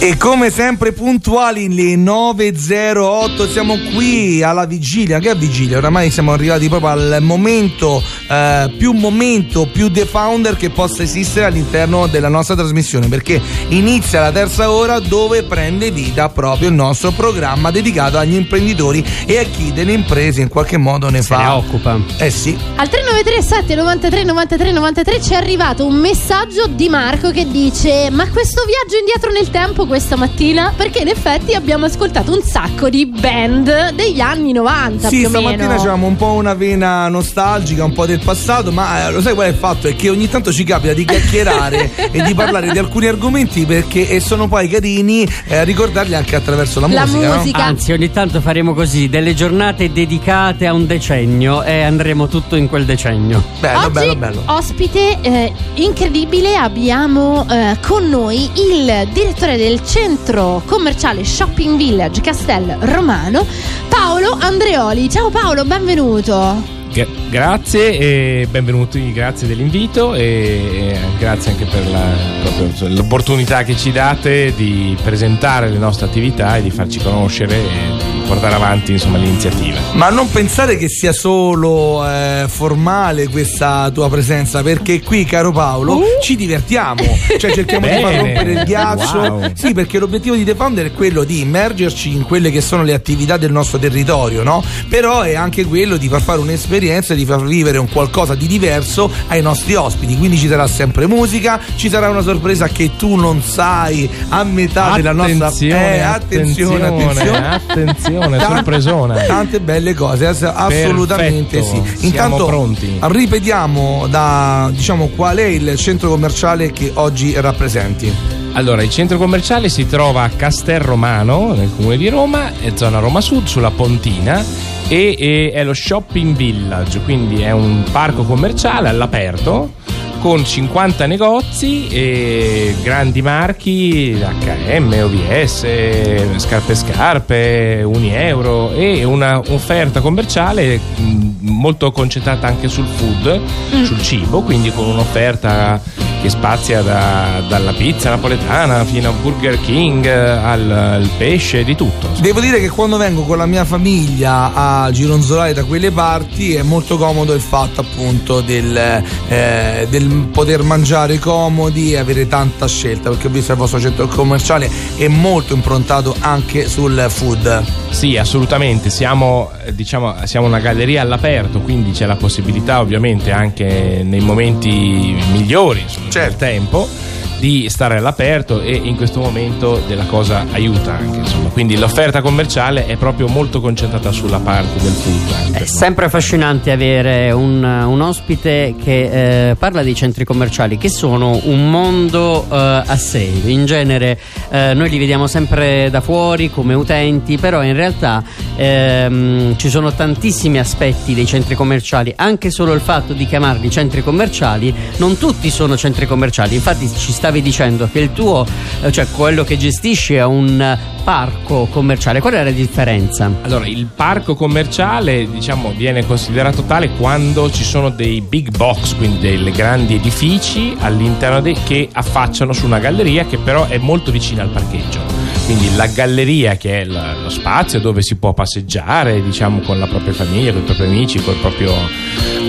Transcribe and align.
E 0.00 0.16
come 0.16 0.48
sempre 0.50 0.92
puntuali 0.92 1.74
le 1.74 1.96
9.08 1.96 3.50
siamo 3.50 3.76
qui 3.92 4.44
alla 4.44 4.64
vigilia, 4.64 5.18
che 5.18 5.32
è 5.32 5.36
vigilia? 5.36 5.78
Oramai 5.78 6.12
siamo 6.12 6.30
arrivati 6.30 6.68
proprio 6.68 6.90
al 6.90 7.18
momento, 7.20 8.00
eh, 8.30 8.72
più 8.78 8.92
momento, 8.92 9.66
più 9.66 9.90
The 9.90 10.06
Founder 10.06 10.54
che 10.56 10.70
possa 10.70 11.02
esistere 11.02 11.46
all'interno 11.46 12.06
della 12.06 12.28
nostra 12.28 12.54
trasmissione 12.54 13.08
perché 13.08 13.42
inizia 13.70 14.20
la 14.20 14.30
terza 14.30 14.70
ora 14.70 15.00
dove 15.00 15.42
prende 15.42 15.90
vita 15.90 16.28
proprio 16.28 16.68
il 16.68 16.74
nostro 16.74 17.10
programma 17.10 17.72
dedicato 17.72 18.18
agli 18.18 18.34
imprenditori 18.34 19.04
e 19.26 19.38
a 19.38 19.42
chi 19.42 19.72
delle 19.72 19.92
imprese 19.94 20.40
in 20.42 20.48
qualche 20.48 20.76
modo 20.76 21.10
ne 21.10 21.22
Se 21.22 21.34
fa. 21.34 21.38
ne 21.38 21.48
occupa. 21.48 21.98
Eh 22.18 22.30
sì. 22.30 22.56
Al 22.76 22.88
3937 22.88 23.74
93 23.74 24.22
93 24.22 24.70
93 24.70 25.20
ci 25.20 25.32
è 25.32 25.36
arrivato 25.36 25.84
un 25.84 25.96
messaggio 25.96 26.68
di 26.68 26.88
Marco 26.88 27.32
che 27.32 27.50
dice 27.50 28.10
Ma 28.12 28.30
questo 28.30 28.62
viaggio 28.64 28.96
indietro 28.96 29.32
nel 29.32 29.50
tempo 29.50 29.86
questa 29.88 30.16
mattina? 30.16 30.72
Perché 30.76 31.00
in 31.00 31.08
effetti 31.08 31.54
abbiamo 31.54 31.86
ascoltato 31.86 32.32
un 32.32 32.42
sacco 32.42 32.88
di 32.88 33.06
band 33.06 33.92
degli 33.94 34.20
anni 34.20 34.52
90 34.52 35.08
Sì, 35.08 35.16
più 35.18 35.26
o 35.26 35.30
stamattina 35.30 35.74
avevamo 35.74 36.06
un 36.06 36.14
po' 36.16 36.32
una 36.32 36.54
vena 36.54 37.08
nostalgica, 37.08 37.84
un 37.84 37.92
po' 37.94 38.06
del 38.06 38.20
passato, 38.22 38.70
ma 38.70 39.08
eh, 39.08 39.10
lo 39.10 39.20
sai 39.22 39.34
qual 39.34 39.46
è 39.46 39.50
il 39.50 39.56
fatto? 39.56 39.88
È 39.88 39.96
che 39.96 40.10
ogni 40.10 40.28
tanto 40.28 40.52
ci 40.52 40.62
capita 40.62 40.92
di 40.92 41.04
chiacchierare 41.04 41.90
e 42.12 42.22
di 42.22 42.34
parlare 42.34 42.70
di 42.70 42.78
alcuni 42.78 43.06
argomenti 43.06 43.64
perché 43.64 44.08
e 44.08 44.20
sono 44.20 44.46
poi 44.46 44.68
carini 44.68 45.26
eh, 45.46 45.64
ricordarli 45.64 46.14
anche 46.14 46.36
attraverso 46.36 46.78
la, 46.80 46.86
La 46.88 47.06
musica. 47.06 47.26
no? 47.28 47.36
musica. 47.36 47.64
Anzi, 47.64 47.92
ogni 47.92 48.10
tanto 48.10 48.40
faremo 48.40 48.74
così, 48.74 49.08
delle 49.08 49.34
giornate 49.34 49.90
dedicate 49.90 50.66
a 50.66 50.74
un 50.74 50.86
decennio 50.86 51.62
e 51.62 51.80
andremo 51.82 52.28
tutto 52.28 52.54
in 52.56 52.68
quel 52.68 52.84
decennio. 52.84 53.42
Bello, 53.58 53.78
Oggi, 53.86 53.90
bello, 53.92 54.14
bello. 54.16 54.42
ospite 54.46 55.18
eh, 55.22 55.52
incredibile, 55.74 56.54
abbiamo 56.56 57.46
eh, 57.50 57.76
con 57.80 58.08
noi 58.08 58.50
il 58.54 59.08
direttore 59.12 59.56
del 59.56 59.77
centro 59.84 60.62
commerciale 60.66 61.24
Shopping 61.24 61.76
Village 61.76 62.20
Castel 62.20 62.76
Romano, 62.80 63.46
Paolo 63.88 64.36
Andreoli. 64.40 65.08
Ciao 65.10 65.30
Paolo, 65.30 65.64
benvenuto. 65.64 66.76
Gra- 66.92 67.06
grazie 67.30 67.98
e 67.98 68.46
benvenuti, 68.50 69.12
grazie 69.12 69.46
dell'invito 69.46 70.14
e, 70.14 70.96
grazie 71.18 71.50
anche 71.52 71.64
per 71.66 71.86
la- 71.90 72.88
l'opportunità 72.88 73.62
che 73.62 73.76
ci 73.76 73.92
date 73.92 74.52
di 74.56 74.96
presentare 75.02 75.68
le 75.68 75.78
nostre 75.78 76.06
attività 76.06 76.56
e 76.56 76.62
di 76.62 76.70
farci 76.70 76.98
conoscere 77.00 78.07
portare 78.28 78.54
avanti 78.54 78.92
insomma, 78.92 79.16
l'iniziativa. 79.16 79.78
Ma 79.94 80.10
non 80.10 80.30
pensare 80.30 80.76
che 80.76 80.88
sia 80.88 81.12
solo 81.12 82.06
eh, 82.06 82.44
formale 82.46 83.28
questa 83.28 83.90
tua 83.92 84.08
presenza, 84.10 84.62
perché 84.62 85.00
qui, 85.00 85.24
caro 85.24 85.50
Paolo, 85.50 86.02
ci 86.20 86.36
divertiamo, 86.36 87.02
cioè 87.38 87.52
cerchiamo 87.52 87.86
di 87.86 88.00
far 88.02 88.14
rompere 88.14 88.52
il 88.52 88.62
ghiaccio. 88.64 89.18
Wow. 89.18 89.50
Sì, 89.54 89.72
perché 89.72 89.98
l'obiettivo 89.98 90.34
di 90.36 90.44
The 90.44 90.54
Founder 90.54 90.86
è 90.86 90.92
quello 90.92 91.24
di 91.24 91.40
immergerci 91.40 92.12
in 92.12 92.24
quelle 92.24 92.50
che 92.50 92.60
sono 92.60 92.82
le 92.82 92.92
attività 92.92 93.38
del 93.38 93.50
nostro 93.50 93.78
territorio, 93.78 94.42
no? 94.42 94.62
Però 94.88 95.22
è 95.22 95.34
anche 95.34 95.64
quello 95.64 95.96
di 95.96 96.08
far 96.08 96.20
fare 96.20 96.38
un'esperienza, 96.40 97.14
di 97.14 97.24
far 97.24 97.42
vivere 97.42 97.78
un 97.78 97.88
qualcosa 97.88 98.34
di 98.34 98.46
diverso 98.46 99.10
ai 99.28 99.40
nostri 99.40 99.74
ospiti. 99.74 100.16
Quindi 100.18 100.36
ci 100.36 100.48
sarà 100.48 100.66
sempre 100.66 101.06
musica, 101.06 101.58
ci 101.76 101.88
sarà 101.88 102.10
una 102.10 102.22
sorpresa 102.22 102.68
che 102.68 102.90
tu 102.96 103.14
non 103.16 103.42
sai 103.42 104.08
a 104.28 104.44
metà 104.44 104.92
della 104.96 105.12
nostra 105.12 105.46
Attenzione, 105.48 105.96
Eh, 105.96 106.00
attenzione, 106.00 106.86
attenzione. 106.86 107.54
attenzione, 107.54 108.16
Tan- 108.17 108.17
sorpresona. 108.40 109.14
Tante 109.24 109.60
belle 109.60 109.94
cose, 109.94 110.26
ass- 110.26 110.42
assolutamente 110.42 111.58
Perfetto, 111.58 111.84
sì. 111.84 111.96
siamo 111.96 112.06
Intanto 112.06 112.46
pronti. 112.46 112.98
ripetiamo 113.00 114.06
da 114.08 114.70
diciamo 114.72 115.08
qual 115.14 115.36
è 115.38 115.44
il 115.44 115.76
centro 115.76 116.08
commerciale 116.08 116.70
che 116.72 116.90
oggi 116.94 117.34
rappresenti. 117.38 118.12
Allora, 118.52 118.82
il 118.82 118.90
centro 118.90 119.18
commerciale 119.18 119.68
si 119.68 119.86
trova 119.86 120.22
a 120.22 120.30
Castel 120.30 120.80
Romano, 120.80 121.52
nel 121.54 121.70
comune 121.76 121.96
di 121.96 122.08
Roma, 122.08 122.50
è 122.58 122.72
zona 122.74 122.98
Roma 122.98 123.20
Sud, 123.20 123.46
sulla 123.46 123.70
Pontina, 123.70 124.44
e, 124.88 125.14
e 125.18 125.52
è 125.54 125.62
lo 125.62 125.74
shopping 125.74 126.34
village, 126.34 127.00
quindi 127.00 127.42
è 127.42 127.52
un 127.52 127.84
parco 127.92 128.24
commerciale 128.24 128.88
all'aperto 128.88 129.74
con 130.20 130.44
50 130.44 131.06
negozi 131.06 131.88
e 131.88 132.74
grandi 132.82 133.22
marchi 133.22 134.12
HM, 134.12 134.92
OVS, 135.02 136.36
Scarpe 136.36 136.74
Scarpe, 136.74 137.82
Unieuro 137.84 138.72
e 138.72 139.04
una 139.04 139.38
offerta 139.38 140.00
commerciale 140.00 140.78
mh, 140.78 141.28
molto 141.40 141.90
concentrata 141.92 142.46
anche 142.46 142.68
sul 142.68 142.86
food, 142.86 143.40
sul 143.84 144.00
cibo, 144.02 144.42
quindi 144.42 144.72
con 144.72 144.86
un'offerta 144.86 145.80
che 146.20 146.28
spazia 146.30 146.82
da- 146.82 147.42
dalla 147.46 147.72
pizza 147.72 148.10
napoletana 148.10 148.84
fino 148.84 149.10
a 149.10 149.12
Burger 149.12 149.60
King, 149.60 150.06
al, 150.06 150.70
al 150.70 151.08
pesce, 151.16 151.64
di 151.64 151.74
tutto. 151.74 152.08
Devo 152.20 152.40
dire 152.40 152.60
che 152.60 152.68
quando 152.68 152.96
vengo 152.96 153.22
con 153.22 153.38
la 153.38 153.46
mia 153.46 153.64
famiglia 153.64 154.52
a 154.54 154.90
gironzolare 154.90 155.52
da 155.52 155.64
quelle 155.64 155.90
parti 155.90 156.54
è 156.54 156.62
molto 156.62 156.96
comodo 156.96 157.34
il 157.34 157.40
fatto 157.40 157.80
appunto 157.80 158.40
del, 158.40 159.02
eh, 159.28 159.86
del 159.88 160.28
poter 160.32 160.62
mangiare 160.62 161.18
comodi 161.18 161.92
e 161.92 161.98
avere 161.98 162.26
tanta 162.26 162.66
scelta 162.66 163.10
perché 163.10 163.28
ho 163.28 163.30
visto 163.30 163.52
il 163.52 163.58
vostro 163.58 163.80
centro 163.80 164.06
commerciale 164.08 164.70
è 164.96 165.08
molto 165.08 165.54
improntato 165.54 166.14
anche 166.20 166.68
sul 166.68 167.06
food. 167.08 167.64
Sì, 167.90 168.16
assolutamente. 168.16 168.90
Siamo, 168.90 169.50
eh, 169.64 169.74
diciamo, 169.74 170.14
siamo 170.24 170.46
una 170.46 170.58
galleria 170.58 171.02
all'aperto, 171.02 171.60
quindi 171.60 171.92
c'è 171.92 172.06
la 172.06 172.16
possibilità, 172.16 172.80
ovviamente, 172.80 173.32
anche 173.32 174.02
nei 174.04 174.20
momenti 174.20 175.16
migliori 175.32 175.84
Certo. 176.10 176.30
del 176.30 176.36
tempo, 176.38 176.88
di 177.38 177.68
stare 177.68 177.98
all'aperto 177.98 178.60
e 178.60 178.74
in 178.74 178.96
questo 178.96 179.20
momento 179.20 179.80
della 179.86 180.04
cosa 180.04 180.46
aiuta 180.52 180.96
anche. 180.96 181.18
Insomma. 181.18 181.48
Quindi 181.50 181.76
l'offerta 181.76 182.20
commerciale 182.20 182.86
è 182.86 182.96
proprio 182.96 183.28
molto 183.28 183.60
concentrata 183.60 184.10
sulla 184.12 184.38
parte 184.38 184.80
del 184.80 184.92
food. 184.92 185.54
È 185.54 185.64
sempre 185.64 186.06
affascinante 186.06 186.70
avere 186.70 187.30
un, 187.30 187.62
un 187.62 188.00
ospite 188.00 188.74
che 188.82 189.50
eh, 189.50 189.54
parla 189.56 189.82
di 189.82 189.94
centri 189.94 190.24
commerciali 190.24 190.78
che 190.78 190.88
sono 190.88 191.40
un 191.44 191.70
mondo 191.70 192.46
eh, 192.50 192.82
a 192.86 192.96
sé. 192.96 193.30
In 193.44 193.66
genere 193.66 194.18
eh, 194.50 194.74
noi 194.74 194.88
li 194.88 194.98
vediamo 194.98 195.26
sempre 195.26 195.88
da 195.90 196.00
fuori 196.00 196.50
come 196.50 196.74
utenti, 196.74 197.38
però 197.38 197.62
in 197.62 197.74
realtà 197.74 198.22
ehm, 198.56 199.56
ci 199.56 199.68
sono 199.68 199.92
tantissimi 199.92 200.58
aspetti 200.58 201.14
dei 201.14 201.26
centri 201.26 201.54
commerciali, 201.54 202.12
anche 202.16 202.50
solo 202.50 202.72
il 202.72 202.80
fatto 202.80 203.12
di 203.12 203.26
chiamarli 203.26 203.70
centri 203.70 204.02
commerciali, 204.02 204.74
non 204.96 205.18
tutti 205.18 205.50
sono 205.50 205.76
centri 205.76 206.06
commerciali. 206.06 206.54
Infatti 206.54 206.88
ci 206.96 207.12
stavi 207.28 207.42
dicendo 207.42 207.86
che 207.92 208.00
il 208.00 208.12
tuo, 208.14 208.46
eh, 208.82 208.90
cioè 208.90 209.06
quello 209.14 209.44
che 209.44 209.58
gestisci 209.58 210.14
è 210.14 210.24
un 210.24 210.78
parco 211.04 211.66
commerciale. 211.70 212.20
Qual 212.20 212.32
è 212.32 212.42
la 212.42 212.50
differenza? 212.50 213.30
Allora, 213.42 213.66
il 213.66 213.86
parco 213.94 214.34
commerciale, 214.34 215.30
diciamo, 215.30 215.72
viene 215.76 216.06
considerato 216.06 216.62
tale 216.62 216.90
quando 216.96 217.50
ci 217.50 217.64
sono 217.64 217.90
dei 217.90 218.22
big 218.22 218.56
box, 218.56 218.94
quindi 218.96 219.18
dei 219.18 219.50
grandi 219.50 219.96
edifici 219.96 220.74
all'interno 220.80 221.42
dei, 221.42 221.54
che 221.66 221.88
affacciano 221.92 222.54
su 222.54 222.64
una 222.64 222.78
galleria 222.78 223.26
che 223.26 223.36
però 223.36 223.66
è 223.66 223.76
molto 223.76 224.10
vicina 224.10 224.42
al 224.42 224.48
parcheggio. 224.48 225.00
Quindi 225.44 225.74
la 225.76 225.86
galleria 225.86 226.56
che 226.56 226.80
è 226.80 226.84
lo 226.86 227.28
spazio 227.28 227.78
dove 227.78 228.00
si 228.00 228.16
può 228.16 228.32
passeggiare, 228.32 229.22
diciamo, 229.22 229.60
con 229.60 229.78
la 229.78 229.86
propria 229.86 230.14
famiglia, 230.14 230.52
con 230.52 230.62
i 230.62 230.64
propri 230.64 230.84
amici, 230.86 231.20
col 231.22 231.36
proprio 231.36 231.72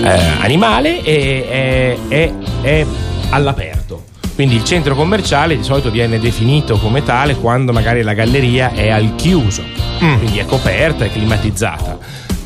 eh, 0.04 0.19
animale, 0.39 1.04
e- 1.04 1.45
è- 1.50 1.98
è- 2.07 2.33
è 2.62 2.86
all'aperto. 3.31 3.79
Quindi 4.39 4.56
il 4.56 4.63
centro 4.63 4.95
commerciale 4.95 5.57
di 5.57 5.63
solito 5.63 5.91
viene 5.91 6.18
definito 6.18 6.77
come 6.77 7.03
tale 7.03 7.36
quando 7.36 7.74
magari 7.74 8.03
la 8.03 8.13
galleria 8.13 8.71
è 8.71 8.88
al 8.88 9.15
chiuso, 9.15 9.62
quindi 9.97 10.38
è 10.38 10.45
coperta 10.45 11.03
e 11.03 11.12
climatizzata. 11.12 11.97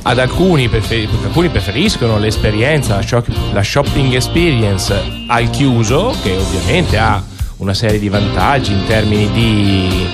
Ad 0.01 0.17
alcuni, 0.17 0.69
prefer- 0.69 1.07
alcuni 1.23 1.49
preferiscono 1.49 2.17
l'esperienza, 2.17 2.95
la, 2.95 3.03
shop- 3.03 3.29
la 3.51 3.61
shopping 3.61 4.11
experience 4.11 5.23
al 5.27 5.51
chiuso, 5.51 6.15
che 6.23 6.35
ovviamente 6.35 6.97
ha 6.97 7.23
una 7.57 7.75
serie 7.75 7.99
di 7.99 8.09
vantaggi 8.09 8.71
in 8.71 8.85
termini 8.87 9.29
di 9.31 10.07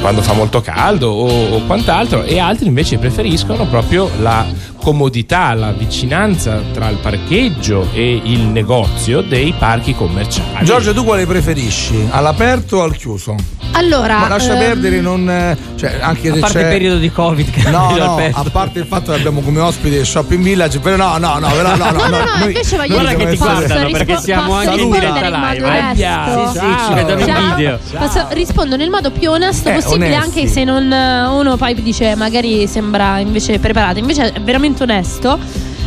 quando 0.00 0.22
fa 0.22 0.32
molto 0.32 0.60
caldo 0.60 1.10
o, 1.10 1.54
o 1.54 1.60
quant'altro, 1.66 2.24
e 2.24 2.38
altri 2.38 2.66
invece 2.66 2.98
preferiscono 2.98 3.66
proprio 3.66 4.10
la 4.20 4.46
comodità, 4.80 5.52
la 5.54 5.72
vicinanza 5.72 6.60
tra 6.72 6.88
il 6.88 6.96
parcheggio 6.96 7.88
e 7.92 8.20
il 8.24 8.40
negozio 8.40 9.20
dei 9.20 9.52
parchi 9.56 9.94
commerciali. 9.94 10.64
Giorgio, 10.64 10.92
tu 10.94 11.04
quale 11.04 11.26
preferisci? 11.26 12.08
All'aperto 12.10 12.78
o 12.78 12.82
al 12.82 12.96
chiuso? 12.96 13.59
Allora, 13.72 14.18
Ma 14.18 14.28
lascia 14.28 14.52
ehm, 14.54 14.58
perdere, 14.58 15.00
non. 15.00 15.30
eh, 15.30 15.56
Cioè, 15.76 15.98
anche 16.00 16.28
A 16.30 16.34
se 16.34 16.40
parte 16.40 16.58
c'è. 16.58 16.64
il 16.64 16.68
periodo 16.68 16.98
di 16.98 17.10
Covid 17.10 17.50
che 17.50 17.70
No, 17.70 17.96
no, 17.96 18.16
a 18.32 18.44
parte 18.50 18.80
il 18.80 18.86
fatto 18.86 19.12
che 19.12 19.18
abbiamo 19.18 19.40
come 19.40 19.60
ospite 19.60 20.04
Shopping 20.04 20.42
Village, 20.42 20.80
però 20.80 20.96
no, 20.96 21.16
no, 21.18 21.38
no, 21.38 21.48
però 21.50 21.76
no, 21.76 21.84
no, 21.84 21.90
No, 22.00 22.06
no, 22.08 22.18
no, 22.18 22.24
noi- 22.38 22.46
invece 22.48 22.76
voglio 22.76 22.94
Guarda 22.94 23.14
che 23.14 23.30
ti 23.30 23.36
guardano, 23.36 23.90
perché 23.90 24.16
siamo 24.18 24.54
anche 24.54 24.80
in 24.80 24.90
diretta 24.90 25.28
live, 25.52 25.78
eh? 25.78 25.94
Sì, 25.94 26.58
sì, 26.58 26.66
ci 26.86 26.94
vedono 26.94 27.20
in 27.20 27.54
video. 27.56 27.78
Posso- 27.98 28.26
rispondo 28.30 28.76
nel 28.76 28.90
modo 28.90 29.10
più 29.10 29.30
onesto 29.30 29.68
Eh, 29.68 29.74
possibile, 29.74 30.06
onesti. 30.16 30.38
anche 30.40 30.46
se 30.48 30.64
non 30.64 30.92
eh, 30.92 31.26
uno 31.28 31.56
poi 31.56 31.74
dice 31.80 32.14
magari 32.16 32.66
sembra 32.66 33.18
invece 33.18 33.58
preparato, 33.58 33.98
invece 33.98 34.32
è 34.32 34.40
veramente 34.40 34.82
onesto. 34.82 35.38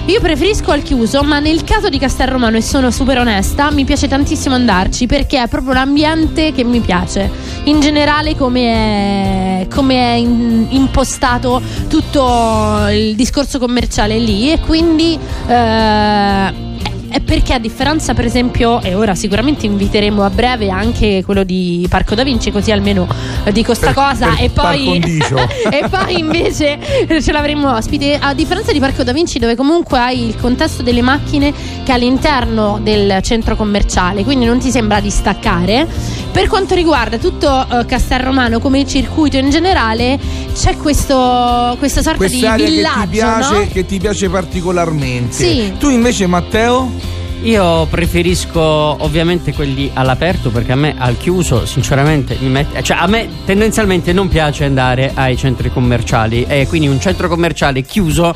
Io 0.07 0.19
preferisco 0.19 0.71
al 0.71 0.81
chiuso, 0.83 1.23
ma 1.23 1.39
nel 1.39 1.63
caso 1.63 1.87
di 1.87 1.97
Castel 1.97 2.27
Romano, 2.27 2.57
e 2.57 2.61
sono 2.61 2.91
super 2.91 3.19
onesta, 3.19 3.71
mi 3.71 3.85
piace 3.85 4.09
tantissimo 4.09 4.53
andarci 4.53 5.05
perché 5.05 5.41
è 5.41 5.47
proprio 5.47 5.73
l'ambiente 5.73 6.51
che 6.51 6.65
mi 6.65 6.81
piace. 6.81 7.31
In 7.63 7.79
generale, 7.79 8.35
come 8.35 9.61
è, 9.61 9.67
come 9.73 9.95
è 9.95 10.13
in- 10.15 10.67
impostato 10.71 11.61
tutto 11.87 12.85
il 12.91 13.15
discorso 13.15 13.59
commerciale 13.59 14.17
lì, 14.17 14.51
e 14.51 14.59
quindi. 14.59 15.17
eh, 15.47 16.71
è 17.13 17.19
perché 17.21 17.53
a 17.53 17.59
differenza 17.59 18.15
per 18.15 18.25
esempio 18.25 18.81
e 18.81 18.95
ora 18.95 19.13
sicuramente 19.13 19.67
inviteremo 19.67 20.23
a 20.23 20.31
breve 20.31 20.71
anche 20.71 21.21
quello 21.23 21.43
di 21.43 21.85
Parco 21.87 22.15
da 22.15 22.23
Vinci 22.23 22.51
così 22.51 22.71
almeno 22.71 23.07
dico 23.51 23.75
sta 23.75 23.93
Per- 23.93 23.93
cosa 23.93 24.29
per 24.29 24.43
e 24.45 24.49
poi 24.49 24.97
e 25.69 25.87
poi 25.89 26.17
invece 26.17 26.79
ce 27.21 27.31
l'avremo 27.31 27.71
ospite. 27.75 28.17
A 28.19 28.33
differenza 28.33 28.71
di 28.71 28.79
Parco 28.79 29.03
da 29.03 29.13
Vinci 29.13 29.37
dove 29.37 29.55
comunque 29.55 29.99
hai 29.99 30.25
il 30.25 30.37
contesto 30.37 30.81
delle 30.81 31.03
macchine 31.03 31.53
che 31.83 31.91
è 31.91 31.95
all'interno 31.95 32.79
del 32.81 33.19
centro 33.21 33.55
commerciale 33.55 34.23
quindi 34.23 34.45
non 34.45 34.59
ti 34.59 34.71
sembra 34.71 34.99
di 34.99 35.09
staccare 35.09 35.87
per 36.31 36.47
quanto 36.47 36.73
riguarda 36.73 37.17
tutto 37.17 37.67
eh, 37.69 37.85
Castel 37.85 38.21
Romano 38.21 38.59
come 38.59 38.79
il 38.79 38.87
circuito 38.87 39.37
in 39.37 39.49
generale 39.49 40.19
c'è 40.53 40.77
questo, 40.77 41.75
questa 41.77 42.01
sorta 42.01 42.25
di 42.25 42.29
Quest'area 42.29 42.65
che 42.65 42.71
villaggio 42.71 43.01
ti, 43.01 43.07
piace, 43.07 43.53
no? 43.53 43.67
che 43.71 43.85
ti 43.85 43.99
piace 43.99 44.29
particolarmente. 44.29 45.33
Sì. 45.33 45.73
Tu 45.77 45.89
invece, 45.89 46.27
Matteo? 46.27 47.11
Io 47.43 47.85
preferisco 47.87 48.61
ovviamente 48.61 49.53
quelli 49.53 49.91
all'aperto 49.93 50.49
perché 50.49 50.71
a 50.71 50.75
me 50.75 50.95
al 50.97 51.17
chiuso 51.17 51.65
sinceramente 51.65 52.37
mi 52.39 52.47
mette, 52.47 52.81
cioè 52.81 52.95
a 52.97 53.07
me 53.07 53.27
tendenzialmente 53.45 54.13
non 54.13 54.29
piace 54.29 54.63
andare 54.63 55.11
ai 55.13 55.35
centri 55.35 55.69
commerciali 55.69 56.45
e 56.47 56.67
quindi 56.67 56.87
un 56.87 57.01
centro 57.01 57.27
commerciale 57.27 57.81
chiuso 57.81 58.33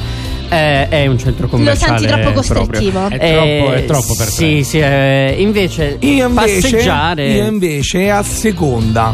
eh, 0.49 0.89
è 0.89 1.05
un 1.07 1.17
centro 1.17 1.43
lo 1.43 1.49
commerciale 1.49 1.97
senti 1.99 2.13
troppo 2.13 2.31
costrittivo 2.33 3.07
È 3.07 3.17
troppo- 3.17 3.71
è 3.73 3.85
troppo 3.85 4.15
per 4.15 4.25
te. 4.27 4.31
Sì, 4.31 4.63
sì, 4.63 4.79
eh, 4.79 5.35
invece, 5.37 5.97
Io 5.99 6.27
invece, 6.27 6.61
passeggiare 6.61 7.27
io 7.29 7.45
invece 7.45 8.09
a 8.09 8.23
seconda. 8.23 9.13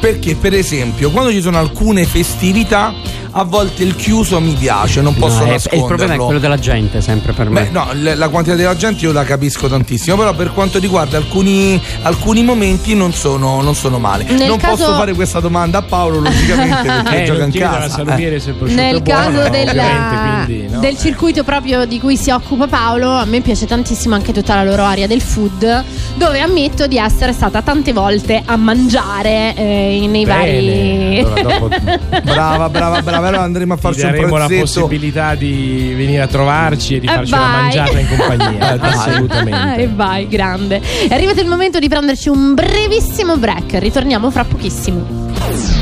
Perché, 0.00 0.36
per 0.36 0.54
esempio, 0.54 1.10
quando 1.10 1.30
ci 1.32 1.40
sono 1.40 1.58
alcune 1.58 2.04
festività, 2.04 2.94
a 3.32 3.42
volte 3.44 3.82
il 3.82 3.94
chiuso 3.94 4.40
mi 4.40 4.52
piace, 4.54 5.00
non 5.02 5.14
posso 5.14 5.40
No, 5.40 5.46
è- 5.46 5.50
nasconderlo. 5.50 5.80
il 5.80 5.84
problema 5.86 6.14
è 6.14 6.24
quello 6.24 6.40
della 6.40 6.58
gente 6.58 7.00
sempre 7.00 7.32
per 7.32 7.50
me. 7.50 7.64
Beh, 7.64 7.70
no, 7.70 7.88
l- 7.92 8.14
la 8.16 8.28
quantità 8.28 8.56
della 8.56 8.74
gente 8.76 9.04
io 9.04 9.12
la 9.12 9.24
capisco 9.24 9.68
tantissimo, 9.68 10.16
però 10.16 10.34
per 10.34 10.52
quanto 10.52 10.78
riguarda 10.78 11.16
alcuni, 11.18 11.80
alcuni 12.02 12.42
momenti 12.42 12.94
non 12.94 13.12
sono, 13.12 13.60
non 13.60 13.74
sono 13.74 13.98
male. 13.98 14.24
Nel 14.24 14.46
non 14.48 14.56
caso- 14.56 14.84
posso 14.84 14.96
fare 14.96 15.12
questa 15.14 15.40
domanda 15.40 15.78
a 15.78 15.82
Paolo, 15.82 16.20
logicamente, 16.20 16.82
perché 17.02 17.22
Eh, 17.22 17.24
gioca 17.26 17.44
in 17.44 17.50
casa. 17.52 17.88
salumiere 17.96 18.40
se 18.40 18.54
Nel 18.60 18.96
è 18.96 19.00
buono, 19.00 19.20
caso 19.40 19.48
della- 19.50 20.42
quindi, 20.46 20.68
no? 20.72 20.80
del 20.80 20.96
circuito 20.96 21.44
proprio 21.44 21.84
di 21.84 22.00
cui 22.00 22.16
si 22.16 22.30
occupa 22.30 22.66
Paolo, 22.66 23.10
a 23.10 23.24
me 23.24 23.40
piace 23.40 23.66
tantissimo 23.66 24.14
anche 24.14 24.32
tutta 24.32 24.54
la 24.54 24.64
loro 24.64 24.84
area 24.84 25.06
del 25.06 25.20
food, 25.20 25.84
dove 26.18 26.40
ammetto 26.40 26.86
di 26.86 26.98
essere 26.98 27.32
stata 27.32 27.62
tante 27.62 27.92
volte 27.92 28.42
a 28.44 28.56
mangiare 28.56 29.54
eh, 29.54 30.06
nei 30.10 30.24
Bene, 30.24 30.24
vari. 30.24 31.18
allora 31.20 31.42
dopo 31.42 31.68
Brava, 32.22 32.68
brava, 32.68 33.00
brava. 33.02 33.28
Allora 33.28 33.42
andremo 33.42 33.74
a 33.74 33.76
farci 33.76 34.00
un 34.04 34.10
daremo 34.10 34.36
la 34.36 34.46
prezzetto. 34.46 34.80
possibilità 34.80 35.34
di 35.34 35.94
venire 35.96 36.20
a 36.22 36.26
trovarci 36.26 36.96
e 36.96 37.00
di 37.00 37.06
E 37.06 37.10
farci 37.14 37.32
una 37.32 37.42
vai. 37.42 37.60
mangiata 37.62 37.98
in 37.98 38.08
compagnia. 38.08 38.56
Eh, 38.78 38.78
assolutamente. 38.80 39.82
e 39.82 39.88
vai, 39.88 40.28
grande. 40.28 40.80
È 41.08 41.14
arrivato 41.14 41.40
il 41.40 41.46
momento 41.46 41.78
di 41.78 41.88
prenderci 41.88 42.28
un 42.28 42.54
brevissimo 42.54 43.36
break. 43.36 43.74
Ritorniamo 43.78 44.30
fra 44.30 44.44
pochissimo. 44.44 45.06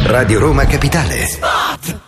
Radio 0.04 0.38
Roma 0.38 0.64
Capitale. 0.66 2.05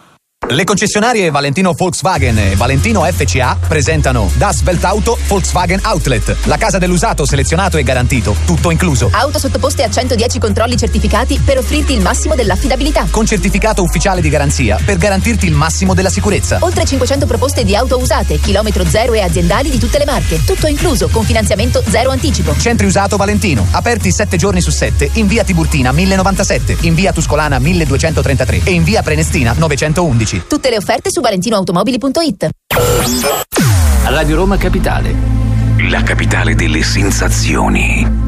Le 0.50 0.65
concessionarie 0.65 1.31
Valentino 1.31 1.75
Volkswagen 1.75 2.39
e 2.39 2.56
Valentino 2.56 3.03
FCA 3.03 3.59
presentano 3.69 4.31
Das 4.37 4.62
Weltauto 4.62 5.19
Volkswagen 5.27 5.81
Outlet, 5.83 6.35
la 6.45 6.56
casa 6.56 6.79
dell'usato 6.79 7.27
selezionato 7.27 7.77
e 7.77 7.83
garantito, 7.83 8.35
tutto 8.47 8.71
incluso. 8.71 9.11
Auto 9.12 9.39
sottoposte 9.39 9.83
a 9.83 9.91
110 9.91 10.39
controlli 10.39 10.79
certificati 10.79 11.39
per 11.39 11.59
offrirti 11.59 11.93
il 11.93 12.00
massimo 12.00 12.35
dell'affidabilità. 12.35 13.09
Con 13.11 13.27
certificato 13.27 13.83
ufficiale 13.83 14.23
di 14.23 14.31
garanzia 14.31 14.79
per 14.83 14.97
garantirti 14.97 15.45
il 15.45 15.53
massimo 15.53 15.93
della 15.93 16.09
sicurezza. 16.09 16.56
Oltre 16.62 16.87
500 16.87 17.27
proposte 17.27 17.62
di 17.62 17.77
auto 17.77 17.99
usate, 17.99 18.41
chilometro 18.41 18.87
zero 18.87 19.12
e 19.12 19.21
aziendali 19.21 19.69
di 19.69 19.79
tutte 19.79 19.99
le 19.99 20.06
marche. 20.06 20.43
Tutto 20.47 20.67
incluso, 20.67 21.09
con 21.09 21.25
finanziamento 21.25 21.83
zero 21.91 22.09
anticipo. 22.09 22.56
Centri 22.59 22.87
usato 22.87 23.19
Valentino, 23.19 23.67
aperti 23.73 24.11
7 24.11 24.39
giorni 24.39 24.62
su 24.62 24.71
7 24.71 25.11
in 25.15 25.27
via 25.27 25.44
Tiburtina 25.44 25.93
1097, 25.93 26.79
in 26.81 26.94
via 26.94 27.12
Tuscolana 27.12 27.59
1233 27.59 28.62
e 28.65 28.71
in 28.71 28.83
via 28.83 29.03
Prenestina 29.03 29.55
911. 29.55 30.38
Tutte 30.46 30.70
le 30.70 30.76
offerte 30.76 31.11
su 31.11 31.20
valentinoautomobili.it. 31.20 32.49
Radio 34.05 34.37
Roma 34.37 34.56
Capitale. 34.56 35.14
La 35.90 36.02
capitale 36.02 36.55
delle 36.55 36.82
sensazioni. 36.82 38.28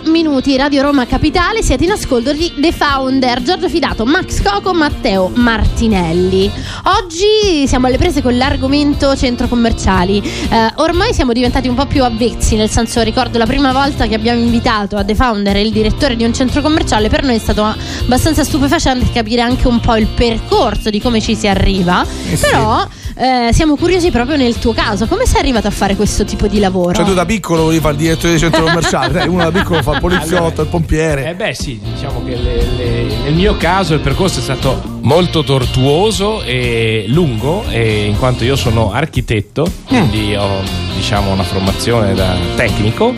18 0.00 0.10
minuti, 0.10 0.56
Radio 0.56 0.82
Roma 0.82 1.06
Capitale, 1.06 1.62
siete 1.62 1.84
in 1.84 1.90
ascolto 1.90 2.32
di 2.32 2.52
The 2.56 2.72
Founder, 2.72 3.42
Giorgio 3.42 3.68
Fidato, 3.68 4.06
Max 4.06 4.42
Coco, 4.42 4.72
Matteo 4.72 5.30
Martinelli. 5.34 6.50
Oggi 6.84 7.66
siamo 7.66 7.86
alle 7.86 7.98
prese 7.98 8.22
con 8.22 8.36
l'argomento 8.36 9.14
centro 9.16 9.46
commerciali. 9.46 10.18
Eh, 10.18 10.72
ormai 10.76 11.12
siamo 11.12 11.32
diventati 11.32 11.68
un 11.68 11.74
po' 11.74 11.86
più 11.86 12.02
avvezzi, 12.02 12.56
nel 12.56 12.70
senso 12.70 13.02
ricordo 13.02 13.36
la 13.36 13.46
prima 13.46 13.72
volta 13.72 14.06
che 14.06 14.14
abbiamo 14.14 14.40
invitato 14.40 14.96
a 14.96 15.04
The 15.04 15.14
Founder 15.14 15.56
il 15.56 15.70
direttore 15.70 16.16
di 16.16 16.24
un 16.24 16.32
centro 16.32 16.62
commerciale, 16.62 17.08
per 17.08 17.22
noi 17.22 17.34
è 17.34 17.38
stato 17.38 17.62
abbastanza 17.62 18.42
stupefacente 18.42 19.10
capire 19.12 19.42
anche 19.42 19.68
un 19.68 19.80
po' 19.80 19.96
il 19.96 20.06
percorso 20.06 20.88
di 20.88 21.00
come 21.00 21.20
ci 21.20 21.34
si 21.34 21.46
arriva. 21.46 22.04
Eh 22.30 22.36
sì. 22.36 22.46
Però 22.46 22.86
eh, 23.20 23.52
siamo 23.52 23.76
curiosi 23.76 24.10
proprio 24.10 24.36
nel 24.36 24.58
tuo 24.58 24.72
caso, 24.72 25.06
come 25.06 25.26
sei 25.26 25.40
arrivato 25.40 25.66
a 25.66 25.70
fare 25.70 25.94
questo 25.94 26.24
tipo 26.24 26.46
di 26.46 26.58
lavoro? 26.58 26.94
Cioè 26.94 27.04
tu 27.04 27.12
da 27.14 27.26
piccolo 27.26 27.64
volevi 27.64 27.80
fare 27.80 27.92
il 27.94 28.00
direttore 28.00 28.32
di 28.32 28.38
centro 28.38 28.64
commerciale, 28.64 29.12
dai, 29.12 29.28
uno 29.28 29.42
da 29.50 29.58
piccolo 29.58 29.82
fa 29.82 29.92
il 29.92 30.00
poliziotto, 30.00 30.36
Allora, 30.46 30.62
il 30.62 30.68
pompiere. 30.68 31.28
Eh 31.28 31.34
beh 31.34 31.54
sì, 31.54 31.78
diciamo 31.82 32.24
che 32.24 32.36
le- 32.36 32.66
le- 32.76 33.06
nel 33.24 33.34
mio 33.34 33.56
caso 33.58 33.92
il 33.94 34.00
percorso 34.00 34.38
è 34.38 34.42
stato 34.42 34.80
molto 35.02 35.44
tortuoso 35.44 36.42
e 36.42 37.04
lungo 37.08 37.64
e 37.68 38.04
in 38.06 38.18
quanto 38.18 38.44
io 38.44 38.56
sono 38.56 38.92
architetto, 38.92 39.70
quindi 39.86 40.34
ho 40.34 40.62
diciamo 40.96 41.30
una 41.30 41.42
formazione 41.42 42.14
da 42.14 42.36
tecnico 42.56 43.12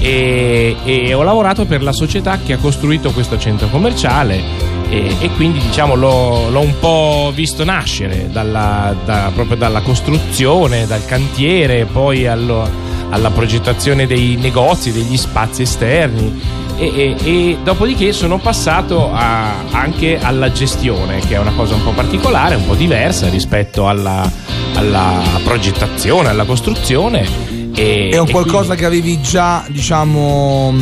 e, 0.00 0.76
e 0.84 1.14
ho 1.14 1.22
lavorato 1.22 1.64
per 1.66 1.82
la 1.82 1.92
società 1.92 2.38
che 2.44 2.52
ha 2.54 2.56
costruito 2.58 3.10
questo 3.12 3.38
centro 3.38 3.68
commerciale 3.68 4.67
e, 4.90 5.14
e 5.20 5.30
quindi 5.36 5.58
diciamo 5.60 5.94
l'ho, 5.94 6.48
l'ho 6.50 6.60
un 6.60 6.78
po' 6.80 7.30
visto 7.34 7.64
nascere 7.64 8.28
dalla, 8.30 8.94
da- 9.04 9.30
proprio 9.34 9.56
dalla 9.56 9.80
costruzione, 9.80 10.86
dal 10.86 11.04
cantiere, 11.04 11.84
poi 11.84 12.26
allo- 12.26 12.86
alla 13.10 13.30
progettazione 13.30 14.06
dei 14.06 14.36
negozi, 14.36 14.92
degli 14.92 15.16
spazi 15.16 15.62
esterni 15.62 16.40
e, 16.76 16.86
e- 16.94 17.16
e 17.24 17.58
dopodiché 17.64 18.12
sono 18.12 18.38
passato 18.38 19.10
a- 19.12 19.64
anche 19.70 20.18
alla 20.20 20.52
gestione, 20.52 21.18
che 21.20 21.34
è 21.34 21.38
una 21.38 21.52
cosa 21.52 21.74
un 21.74 21.82
po' 21.84 21.90
particolare, 21.92 22.54
un 22.54 22.66
po' 22.66 22.74
diversa 22.74 23.28
rispetto 23.28 23.88
alla, 23.88 24.30
alla 24.74 25.20
progettazione, 25.42 26.28
alla 26.28 26.44
costruzione. 26.44 27.57
E, 27.80 28.08
È 28.12 28.18
un 28.18 28.28
qualcosa 28.28 28.74
quindi- 28.74 28.76
che 28.80 28.84
avevi 28.86 29.20
già, 29.20 29.64
diciamo, 29.68 30.74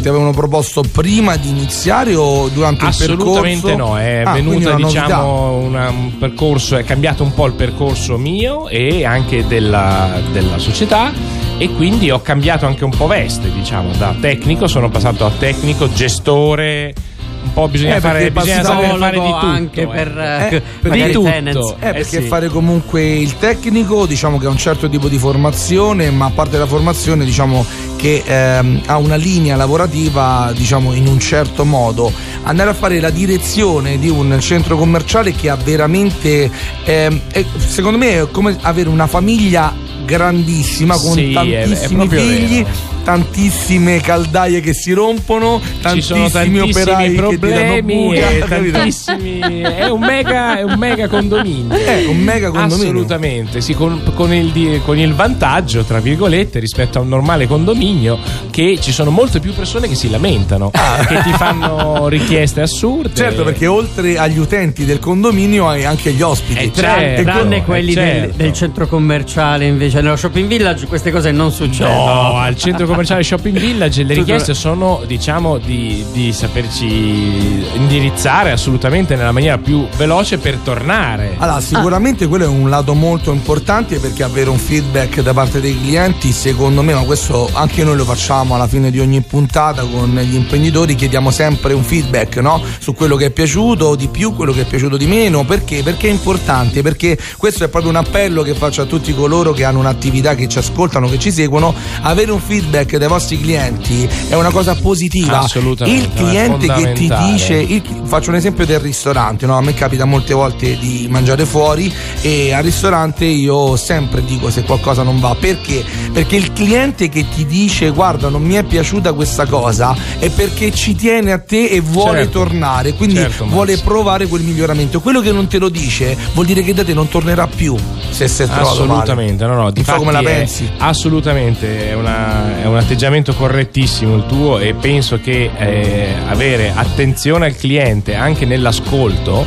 ti 0.00 0.08
avevano 0.08 0.32
proposto 0.32 0.80
prima 0.80 1.36
di 1.36 1.50
iniziare 1.50 2.14
o 2.14 2.48
durante 2.48 2.86
il 2.86 2.94
percorso? 2.96 3.12
Assolutamente 3.40 3.76
no, 3.76 3.98
è 3.98 4.22
Ah, 4.24 4.32
venuta 4.32 4.74
una 4.74 4.86
diciamo 4.86 5.56
una- 5.58 5.90
un 5.90 6.16
percorso, 6.18 6.76
è 6.78 6.84
cambiato 6.84 7.22
un 7.22 7.34
po' 7.34 7.44
il 7.46 7.52
percorso 7.52 8.16
mio 8.16 8.68
e 8.68 9.04
anche 9.04 9.46
della, 9.46 10.20
della 10.32 10.56
società 10.58 11.12
e 11.58 11.68
quindi 11.74 12.10
ho 12.10 12.22
cambiato 12.22 12.64
anche 12.64 12.84
un 12.84 12.92
po' 12.96 13.06
veste, 13.06 13.52
diciamo, 13.52 13.90
da 13.98 14.14
tecnico 14.18 14.66
sono 14.66 14.88
passato 14.88 15.26
a 15.26 15.30
tecnico, 15.38 15.92
gestore, 15.92 16.94
un 17.42 17.52
po' 17.52 17.68
bisogna 17.68 17.96
Eh, 17.96 18.00
fare, 18.00 18.30
bisogna 18.30 18.62
saper 18.62 18.96
fare 18.98 19.18
di 19.18 19.24
tutto. 19.26 19.36
anche 19.46 19.80
eh. 19.82 19.86
per, 19.86 20.18
Eh, 20.18 20.54
eh, 20.56 20.62
perché- 20.80 21.06
Di 21.06 21.12
tutto. 21.12 21.28
tenants. 21.30 21.70
Eh, 21.78 21.92
perché 21.92 22.20
sì. 22.22 22.26
fare 22.28 22.48
comunque 22.48 23.04
il 23.04 23.36
tecnico, 23.38 24.06
diciamo 24.06 24.38
che 24.38 24.46
ha 24.46 24.50
un 24.50 24.56
certo 24.56 24.88
tipo 24.88 25.08
di 25.08 25.18
formazione, 25.18 26.10
ma 26.10 26.26
a 26.26 26.30
parte 26.30 26.56
la 26.58 26.66
formazione, 26.66 27.24
diciamo 27.24 27.64
che 27.96 28.22
ehm, 28.24 28.82
ha 28.86 28.96
una 28.96 29.16
linea 29.16 29.56
lavorativa, 29.56 30.52
diciamo 30.56 30.92
in 30.92 31.06
un 31.06 31.18
certo 31.20 31.64
modo. 31.64 32.12
Andare 32.44 32.70
a 32.70 32.74
fare 32.74 32.98
la 33.00 33.10
direzione 33.10 33.98
di 33.98 34.08
un 34.08 34.36
centro 34.40 34.76
commerciale 34.76 35.32
che 35.32 35.48
ha 35.50 35.56
veramente, 35.56 36.50
ehm, 36.84 37.20
è- 37.32 37.44
secondo 37.58 37.98
me, 37.98 38.20
è 38.22 38.30
come 38.30 38.56
avere 38.62 38.88
una 38.88 39.06
famiglia 39.06 39.72
grandissima 40.04 40.96
con 40.96 41.12
Sì, 41.12 41.32
è- 41.32 41.40
è 41.40 41.68
tantissimi 41.68 42.08
figli. 42.08 42.62
vero. 42.62 42.91
Tantissime 43.02 44.00
caldaie 44.00 44.60
che 44.60 44.72
si 44.72 44.92
rompono, 44.92 45.60
Ci 45.92 46.00
sono 46.00 46.28
tantissimi 46.28 46.58
tantissimi 46.58 46.70
operai 46.70 47.10
che 47.10 47.16
problemi 47.16 47.94
buca, 47.94 48.28
e 48.30 48.38
capito? 48.38 48.72
tantissimi 48.78 49.38
è 49.60 49.88
un 49.88 50.00
mega, 50.00 50.58
è 50.58 50.62
un 50.62 50.74
mega 50.78 51.08
condominio 51.08 51.74
Eh, 51.82 52.06
un 52.06 52.18
mega 52.18 52.50
condominio. 52.50 52.84
assolutamente 52.84 53.60
sì, 53.60 53.74
con, 53.74 54.00
con 54.14 54.32
il, 54.32 54.80
con 54.84 54.98
il 54.98 55.14
vantaggio 55.14 55.82
tra 55.84 55.98
virgolette 56.00 56.58
rispetto 56.58 56.98
a 56.98 57.02
un 57.02 57.08
normale 57.08 57.46
condominio 57.46 58.18
che 58.50 58.78
ci 58.80 58.92
sono 58.92 59.10
molte 59.10 59.40
più 59.40 59.52
persone 59.52 59.88
che 59.88 59.94
si 59.94 60.08
lamentano 60.08 60.70
che 61.08 61.20
ti 61.22 61.32
fanno 61.32 62.08
richieste 62.08 62.60
assurde 62.60 63.10
Ah. 63.12 63.14
Certo, 63.14 63.42
perché 63.44 63.66
oltre 63.66 64.16
agli 64.18 64.38
utenti 64.38 64.84
del 64.84 64.98
condominio 64.98 65.68
hai 65.68 65.84
anche 65.84 66.12
gli 66.12 66.22
ospiti. 66.22 66.64
Eh, 66.64 66.70
Tra- 66.70 66.98
certo, 66.98 67.22
tranne 67.22 67.56
eh, 67.58 67.62
quelli 67.62 67.94
del, 67.94 68.04
certo. 68.04 68.36
del 68.36 68.52
centro 68.52 68.86
commerciale 68.86 69.66
invece 69.66 70.00
nello 70.00 70.16
shopping 70.16 70.46
village 70.48 70.86
queste 70.86 71.10
cose 71.10 71.30
non 71.30 71.50
succedono 71.52 72.04
No, 72.04 72.36
al 72.38 72.56
centro 72.56 72.86
commerciale 72.86 72.90
Shopping 73.22 73.58
Village 73.58 74.02
le 74.02 74.14
richieste 74.14 74.54
sono, 74.54 75.02
diciamo, 75.06 75.58
di, 75.58 76.04
di 76.12 76.32
saperci 76.32 77.64
indirizzare 77.74 78.50
assolutamente 78.50 79.16
nella 79.16 79.32
maniera 79.32 79.58
più 79.58 79.86
veloce 79.96 80.38
per 80.38 80.56
tornare. 80.56 81.34
Allora, 81.38 81.60
sicuramente 81.60 82.26
quello 82.26 82.44
è 82.44 82.48
un 82.48 82.68
lato 82.68 82.94
molto 82.94 83.32
importante 83.32 83.98
perché 83.98 84.22
avere 84.22 84.50
un 84.50 84.58
feedback 84.58 85.20
da 85.22 85.32
parte 85.32 85.60
dei 85.60 85.78
clienti, 85.80 86.32
secondo 86.32 86.82
me, 86.82 86.94
ma 86.94 87.02
questo 87.02 87.48
anche 87.52 87.84
noi 87.84 87.96
lo 87.96 88.04
facciamo 88.04 88.54
alla 88.54 88.66
fine 88.66 88.90
di 88.90 89.00
ogni 89.00 89.20
puntata 89.22 89.82
con 89.82 90.14
gli 90.14 90.34
imprenditori, 90.34 90.94
chiediamo 90.94 91.30
sempre 91.30 91.72
un 91.72 91.82
feedback 91.82 92.36
no? 92.36 92.62
su 92.78 92.94
quello 92.94 93.16
che 93.16 93.26
è 93.26 93.30
piaciuto 93.30 93.94
di 93.94 94.08
più, 94.08 94.34
quello 94.34 94.52
che 94.52 94.62
è 94.62 94.64
piaciuto 94.64 94.96
di 94.96 95.06
meno, 95.06 95.44
perché? 95.44 95.82
Perché 95.82 96.08
è 96.08 96.10
importante, 96.10 96.82
perché 96.82 97.18
questo 97.36 97.64
è 97.64 97.68
proprio 97.68 97.90
un 97.90 97.96
appello 97.96 98.42
che 98.42 98.54
faccio 98.54 98.82
a 98.82 98.84
tutti 98.84 99.14
coloro 99.14 99.52
che 99.52 99.64
hanno 99.64 99.78
un'attività, 99.78 100.34
che 100.34 100.48
ci 100.48 100.58
ascoltano, 100.58 101.08
che 101.08 101.18
ci 101.18 101.30
seguono, 101.30 101.74
avere 102.02 102.30
un 102.30 102.40
feedback 102.40 102.81
dai 102.86 103.08
vostri 103.08 103.40
clienti 103.40 104.08
è 104.28 104.34
una 104.34 104.50
cosa 104.50 104.74
positiva. 104.74 105.40
Assolutamente, 105.40 106.02
Il 106.02 106.12
cliente 106.14 106.66
che 106.72 106.92
ti 106.92 107.12
dice 107.30 107.54
il- 107.54 107.82
faccio 108.04 108.30
un 108.30 108.36
esempio 108.36 108.66
del 108.66 108.80
ristorante, 108.80 109.46
no? 109.46 109.56
a 109.56 109.60
me 109.62 109.74
capita 109.74 110.04
molte 110.04 110.34
volte 110.34 110.76
di 110.78 111.06
mangiare 111.10 111.44
fuori 111.46 111.92
e 112.20 112.52
al 112.52 112.62
ristorante 112.62 113.24
io 113.24 113.76
sempre 113.76 114.24
dico 114.24 114.50
se 114.50 114.62
qualcosa 114.62 115.02
non 115.02 115.18
va, 115.20 115.34
perché? 115.38 115.84
Perché 116.12 116.36
il 116.36 116.52
cliente 116.52 117.08
che 117.08 117.24
ti 117.34 117.46
dice 117.46 117.90
guarda 117.90 118.28
non 118.28 118.42
mi 118.42 118.54
è 118.54 118.62
piaciuta 118.62 119.12
questa 119.12 119.46
cosa 119.46 119.94
è 120.18 120.28
perché 120.30 120.70
ci 120.72 120.94
tiene 120.94 121.32
a 121.32 121.38
te 121.38 121.66
e 121.66 121.80
vuole 121.80 122.22
Certo. 122.22 122.38
tornare, 122.40 122.92
quindi 122.94 123.16
Certo, 123.16 123.44
Max. 123.44 123.52
vuole 123.52 123.76
provare 123.78 124.26
quel 124.26 124.42
miglioramento. 124.42 125.00
Quello 125.00 125.20
che 125.20 125.32
non 125.32 125.46
te 125.46 125.58
lo 125.58 125.68
dice 125.68 126.16
vuol 126.34 126.46
dire 126.46 126.62
che 126.62 126.74
da 126.74 126.84
te 126.84 126.92
non 126.94 127.08
tornerà 127.08 127.46
più 127.46 127.74
se 128.10 128.28
si 128.28 128.42
è 128.42 128.46
trovato 128.46 128.80
male. 128.84 129.02
Assolutamente, 129.02 129.46
no, 129.46 129.54
no, 129.54 129.62
Non 129.74 129.84
so 129.84 129.94
come 129.94 130.12
la 130.12 130.22
pensi. 130.22 130.68
Assolutamente, 130.78 131.90
è, 131.90 131.94
una- 131.94 132.62
è 132.62 132.66
un 132.72 132.78
atteggiamento 132.78 133.34
correttissimo 133.34 134.16
il 134.16 134.26
tuo 134.26 134.58
e 134.58 134.74
penso 134.74 135.20
che 135.20 135.50
eh, 135.56 136.06
avere 136.26 136.72
attenzione 136.74 137.46
al 137.46 137.56
cliente 137.56 138.14
anche 138.14 138.44
nell'ascolto, 138.46 139.44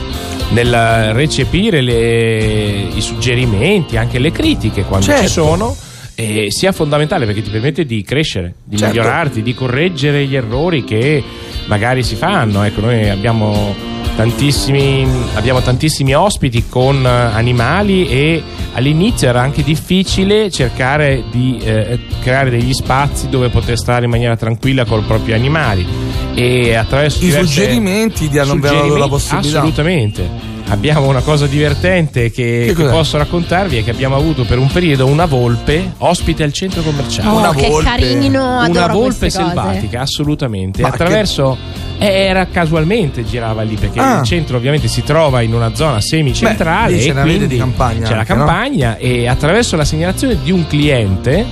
nel 0.50 1.13
recepire 1.13 1.82
le- 1.82 2.88
i 2.96 3.01
suggerimenti, 3.01 3.98
anche 3.98 4.20
le 4.20 4.32
critiche 4.32 4.84
quando 4.84 5.05
Certo. 5.08 5.24
ci 5.24 5.29
sono. 5.29 5.75
eh, 6.17 6.46
sia 6.50 6.72
fondamentale 6.72 7.25
perché 7.25 7.41
ti 7.41 7.50
permette 7.50 7.84
di 7.86 8.01
crescere, 8.01 8.53
di 8.63 8.77
Certo. 8.77 8.94
migliorarti, 8.96 9.41
di 9.41 9.53
correggere 9.53 10.25
gli 10.25 10.36
errori 10.38 10.86
che 10.86 11.22
magari 11.65 12.03
si 12.03 12.15
fanno. 12.15 12.63
Ecco, 12.63 12.79
noi 12.79 13.10
abbiamo 13.10 13.75
tantissimi, 14.15 15.07
abbiamo 15.36 15.62
tantissimi 15.62 16.13
ospiti 16.13 16.65
con 16.69 17.05
eh, 17.05 17.10
animali 17.10 18.07
e 18.07 18.41
all'inizio 18.74 19.27
era 19.27 19.41
anche 19.41 19.62
difficile 19.63 20.50
cercare 20.50 21.24
di 21.31 21.60
eh, 21.63 22.00
creare 22.22 22.50
degli 22.50 22.74
spazi 22.74 23.29
dove 23.29 23.50
poter 23.50 23.77
stare 23.77 24.05
in 24.05 24.12
maniera 24.12 24.36
tranquilla 24.36 24.86
con 24.86 25.00
i 25.00 25.03
propri 25.03 25.34
animali 25.34 25.86
e 26.34 26.75
attraverso 26.75 27.24
I 27.25 27.31
suggerimenti 27.31 28.29
ti 28.29 28.39
hanno 28.39 28.55
dato 28.57 28.95
la 28.98 29.07
possibilità. 29.07 29.57
assolutamente 29.60 30.53
abbiamo 30.67 31.07
una 31.07 31.22
cosa 31.22 31.45
divertente 31.45 32.31
che, 32.31 32.65
Che 32.67 32.74
che 32.74 32.84
posso 32.89 33.17
raccontarvi 33.17 33.77
è 33.77 33.84
che 33.84 33.91
abbiamo 33.91 34.15
avuto 34.15 34.45
per 34.45 34.57
un 34.57 34.67
periodo 34.67 35.05
una 35.05 35.25
volpe 35.25 35.93
ospite 36.00 36.43
al 36.43 36.51
centro 36.53 36.81
commerciale 36.81 37.29
Oh, 37.29 37.38
Una 37.38 37.53
che 37.53 37.67
volpe. 37.69 37.88
carino, 37.89 38.60
adoro 38.60 38.84
una 38.86 38.93
volpe 38.93 39.17
queste 39.19 39.41
cose. 39.43 39.53
selvatica, 39.53 40.01
assolutamente. 40.01 40.81
Ma 40.81 40.88
Attraverso. 40.88 41.53
eh, 41.53 41.75
Era 41.97 42.47
casualmente 42.47 43.23
girava 43.25 43.61
lì 43.61 43.75
perché 43.75 43.99
Ah. 43.99 44.17
il 44.19 44.23
centro 44.25 44.57
ovviamente 44.57 44.87
si 44.87 45.01
trova 45.03 45.41
in 45.41 45.53
una 45.53 45.73
zona 45.75 46.01
semicentrale. 46.01 46.95
Beh, 46.97 47.03
e 47.03 47.13
quindi 47.21 47.47
di 47.47 47.57
campagna 47.57 48.05
C'è 48.07 48.13
la 48.13 48.19
anche, 48.19 48.33
no? 48.33 48.45
campagna 48.45 48.97
e 48.97 49.27
attraverso 49.27 49.75
la 49.75 49.85
segnalazione 49.85 50.37
di 50.43 50.51
un 50.51 50.67
cliente 50.67 51.45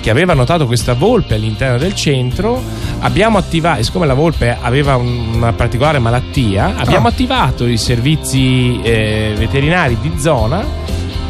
che 0.00 0.10
aveva 0.10 0.34
notato 0.34 0.66
questa 0.66 0.94
volpe 0.94 1.34
all'interno 1.34 1.78
del 1.78 1.94
centro, 1.94 2.60
abbiamo 3.00 3.38
attivato, 3.38 3.78
e 3.80 3.84
siccome 3.84 4.06
la 4.06 4.14
volpe 4.14 4.56
aveva 4.60 4.96
un- 4.96 5.34
una 5.34 5.52
particolare 5.52 6.00
malattia, 6.00 6.74
abbiamo 6.76 7.06
Ah. 7.06 7.10
attivato 7.10 7.66
i 7.68 7.76
servizi 7.76 8.80
eh, 8.82 9.32
veterinari 9.36 9.96
di 10.00 10.12
zona 10.18 10.64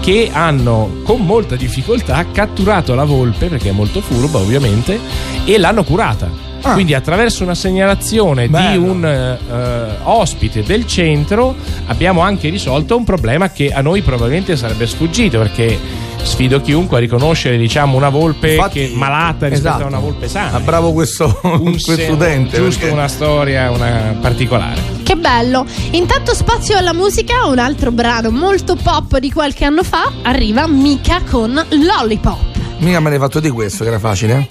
che 0.00 0.30
hanno 0.32 1.00
con 1.04 1.20
molta 1.20 1.54
difficoltà 1.54 2.24
catturato 2.32 2.94
la 2.94 3.04
volpe, 3.04 3.46
perché 3.48 3.68
è 3.68 3.72
molto 3.72 4.00
furba 4.00 4.38
ovviamente, 4.38 4.98
e 5.44 5.58
l'hanno 5.58 5.84
curata. 5.84 6.50
Ah. 6.64 6.72
Quindi 6.74 6.94
attraverso 6.94 7.42
una 7.42 7.54
segnalazione 7.56 8.42
di 8.44 8.48
Bello. 8.52 8.82
un 8.92 9.04
eh, 9.04 9.96
ospite 10.04 10.62
del 10.62 10.86
centro 10.86 11.54
abbiamo 11.86 12.20
anche 12.20 12.48
risolto 12.50 12.96
un 12.96 13.04
problema 13.04 13.50
che 13.50 13.72
a 13.72 13.80
noi 13.80 14.00
probabilmente 14.02 14.56
sarebbe 14.56 14.86
sfuggito 14.86 15.38
perché 15.38 15.76
sfido 16.22 16.60
chiunque 16.60 16.98
a 16.98 17.00
riconoscere 17.00 17.56
diciamo 17.56 17.96
una 17.96 18.08
volpe 18.08 18.52
Infatti, 18.52 18.88
che 18.90 18.92
malata 18.94 19.48
rispetto 19.48 19.68
esatto. 19.70 19.82
a 19.84 19.86
una 19.88 19.98
volpe 19.98 20.28
sana. 20.28 20.52
Ah, 20.56 20.60
bravo 20.60 20.92
questo, 20.92 21.40
Un 21.42 21.72
questo 21.82 22.12
utente. 22.12 22.56
giusto 22.58 22.78
perché- 22.80 22.94
una 22.94 23.08
storia 23.08 23.70
una 23.70 24.16
particolare. 24.20 24.80
Che 25.02 25.16
bello! 25.16 25.66
Intanto 25.90 26.32
spazio 26.32 26.76
alla 26.76 26.92
musica, 26.94 27.46
un 27.46 27.58
altro 27.58 27.90
brano 27.90 28.30
molto 28.30 28.76
pop 28.76 29.18
di 29.18 29.32
qualche 29.32 29.64
anno 29.64 29.82
fa 29.82 30.12
arriva 30.22 30.68
Mika 30.68 31.22
con 31.28 31.52
Lollipop. 31.70 32.38
Mica 32.78 33.00
me 33.00 33.10
l'hai 33.10 33.18
fatto 33.18 33.40
di 33.40 33.50
questo, 33.50 33.82
che 33.82 33.90
era 33.90 33.98
facile. 33.98 34.34
eh? 34.38 34.48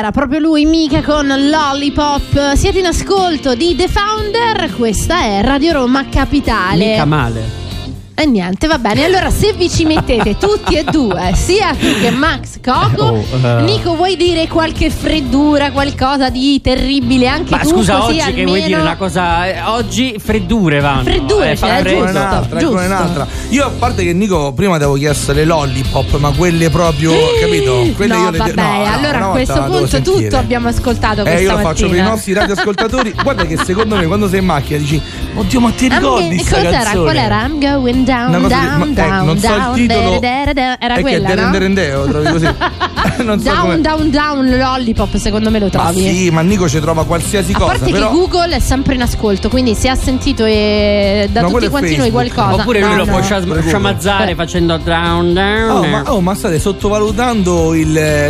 Era 0.00 0.12
proprio 0.12 0.38
lui, 0.38 0.64
mica 0.64 1.02
con 1.02 1.26
Lollipop. 1.26 2.54
Siete 2.54 2.78
in 2.78 2.86
ascolto 2.86 3.54
di 3.54 3.76
The 3.76 3.86
Founder, 3.86 4.74
questa 4.74 5.20
è 5.20 5.42
Radio 5.42 5.72
Roma 5.72 6.08
Capitale. 6.08 6.86
Mica 6.92 7.04
male. 7.04 7.59
E 8.20 8.26
niente, 8.26 8.66
va 8.66 8.76
bene. 8.76 9.02
Allora, 9.06 9.30
se 9.30 9.54
vi 9.54 9.70
ci 9.70 9.86
mettete 9.86 10.36
tutti 10.36 10.74
e 10.76 10.84
due, 10.84 11.32
sia 11.34 11.70
tu 11.70 11.86
che 12.02 12.10
Max 12.10 12.58
Coco, 12.62 13.02
Oh, 13.02 13.16
eh. 13.42 13.62
Nico, 13.62 13.96
vuoi 13.96 14.14
dire 14.16 14.46
qualche 14.46 14.90
freddura, 14.90 15.70
qualcosa 15.72 16.28
di 16.28 16.60
terribile 16.60 17.26
anche 17.28 17.50
Ma 17.52 17.62
tu? 17.62 17.68
scusa, 17.70 17.96
così 17.96 18.08
oggi 18.10 18.18
che 18.18 18.24
almeno... 18.28 18.48
vuoi 18.48 18.62
dire 18.64 18.80
una 18.82 18.96
cosa. 18.96 19.46
eh, 19.48 19.62
Oggi 19.62 20.16
freddure 20.18 20.80
vanno. 20.80 21.04
Freddure, 21.04 21.52
eh, 21.52 21.56
cioè, 21.56 21.82
giusto. 21.82 21.96
un'altra, 22.10 22.58
ecco 22.58 22.58
giusto. 22.58 22.84
un'altra. 22.86 23.26
Io 23.48 23.64
a 23.64 23.70
parte 23.70 24.04
che 24.04 24.12
Nico 24.12 24.52
prima 24.52 24.74
avevo 24.76 24.94
chiesto 24.96 25.32
le 25.32 25.44
lollipop, 25.46 26.18
ma 26.18 26.30
quelle 26.32 26.68
proprio, 26.68 27.12
capito? 27.40 27.86
Quelle 27.96 28.14
no, 28.14 28.22
io 28.24 28.30
le 28.32 28.38
vabbè, 28.38 28.52
no, 28.54 28.84
allora 28.92 29.26
a 29.28 29.30
questo 29.30 29.54
devo 29.54 29.78
punto 29.78 30.02
tutto 30.02 30.36
abbiamo 30.36 30.68
ascoltato 30.68 31.24
Eh, 31.24 31.40
io 31.40 31.52
lo 31.52 31.58
faccio 31.60 31.86
per 31.86 31.94
i 31.94 31.98
mattina. 32.00 32.08
nostri 32.10 32.32
radioascoltatori. 32.34 33.14
Guarda 33.22 33.46
che 33.46 33.56
secondo 33.64 33.96
me 33.96 34.04
quando 34.06 34.28
sei 34.28 34.40
in 34.40 34.44
macchina 34.44 34.78
dici 34.78 35.00
Oddio, 35.34 35.60
ma 35.60 35.70
ti 35.70 35.88
ricordi 35.88 36.36
go- 36.36 36.42
sta 36.42 36.56
cos'era? 36.56 36.70
canzone? 36.82 37.02
Qual 37.04 37.16
era? 37.16 37.44
I'm 37.46 37.58
going 37.60 38.04
down, 38.10 38.48
down, 38.48 38.78
ma- 38.78 38.86
eh, 38.86 38.92
down, 38.92 39.24
non 39.26 39.38
so 39.38 39.46
il 39.46 39.58
down, 39.58 39.74
titolo. 39.74 40.20
Era 40.22 40.94
che 40.94 41.00
quella, 41.00 41.28
è 41.28 41.34
no? 41.34 41.50
Derendeo, 41.50 42.04
trovi 42.06 42.30
così. 42.30 42.48
non 43.24 43.38
so 43.40 43.50
Down, 43.50 43.80
down, 43.82 44.10
down, 44.10 44.58
lollipop, 44.58 45.16
secondo 45.16 45.50
me 45.50 45.58
lo 45.58 45.68
Ma 45.72 45.84
trovi. 45.84 46.08
sì, 46.08 46.30
ma 46.30 46.40
Nico 46.42 46.68
ci 46.68 46.80
trova 46.80 47.04
qualsiasi 47.04 47.52
A 47.52 47.58
cosa. 47.58 47.72
parte 47.72 47.90
però... 47.90 48.08
che 48.10 48.14
Google 48.16 48.56
è 48.56 48.60
sempre 48.60 48.94
in 48.94 49.02
ascolto, 49.02 49.48
quindi 49.48 49.74
se 49.74 49.88
ha 49.88 49.94
sentito 49.94 50.44
da 50.44 51.42
tutti 51.44 51.68
quanti 51.68 51.96
noi 51.96 52.10
qualcosa. 52.10 52.54
Oppure 52.54 52.80
lui 52.80 52.96
lo 52.96 53.04
può 53.06 53.20
sciamazzare 53.22 54.34
facendo 54.34 54.76
down 54.76 55.32
down. 55.32 55.70
Oh 55.70 55.86
ma, 55.86 56.02
oh, 56.12 56.20
ma 56.20 56.34
state 56.34 56.58
sottovalutando 56.58 57.74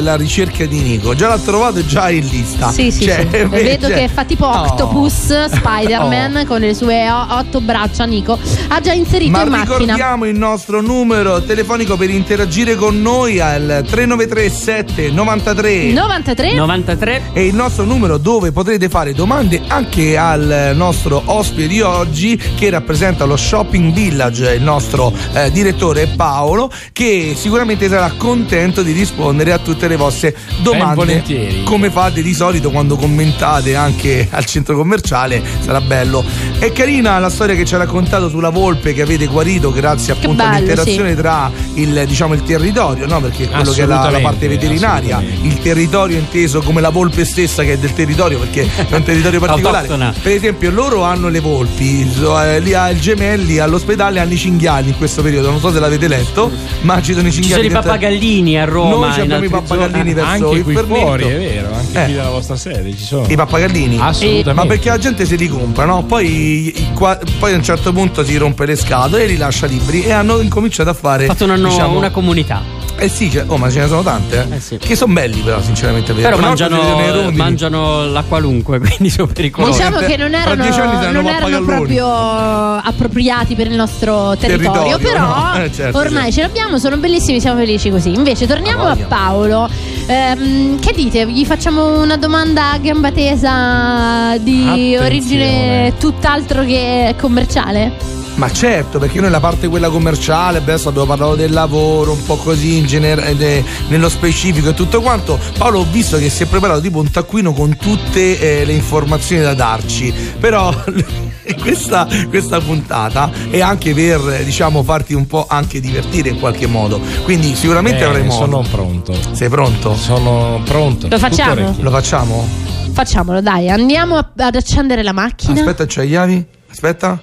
la 0.00 0.16
ricerca 0.16 0.64
di 0.66 0.80
Nico. 0.80 1.14
Già 1.14 1.28
l'ha 1.28 1.38
trovato 1.38 1.84
già 1.84 2.08
è 2.08 2.12
in 2.12 2.26
lista. 2.26 2.70
Sì, 2.70 2.90
sì, 2.90 3.04
Cioè. 3.04 3.26
Vedo 3.48 3.88
cioè- 3.88 3.98
che 3.98 4.08
fa 4.08 4.24
tipo 4.24 4.48
Oh. 4.50 4.62
Octopus 4.62 5.46
Spider-Man 5.46 6.44
con 6.48 6.60
le 6.60 6.74
sue 6.74 7.08
otto 7.10 7.60
braccia. 7.60 8.04
Nico 8.04 8.38
ha 8.68 8.80
già 8.80 8.92
inserito 8.92 9.30
Ma 9.30 9.42
in 9.42 9.48
macchina. 9.60 9.78
ricordiamo 9.78 10.24
il 10.24 10.36
nostro 10.36 10.80
numero 10.80 11.42
telefonico 11.42 11.96
per 11.96 12.10
interagire 12.10 12.74
con 12.74 13.00
noi 13.00 13.40
al 13.40 13.84
393 13.86 14.50
7 14.50 15.10
93 15.10 15.92
93 15.92 16.54
93 16.54 17.22
e 17.32 17.46
il 17.46 17.54
nostro 17.54 17.84
numero 17.84 18.18
dove 18.18 18.52
potrete 18.52 18.88
fare 18.88 19.12
domande 19.12 19.60
anche 19.66 20.16
al 20.16 20.72
nostro 20.74 21.22
ospite 21.24 21.66
di 21.66 21.80
oggi 21.80 22.36
che 22.56 22.70
rappresenta 22.70 23.24
lo 23.24 23.36
Shopping 23.36 23.92
Village, 23.92 24.54
il 24.54 24.62
nostro 24.62 25.12
eh, 25.32 25.50
direttore 25.50 26.06
Paolo, 26.06 26.70
che 26.92 27.34
sicuramente 27.36 27.88
sarà 27.88 28.12
contento 28.16 28.82
di 28.82 28.92
rispondere 28.92 29.52
a 29.52 29.58
tutte 29.58 29.88
le 29.88 29.96
vostre 29.96 30.34
domande. 30.62 31.62
Come 31.64 31.90
fate 31.90 32.22
di 32.22 32.34
solito 32.34 32.70
quando 32.70 32.96
commentate 32.96 33.74
anche 33.74 34.28
al 34.30 34.44
centro 34.44 34.76
commerciale, 34.76 35.42
sarà 35.60 35.80
bello. 35.80 36.24
È 36.58 36.72
carina 36.72 37.18
la 37.18 37.30
storia 37.30 37.54
che 37.54 37.64
ci 37.64 37.74
ha 37.74 37.78
raccontato 37.78 38.28
sulla 38.28 38.50
volpe 38.50 38.92
che 38.92 39.02
avete 39.02 39.26
guarito 39.26 39.49
preferito 39.50 39.72
grazie 39.72 40.14
Che 40.14 40.20
appunto 40.20 40.42
bello, 40.42 40.54
all'interazione 40.56 41.14
tra 41.16 41.50
il, 41.74 42.04
diciamo, 42.06 42.34
il 42.34 42.42
territorio, 42.42 43.06
no? 43.06 43.20
perché 43.20 43.48
quello 43.48 43.72
che 43.72 43.82
è 43.82 43.86
la, 43.86 44.10
la 44.10 44.18
parte 44.20 44.46
veterinaria, 44.48 45.20
il 45.42 45.58
territorio 45.60 46.16
inteso 46.18 46.60
come 46.62 46.80
la 46.80 46.90
volpe 46.90 47.24
stessa 47.24 47.62
che 47.64 47.72
è 47.72 47.78
del 47.78 47.92
territorio 47.92 48.38
perché 48.38 48.68
è 48.88 48.94
un 48.94 49.02
territorio 49.02 49.40
particolare. 49.44 49.88
Per 50.22 50.32
esempio 50.32 50.70
loro 50.70 51.02
hanno 51.02 51.28
le 51.28 51.40
volpi, 51.40 52.08
eh, 52.42 52.60
lì 52.60 52.74
al 52.74 52.96
gemelli 52.98 53.58
all'ospedale 53.58 54.20
hanno 54.20 54.32
i 54.32 54.36
cinghiali 54.36 54.88
in 54.90 54.96
questo 54.96 55.22
periodo, 55.22 55.50
non 55.50 55.60
so 55.60 55.72
se 55.72 55.80
l'avete 55.80 56.06
letto, 56.08 56.50
ma 56.82 57.00
ci 57.02 57.12
sono 57.14 57.26
i 57.26 57.32
Ci 57.32 57.40
cinghiali. 57.42 57.68
sono 57.68 57.78
i 57.78 57.82
pappagallini 57.82 58.58
a 58.60 58.64
Roma. 58.64 59.06
Noi 59.06 59.12
ci 59.14 59.20
abbiamo 59.20 59.44
i 59.44 59.48
pappagallini 59.48 60.10
zone. 60.10 60.14
verso 60.14 60.30
Anche 60.30 60.56
il 60.58 60.62
qui 60.62 60.74
Fernetto. 60.74 61.00
fuori, 61.00 61.24
è 61.24 61.38
vero, 61.38 61.74
anche 61.74 62.00
Eh. 62.00 62.04
qui 62.04 62.14
dalla 62.14 62.30
vostra 62.30 62.56
sede 62.56 62.96
ci 62.96 63.04
sono. 63.04 63.26
I 63.28 63.34
pappagallini? 63.36 63.98
Assolutamente. 64.00 64.52
Ma 64.52 64.66
perché 64.66 64.88
la 64.90 64.98
gente 64.98 65.24
se 65.26 65.36
li 65.36 65.48
compra, 65.48 65.84
no? 65.84 66.04
Poi, 66.04 66.26
i- 66.68 66.86
qua- 66.94 67.18
poi 67.38 67.52
a 67.52 67.56
un 67.56 67.62
certo 67.62 67.92
punto 67.92 68.24
si 68.24 68.36
rompe 68.36 68.66
le 68.66 68.76
scatole 68.76 69.24
e 69.24 69.26
li 69.26 69.36
lascia 69.40 69.66
liberi 69.66 70.04
e 70.04 70.12
hanno 70.12 70.40
incominciato 70.40 70.90
a 70.90 70.94
fare. 70.94 71.26
Fatto 71.26 71.44
una, 71.44 71.56
diciamo- 71.56 71.96
una 71.98 72.10
comunità. 72.10 72.78
Eh 73.02 73.08
sì, 73.08 73.30
cioè- 73.30 73.44
oh, 73.46 73.56
ma 73.56 73.70
ce 73.70 73.80
ne 73.80 73.86
sono 73.88 74.02
tante, 74.02 74.46
eh? 74.50 74.56
Eh 74.56 74.60
sì. 74.60 74.76
Che 74.76 74.94
sono 74.94 75.14
belli, 75.14 75.40
però, 75.40 75.62
sinceramente. 75.62 76.12
Però 76.12 76.36
i 76.36 76.40
mangiano, 76.40 77.30
mangiano 77.32 78.04
la 78.04 78.22
qualunque, 78.28 78.78
quindi 78.84 79.08
sono 79.08 79.26
pericolosi. 79.32 79.78
Diciamo 79.78 79.98
che 80.00 80.16
non 80.18 80.34
erano, 80.34 80.62
dieci 80.62 80.80
anni 80.80 80.96
saranno 80.96 81.22
non 81.22 81.26
erano 81.32 81.64
proprio 81.64 82.06
appropriati 82.10 83.54
per 83.54 83.68
il 83.68 83.74
nostro 83.74 84.36
territorio, 84.36 84.96
Territorio, 84.96 84.98
però 84.98 85.26
no? 85.26 85.54
Eh, 85.64 85.72
certo, 85.72 85.96
ormai 85.98 86.24
certo. 86.24 86.32
ce 86.32 86.40
l'abbiamo, 86.42 86.78
sono 86.78 86.96
bellissimi, 86.98 87.40
siamo 87.40 87.58
felici 87.58 87.88
così. 87.90 88.12
Invece 88.12 88.46
torniamo 88.46 88.82
Ah, 88.84 88.90
a. 88.90 88.96
Paolo. 88.96 89.68
Ehm, 90.06 90.78
che 90.80 90.92
dite? 90.92 91.26
Gli 91.26 91.46
facciamo 91.46 92.00
una 92.02 92.16
domanda 92.18 92.72
a 92.72 92.78
gamba 92.78 93.10
tesa 93.12 94.36
di 94.38 94.62
Attenzione. 94.66 95.06
origine 95.06 95.92
tutt'altro 95.98 96.64
che 96.64 97.14
commerciale? 97.18 98.18
Ma 98.40 98.50
certo, 98.50 98.98
perché 98.98 99.20
noi 99.20 99.28
la 99.28 99.38
parte 99.38 99.68
quella 99.68 99.90
commerciale, 99.90 100.56
adesso 100.56 100.88
abbiamo 100.88 101.08
parlato 101.08 101.34
del 101.34 101.52
lavoro, 101.52 102.12
un 102.12 102.24
po' 102.24 102.36
così 102.36 102.78
in 102.78 102.86
genere, 102.86 103.36
de- 103.36 103.62
nello 103.88 104.08
specifico 104.08 104.70
e 104.70 104.74
tutto 104.74 105.02
quanto. 105.02 105.38
Paolo 105.58 105.80
ho 105.80 105.86
visto 105.90 106.16
che 106.16 106.30
si 106.30 106.44
è 106.44 106.46
preparato 106.46 106.80
tipo 106.80 107.00
un 107.00 107.10
taccuino 107.10 107.52
con 107.52 107.76
tutte 107.76 108.60
eh, 108.60 108.64
le 108.64 108.72
informazioni 108.72 109.42
da 109.42 109.52
darci. 109.52 110.10
Però 110.40 110.74
questa, 111.60 112.08
questa 112.30 112.60
puntata 112.60 113.30
è 113.50 113.60
anche 113.60 113.92
per, 113.92 114.38
eh, 114.40 114.42
diciamo, 114.42 114.82
farti 114.84 115.12
un 115.12 115.26
po' 115.26 115.44
anche 115.46 115.78
divertire 115.78 116.30
in 116.30 116.38
qualche 116.38 116.66
modo. 116.66 116.98
Quindi 117.24 117.54
sicuramente 117.54 118.04
avrai 118.04 118.22
modo. 118.22 118.32
sono 118.32 118.64
pronto. 118.70 119.14
Sei 119.32 119.50
pronto? 119.50 119.94
Sono 119.96 120.62
pronto. 120.64 121.08
Lo 121.10 121.18
facciamo? 121.18 121.76
Lo 121.78 121.90
facciamo? 121.90 122.48
Facciamolo, 122.90 123.42
dai, 123.42 123.68
andiamo 123.68 124.16
ad 124.16 124.54
accendere 124.54 125.02
la 125.02 125.12
macchina. 125.12 125.60
Aspetta, 125.60 125.84
c'hai 125.86 126.06
le 126.06 126.08
chiavi? 126.08 126.46
Aspetta. 126.70 127.20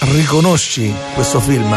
Riconosci 0.00 0.94
questo 1.14 1.40
film? 1.40 1.76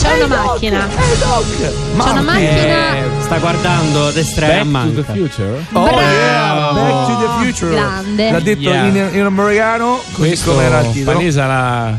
C'è 0.00 0.14
una 0.22 0.26
macchina. 0.26 0.86
C'è 0.88 2.10
una 2.10 2.20
macchina. 2.22 2.96
Eh, 2.96 3.04
sta 3.20 3.38
guardando 3.38 4.06
a 4.06 4.12
destra 4.12 4.46
e 4.46 4.58
a 4.58 4.64
Back 4.64 4.64
to 4.64 4.70
manca. 4.70 5.02
the 5.02 5.12
future. 5.12 5.66
Oh 5.72 5.82
Bravo! 5.84 6.00
yeah, 6.00 6.72
Back 6.72 7.06
to 7.06 7.16
the 7.18 7.44
Future. 7.44 7.70
Grande. 7.74 8.30
L'ha 8.30 8.40
detto 8.40 8.60
Yeah. 8.70 8.84
in, 8.86 9.08
in 9.14 9.24
americano, 9.24 10.00
così 10.12 10.28
Questo 10.28 10.52
come 10.52 10.64
era 10.64 10.80
il 10.80 10.92
titolo. 10.92 11.16
palesa 11.16 11.98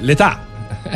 l'età. 0.00 0.38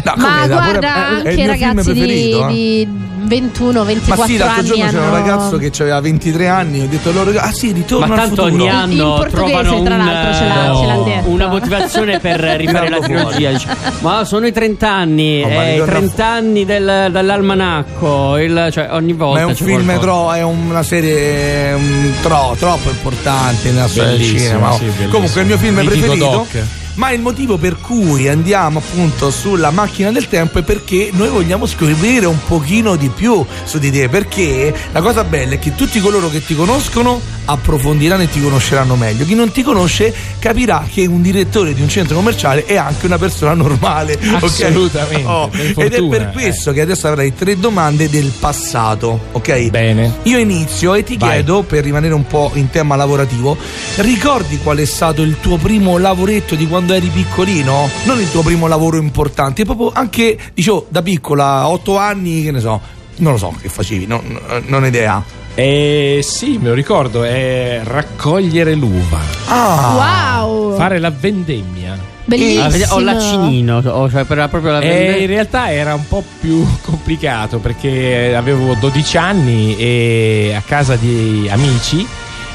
No, 0.05 0.13
Ma 0.17 0.29
pure- 0.43 0.49
guarda, 0.49 1.23
è- 1.23 1.23
è 1.23 1.31
il 1.33 1.51
anche 1.51 1.65
mio 1.73 1.83
film 1.83 1.83
ragazzi 1.83 1.93
di, 1.93 2.31
eh. 2.33 2.47
di 2.49 2.89
21, 3.29 3.85
24 3.85 4.23
Ma 4.23 4.29
sì, 4.29 4.37
l'altro 4.37 4.59
anni 4.59 4.67
giorno 4.69 4.85
c'era 4.85 4.99
un 4.99 5.05
hanno- 5.07 5.15
ragazzo 5.17 5.57
che 5.59 5.73
aveva 5.81 6.01
23 6.01 6.49
anni 6.49 6.81
e 6.81 6.83
ho 6.85 6.87
detto 6.89 7.13
loro, 7.13 7.31
ah 7.39 7.53
sì, 7.53 7.73
ritorno 7.73 8.07
Ma 8.07 8.15
al 8.15 8.21
tanto 8.21 8.43
futuro. 8.45 8.63
ogni 8.63 8.71
anno 8.71 9.23
In 9.25 9.29
trovano 9.31 9.83
tra 9.83 9.95
un, 9.95 10.05
l'altro, 10.05 10.33
ce 10.39 10.47
l'ha- 10.47 10.67
no, 10.69 10.81
ce 10.81 10.87
l'ha 10.87 10.97
detto. 11.03 11.29
una 11.31 11.47
motivazione 11.49 12.19
per 12.21 12.41
rifare 12.59 12.89
la 12.91 12.99
trilogia. 13.01 13.51
Dice, 13.51 13.69
ma 14.01 14.25
sono 14.25 14.47
i 14.47 14.53
30 14.53 14.91
anni, 14.93 15.43
Oh, 15.43 15.49
eh, 15.49 15.69
i 15.69 15.73
ritorna 15.73 15.93
30 15.99 16.27
anni 16.27 16.65
del- 16.65 17.09
dell'almanacco. 17.11 18.37
il- 18.39 18.69
cioè, 18.73 18.89
ogni 18.93 19.13
volta 19.15 19.35
Ma 19.41 19.41
è 19.41 19.45
un 19.49 19.55
film, 19.57 19.99
tro- 20.01 20.33
è 20.33 20.43
una 20.43 20.83
serie 20.83 21.73
um, 21.73 22.13
tro- 22.23 22.57
troppo 22.59 22.91
importante 22.91 23.71
nella 23.71 23.89
storia 23.89 24.11
del 24.13 24.23
cinema. 24.23 24.73
sì. 24.73 24.85
Comunque 25.11 25.41
è 25.41 25.43
il 25.43 25.47
mio 25.49 25.59
film 25.59 25.75
Mitico 25.77 25.97
preferito. 25.99 26.25
doc. 26.31 26.63
Ma 26.99 27.13
il 27.13 27.21
motivo 27.21 27.59
per 27.59 27.79
cui 27.81 28.27
andiamo 28.27 28.81
appunto 28.81 29.31
sulla 29.31 29.71
macchina 29.71 30.11
del 30.11 30.27
tempo 30.27 30.59
è 30.59 30.63
perché 30.65 31.11
noi 31.13 31.29
vogliamo 31.29 31.65
scoprire 31.65 32.27
un 32.27 32.39
pochino 32.45 32.97
di 32.97 33.09
più 33.09 33.47
su 33.63 33.79
di 33.79 33.93
te. 33.93 34.09
Perché 34.09 34.75
la 34.91 35.01
cosa 35.01 35.23
bella 35.23 35.55
è 35.55 35.59
che 35.61 35.77
tutti 35.77 36.01
coloro 36.01 36.29
che 36.29 36.45
ti 36.45 36.57
conoscono 36.57 37.38
approfondiranno 37.51 38.23
e 38.23 38.29
ti 38.31 38.41
conosceranno 38.43 38.95
meglio. 38.95 39.25
Chi 39.25 39.35
non 39.35 39.51
ti 39.51 39.63
conosce 39.63 40.15
capirà 40.39 40.87
che 40.93 41.07
un 41.07 41.23
direttore 41.23 41.73
di 41.75 41.81
un 41.81 41.89
centro 41.89 42.17
commerciale 42.17 42.65
è 42.67 42.77
anche 42.77 43.07
una 43.07 43.17
persona 43.19 43.55
normale. 43.55 44.19
Assolutamente, 44.41 45.27
Oh, 45.29 45.49
per 45.49 45.75
ed 45.85 45.93
è 45.95 46.03
per 46.09 46.31
questo 46.33 46.73
che 46.73 46.81
adesso 46.83 47.07
avrai 47.09 47.35
tre 47.35 47.59
domande 47.59 48.09
del 48.11 48.33
passato. 48.39 49.19
Ok? 49.33 49.71
Bene. 49.71 50.17
Io 50.25 50.39
inizio 50.39 50.95
e 50.95 51.03
ti 51.05 51.17
Vai. 51.17 51.31
chiedo, 51.31 51.63
per 51.63 51.85
rimanere 51.85 52.15
un 52.15 52.27
po' 52.27 52.51
in 52.55 52.69
tema 52.71 52.97
lavorativo, 52.97 53.57
ricordi 53.97 54.59
qual 54.59 54.79
è 54.79 54.85
stato 54.85 55.23
il 55.23 55.37
tuo 55.41 55.57
primo 55.57 55.97
lavoretto 55.99 56.55
di 56.55 56.67
quando 56.67 56.93
eri 56.93 57.09
piccolino? 57.09 57.89
Non 58.05 58.21
il 58.21 58.31
tuo 58.31 58.43
primo 58.43 58.67
lavoro 58.67 58.97
importante, 58.99 59.65
proprio 59.65 59.91
anche, 59.93 60.39
dicevo, 60.55 60.87
da 60.89 61.03
piccola, 61.03 61.45
a 61.61 61.69
otto 61.69 61.97
anni, 61.97 62.43
che 62.43 62.51
ne 62.51 62.61
so, 62.61 62.81
non 63.17 63.33
lo 63.33 63.39
so 63.39 63.55
che 63.61 63.69
facevi, 63.69 64.07
no- 64.07 64.23
no- 64.25 64.41
non 64.67 64.83
ho 64.83 64.87
idea. 64.87 65.23
Eh, 65.55 66.21
sì, 66.23 66.59
me 66.61 66.69
lo 66.69 66.75
ricordo, 66.75 67.25
è 67.25 67.81
raccogliere 67.83 68.75
l'uva, 68.75 69.19
Ah, 69.49 70.37
Wow! 70.45 70.77
fare 70.77 70.99
la 70.99 71.11
vendemmia. 71.11 71.99
Bellissimo. 72.25 72.95
O 72.95 73.01
l'acinino, 73.01 73.79
o 73.79 74.11
cioè 74.11 74.25
per 74.25 74.47
proprio 74.51 74.73
la 74.73 74.81
Eh, 74.81 75.23
in 75.23 75.27
realtà 75.27 75.73
era 75.73 75.95
un 75.95 76.07
po' 76.07 76.23
più 76.41 76.63
complicato 76.85 77.59
perché 77.59 78.35
avevo 78.37 78.75
12 78.79 79.17
anni 79.17 79.77
e 79.79 80.53
a 80.55 80.61
casa 80.65 80.95
di 80.97 81.49
amici 81.51 82.07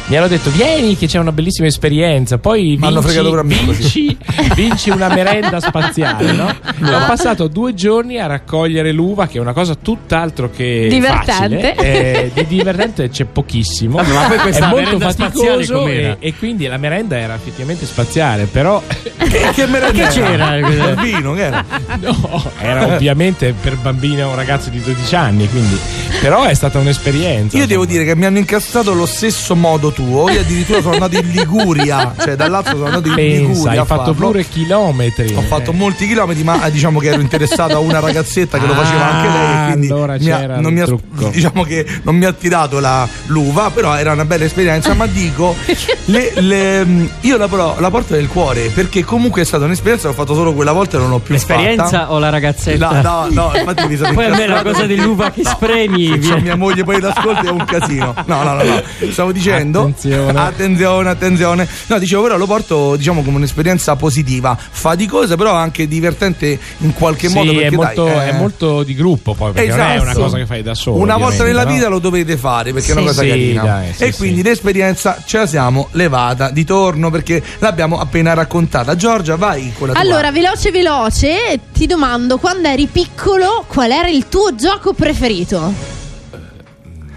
mi 0.05 0.17
hanno 0.17 0.27
detto 0.27 0.49
vieni 0.49 0.97
che 0.97 1.07
c'è 1.07 1.17
una 1.17 1.31
bellissima 1.31 1.67
esperienza 1.67 2.37
poi 2.37 2.77
vinci, 2.77 3.07
vinci, 3.43 4.17
vinci 4.55 4.89
una 4.89 5.07
merenda 5.07 5.59
spaziale 5.59 6.31
no? 6.33 6.45
ho 6.45 7.05
passato 7.05 7.47
due 7.47 7.73
giorni 7.73 8.19
a 8.19 8.25
raccogliere 8.25 8.91
l'uva 8.91 9.27
che 9.27 9.37
è 9.37 9.41
una 9.41 9.53
cosa 9.53 9.75
tutt'altro 9.75 10.49
che 10.49 10.87
Divertente. 10.89 11.31
facile 11.31 11.75
Eh, 11.75 12.31
di 12.33 12.45
divertente 12.47 13.09
c'è 13.09 13.25
pochissimo 13.25 14.01
ma 14.01 14.27
poi 14.27 14.37
questa 14.39 14.67
è 14.67 14.69
molto 14.69 14.99
faticoso 14.99 15.87
e, 15.87 16.17
e 16.19 16.33
quindi 16.35 16.67
la 16.67 16.77
merenda 16.77 17.17
era 17.17 17.35
effettivamente 17.35 17.85
spaziale 17.85 18.45
però 18.45 18.81
che, 19.33 19.51
che 19.53 19.65
merenda 19.65 20.07
Che 20.07 20.19
c'era? 20.19 20.55
Il 20.57 20.99
vino, 21.01 21.33
che 21.33 21.43
era? 21.43 21.65
No, 22.03 22.51
era 22.59 22.95
ovviamente 22.95 23.53
per 23.59 23.77
bambini 23.77 24.21
o 24.23 24.29
un 24.29 24.35
ragazzo 24.35 24.69
di 24.69 24.81
12 24.81 25.15
anni, 25.15 25.47
quindi 25.49 25.79
però 26.21 26.43
è 26.43 26.53
stata 26.53 26.79
un'esperienza. 26.79 27.57
Io 27.57 27.67
devo 27.67 27.85
dire 27.85 28.03
che 28.03 28.15
mi 28.15 28.25
hanno 28.25 28.39
incastrato 28.39 28.93
lo 28.93 29.05
stesso 29.05 29.55
modo 29.55 29.91
tuo. 29.93 30.29
Io 30.29 30.39
addirittura 30.41 30.81
sono 30.81 30.93
andato 30.93 31.15
in 31.17 31.29
Liguria, 31.31 32.13
cioè 32.19 32.35
dall'altro 32.35 32.73
sono 32.73 32.85
andato 32.85 33.07
in 33.07 33.15
Pensa, 33.15 33.47
Liguria. 33.47 33.71
hai 33.71 33.77
a 33.77 33.85
fatto 33.85 34.13
farlo. 34.13 34.27
pure 34.27 34.45
chilometri. 34.45 35.33
Ho 35.35 35.41
fatto 35.41 35.73
molti 35.73 36.07
chilometri, 36.07 36.43
ma 36.43 36.65
eh, 36.65 36.71
diciamo 36.71 36.99
che 36.99 37.07
ero 37.09 37.21
interessato 37.21 37.75
a 37.75 37.79
una 37.79 37.99
ragazzetta 37.99 38.57
che 38.57 38.65
lo 38.65 38.73
faceva 38.73 39.11
anche 39.11 39.29
lei. 39.29 39.65
Quindi 39.71 39.87
allora 39.91 40.15
mi 40.19 40.29
ha- 40.31 40.37
c'era 40.39 40.59
non 40.59 40.73
mi 40.73 40.81
ha, 40.81 40.87
diciamo 41.31 41.63
che 41.63 41.85
non 42.03 42.15
mi 42.15 42.25
ha 42.25 42.33
tirato 42.33 42.79
la, 42.79 43.07
l'uva, 43.27 43.69
però 43.71 43.95
era 43.95 44.11
una 44.13 44.25
bella 44.25 44.45
esperienza. 44.45 44.93
Ma 44.93 45.05
dico, 45.05 45.55
le- 46.05 46.31
le- 46.35 47.09
io 47.21 47.37
la, 47.37 47.47
però, 47.47 47.75
la 47.79 47.89
porto 47.89 48.13
nel 48.15 48.27
cuore 48.27 48.69
perché 48.73 49.03
comunque 49.03 49.41
è 49.41 49.45
stata 49.45 49.65
un'esperienza. 49.65 50.07
L'ho 50.07 50.13
fatto 50.13 50.33
solo 50.33 50.53
quella 50.53 50.71
volta 50.71 50.97
e 50.97 50.99
non 50.99 51.09
l'ho 51.09 51.19
più 51.19 51.33
L'esperienza 51.33 51.83
fatta. 51.85 52.11
o 52.11 52.19
la 52.19 52.29
ragazzetta? 52.29 53.01
No, 53.01 53.01
no, 53.01 53.27
no, 53.29 53.51
infatti 53.55 53.87
mi 53.87 53.95
sono 53.97 54.11
Poi 54.13 54.25
a 54.25 54.29
me 54.35 54.47
la 54.47 54.61
cosa 54.63 54.85
dell'uva 54.85 55.31
che 55.31 55.43
spremi 55.43 56.07
Se 56.07 56.17
viene- 56.17 56.41
mia 56.41 56.55
moglie 56.55 56.83
poi 56.83 56.99
l'ascolta 56.99 57.41
è 57.47 57.49
un 57.49 57.63
casino. 57.65 58.13
No, 58.25 58.43
no, 58.43 58.53
no, 58.53 58.63
no. 58.63 58.81
Stavo 59.11 59.31
dicendo. 59.31 59.82
Attenzione. 59.83 60.39
attenzione, 60.39 61.09
attenzione. 61.09 61.67
No, 61.87 61.97
dicevo, 61.99 62.23
però 62.23 62.37
lo 62.37 62.45
porto, 62.45 62.95
diciamo, 62.95 63.21
come 63.23 63.37
un'esperienza 63.37 63.95
positiva, 63.95 64.57
faticosa, 64.57 65.35
però 65.35 65.53
anche 65.53 65.87
divertente 65.87 66.57
in 66.79 66.93
qualche 66.93 67.27
Sì, 67.27 67.33
modo. 67.35 67.51
Perché 67.53 67.67
è, 67.67 67.71
molto, 67.71 68.03
dai, 68.05 68.15
eh, 68.15 68.29
è 68.29 68.33
molto 68.33 68.83
di 68.83 68.95
gruppo 68.95 69.33
poi, 69.33 69.51
perché 69.51 69.69
non 69.69 69.79
è 69.79 69.83
una 69.97 70.01
Esatto. 70.11 70.19
cosa 70.21 70.37
che 70.37 70.45
fai 70.45 70.61
da 70.63 70.73
solo. 70.75 70.97
Una 70.97 71.17
volta 71.17 71.43
nella 71.43 71.63
no? 71.65 71.71
vita 71.73 71.87
lo 71.87 71.99
dovete 71.99 72.37
fare 72.37 72.73
perché 72.73 72.89
è 72.89 72.91
una 72.93 73.01
Sì, 73.01 73.07
cosa 73.07 73.21
sì, 73.21 73.27
carina. 73.29 73.61
dai, 73.63 73.93
sì, 73.93 74.03
e 74.03 74.11
sì. 74.11 74.17
quindi 74.17 74.41
l'esperienza 74.43 75.21
ce 75.25 75.37
la 75.37 75.45
siamo 75.47 75.87
levata 75.91 76.49
di 76.49 76.63
torno 76.65 77.09
perché 77.09 77.41
l'abbiamo 77.59 77.99
appena 77.99 78.33
raccontata. 78.33 78.95
Giorgia, 78.95 79.35
vai 79.35 79.71
con 79.77 79.87
la 79.87 79.93
tua. 79.93 80.01
Allora, 80.01 80.31
veloce 80.31 80.71
veloce, 80.71 81.59
ti 81.73 81.85
domando 81.85 82.37
quando 82.37 82.67
eri 82.67 82.87
piccolo 82.91 83.63
qual 83.67 83.91
era 83.91 84.07
il 84.09 84.27
tuo 84.29 84.55
gioco 84.55 84.93
preferito? 84.93 86.01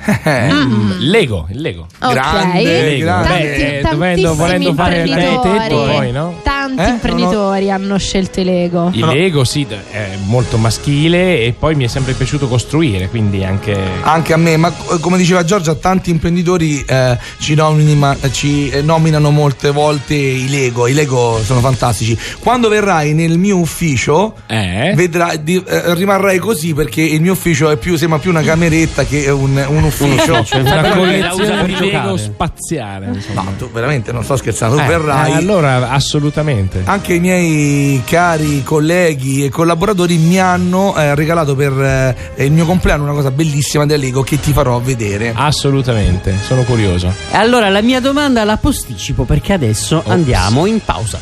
Mm, 0.06 0.92
Lego, 1.00 1.46
il 1.50 1.60
Lego. 1.60 1.86
Ok. 2.00 2.12
Grande, 2.12 2.62
Lego. 2.62 3.04
grande. 3.04 3.28
Beh, 3.28 3.34
Tanti- 3.34 3.62
eh, 3.62 3.82
dovendo- 3.90 4.34
volendo 4.34 4.74
fare 4.74 5.02
il 5.02 5.14
tetto 5.14 5.48
poi, 5.66 6.12
no? 6.12 6.34
Tanti 6.42 6.55
Quanti 6.76 6.90
Eh? 6.92 6.94
imprenditori 6.94 7.70
hanno 7.70 7.96
scelto 7.98 8.40
i 8.40 8.44
Lego? 8.44 8.90
Il 8.92 9.06
Lego 9.06 9.44
sì, 9.44 9.66
è 9.90 10.10
molto 10.26 10.58
maschile 10.58 11.40
e 11.42 11.54
poi 11.58 11.74
mi 11.74 11.84
è 11.84 11.86
sempre 11.86 12.12
piaciuto 12.12 12.48
costruire, 12.48 13.08
quindi 13.08 13.42
anche... 13.44 13.74
Anche 14.02 14.34
a 14.34 14.36
me, 14.36 14.56
ma 14.58 14.70
come 15.00 15.16
diceva 15.16 15.42
Giorgia, 15.42 15.74
tanti 15.74 16.10
imprenditori 16.10 16.84
eh, 16.86 17.18
ci, 17.38 17.54
nomina- 17.54 18.16
ci, 18.30 18.68
eh, 18.68 18.82
nominano 18.82 19.30
molte 19.30 19.70
volte 19.70 20.14
i 20.14 20.48
Lego. 20.50 20.86
I 20.86 20.92
Lego 20.92 21.40
sono 21.42 21.60
fantastici. 21.60 22.16
Quando 22.40 22.68
verrai 22.68 23.14
nel 23.14 23.38
mio 23.38 23.56
ufficio, 23.56 24.34
Eh? 24.46 24.92
vedrai, 24.94 25.42
di- 25.42 25.62
eh, 25.66 25.94
rimarrai 25.94 26.38
così 26.38 26.74
perché 26.74 27.00
il 27.00 27.22
mio 27.22 27.32
ufficio 27.32 27.70
è 27.70 27.76
più, 27.78 27.96
sembra 27.96 28.18
più 28.18 28.30
una 28.30 28.42
cameretta 28.42 29.04
che 29.06 29.30
un, 29.30 29.64
un 29.66 29.82
ufficio. 29.84 30.34
ufficio, 30.40 30.58
Una 30.76 30.90
collezione 30.94 31.64
di 31.64 31.74
Lego 31.90 32.16
spaziale, 32.18 33.06
insomma. 33.14 33.42
No, 33.42 33.54
tu 33.56 33.70
veramente 33.70 34.12
non 34.12 34.24
sto 34.24 34.36
scherzando, 34.36 34.76
tu 34.76 34.82
Eh, 34.82 34.86
verrai. 34.86 35.32
eh, 35.32 35.36
allora, 35.36 35.90
assolutamente. 35.90 36.64
Anche 36.84 37.14
i 37.14 37.20
miei 37.20 38.02
cari 38.04 38.62
colleghi 38.62 39.44
e 39.44 39.48
collaboratori 39.48 40.18
mi 40.18 40.38
hanno 40.38 40.96
eh, 40.96 41.14
regalato 41.14 41.54
per 41.54 41.72
eh, 42.36 42.44
il 42.44 42.52
mio 42.52 42.64
compleanno 42.64 43.04
una 43.04 43.12
cosa 43.12 43.30
bellissima 43.30 43.86
del 43.86 44.00
Lego 44.00 44.22
che 44.22 44.40
ti 44.40 44.52
farò 44.52 44.78
vedere. 44.80 45.32
Assolutamente, 45.34 46.34
sono 46.44 46.62
curioso. 46.62 47.12
E 47.30 47.36
allora 47.36 47.68
la 47.68 47.82
mia 47.82 48.00
domanda 48.00 48.44
la 48.44 48.56
posticipo 48.56 49.24
perché 49.24 49.52
adesso 49.52 50.02
andiamo 50.06 50.66
in 50.66 50.80
pausa. 50.84 51.18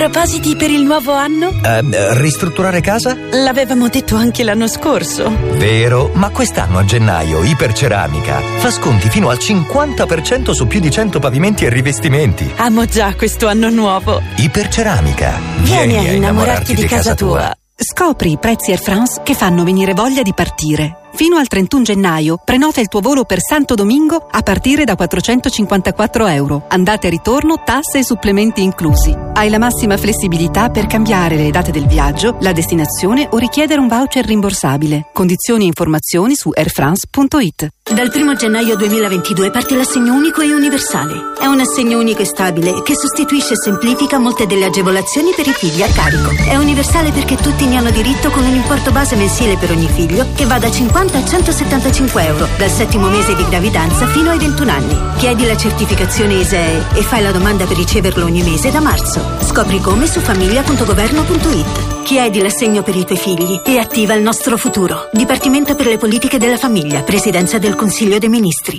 Propositi 0.00 0.56
per 0.56 0.70
il 0.70 0.82
nuovo 0.82 1.12
anno? 1.12 1.50
Eh, 1.62 1.82
ristrutturare 2.14 2.80
casa? 2.80 3.14
L'avevamo 3.32 3.90
detto 3.90 4.16
anche 4.16 4.42
l'anno 4.42 4.66
scorso. 4.66 5.30
Vero, 5.58 6.10
ma 6.14 6.30
quest'anno 6.30 6.78
a 6.78 6.86
gennaio 6.86 7.42
Iperceramica 7.42 8.40
fa 8.40 8.70
sconti 8.70 9.10
fino 9.10 9.28
al 9.28 9.36
50% 9.36 10.52
su 10.52 10.66
più 10.66 10.80
di 10.80 10.90
100 10.90 11.18
pavimenti 11.18 11.66
e 11.66 11.68
rivestimenti. 11.68 12.50
Amo 12.56 12.86
già 12.86 13.14
questo 13.14 13.46
anno 13.46 13.68
nuovo. 13.68 14.22
Iperceramica. 14.36 15.38
Vieni 15.58 15.98
a 15.98 16.12
innamorarti 16.12 16.74
di 16.74 16.86
casa 16.86 17.14
tua. 17.14 17.54
Scopri 17.76 18.32
i 18.32 18.38
prezzi 18.38 18.70
Air 18.70 18.80
France 18.80 19.20
che 19.22 19.34
fanno 19.34 19.64
venire 19.64 19.92
voglia 19.92 20.22
di 20.22 20.32
partire. 20.32 20.99
Fino 21.12 21.36
al 21.36 21.48
31 21.48 21.82
gennaio 21.82 22.40
prenota 22.42 22.80
il 22.80 22.88
tuo 22.88 23.00
volo 23.00 23.24
per 23.24 23.40
Santo 23.40 23.74
Domingo 23.74 24.26
a 24.30 24.42
partire 24.42 24.84
da 24.84 24.94
454 24.94 26.26
euro. 26.26 26.64
Andate 26.68 27.08
e 27.08 27.10
ritorno, 27.10 27.62
tasse 27.64 27.98
e 27.98 28.04
supplementi 28.04 28.62
inclusi. 28.62 29.14
Hai 29.34 29.48
la 29.48 29.58
massima 29.58 29.96
flessibilità 29.96 30.70
per 30.70 30.86
cambiare 30.86 31.36
le 31.36 31.50
date 31.50 31.72
del 31.72 31.86
viaggio, 31.86 32.36
la 32.40 32.52
destinazione 32.52 33.28
o 33.30 33.38
richiedere 33.38 33.80
un 33.80 33.88
voucher 33.88 34.24
rimborsabile. 34.24 35.06
Condizioni 35.12 35.64
e 35.64 35.68
informazioni 35.68 36.34
su 36.34 36.50
airfrance.it. 36.52 37.79
Dal 37.92 38.08
1 38.14 38.34
gennaio 38.34 38.76
2022 38.76 39.50
parte 39.50 39.74
l'assegno 39.74 40.14
unico 40.14 40.42
e 40.42 40.54
universale. 40.54 41.32
È 41.36 41.46
un 41.46 41.58
assegno 41.58 41.98
unico 41.98 42.22
e 42.22 42.24
stabile 42.24 42.82
che 42.82 42.94
sostituisce 42.94 43.54
e 43.54 43.56
semplifica 43.56 44.16
molte 44.16 44.46
delle 44.46 44.66
agevolazioni 44.66 45.32
per 45.34 45.48
i 45.48 45.52
figli 45.52 45.82
a 45.82 45.88
carico. 45.88 46.30
È 46.48 46.54
universale 46.54 47.10
perché 47.10 47.34
tutti 47.34 47.66
ne 47.66 47.78
hanno 47.78 47.90
diritto 47.90 48.30
con 48.30 48.44
un 48.44 48.54
importo 48.54 48.92
base 48.92 49.16
mensile 49.16 49.56
per 49.56 49.72
ogni 49.72 49.88
figlio 49.88 50.24
che 50.36 50.46
va 50.46 50.60
da 50.60 50.70
50 50.70 51.18
a 51.18 51.24
175 51.24 52.24
euro 52.24 52.46
dal 52.56 52.70
settimo 52.70 53.08
mese 53.08 53.34
di 53.34 53.44
gravidanza 53.48 54.06
fino 54.06 54.30
ai 54.30 54.38
21 54.38 54.70
anni. 54.70 54.96
Chiedi 55.16 55.44
la 55.44 55.56
certificazione 55.56 56.34
ISEE 56.34 56.84
e 56.94 57.02
fai 57.02 57.22
la 57.22 57.32
domanda 57.32 57.64
per 57.64 57.76
riceverlo 57.76 58.24
ogni 58.24 58.44
mese 58.44 58.70
da 58.70 58.80
marzo. 58.80 59.20
Scopri 59.42 59.80
come 59.80 60.06
su 60.06 60.20
famiglia.governo.it. 60.20 61.98
Chiedi 62.04 62.40
l'assegno 62.40 62.82
per 62.82 62.96
i 62.96 63.04
tuoi 63.04 63.18
figli 63.18 63.60
e 63.64 63.78
attiva 63.78 64.14
il 64.14 64.22
nostro 64.22 64.56
futuro. 64.56 65.08
Dipartimento 65.12 65.74
per 65.74 65.86
le 65.86 65.96
politiche 65.96 66.38
della 66.38 66.56
famiglia, 66.56 67.02
Presidenza 67.02 67.58
del 67.58 67.76
Consiglio 67.80 68.18
dei 68.18 68.28
Ministri. 68.28 68.78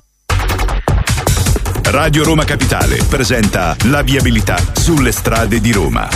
Radio 1.85 2.23
Roma 2.23 2.43
Capitale 2.43 2.99
presenta 3.09 3.75
la 3.85 4.03
viabilità 4.03 4.57
sulle 4.75 5.11
strade 5.11 5.59
di 5.59 5.71
Roma. 5.71 6.07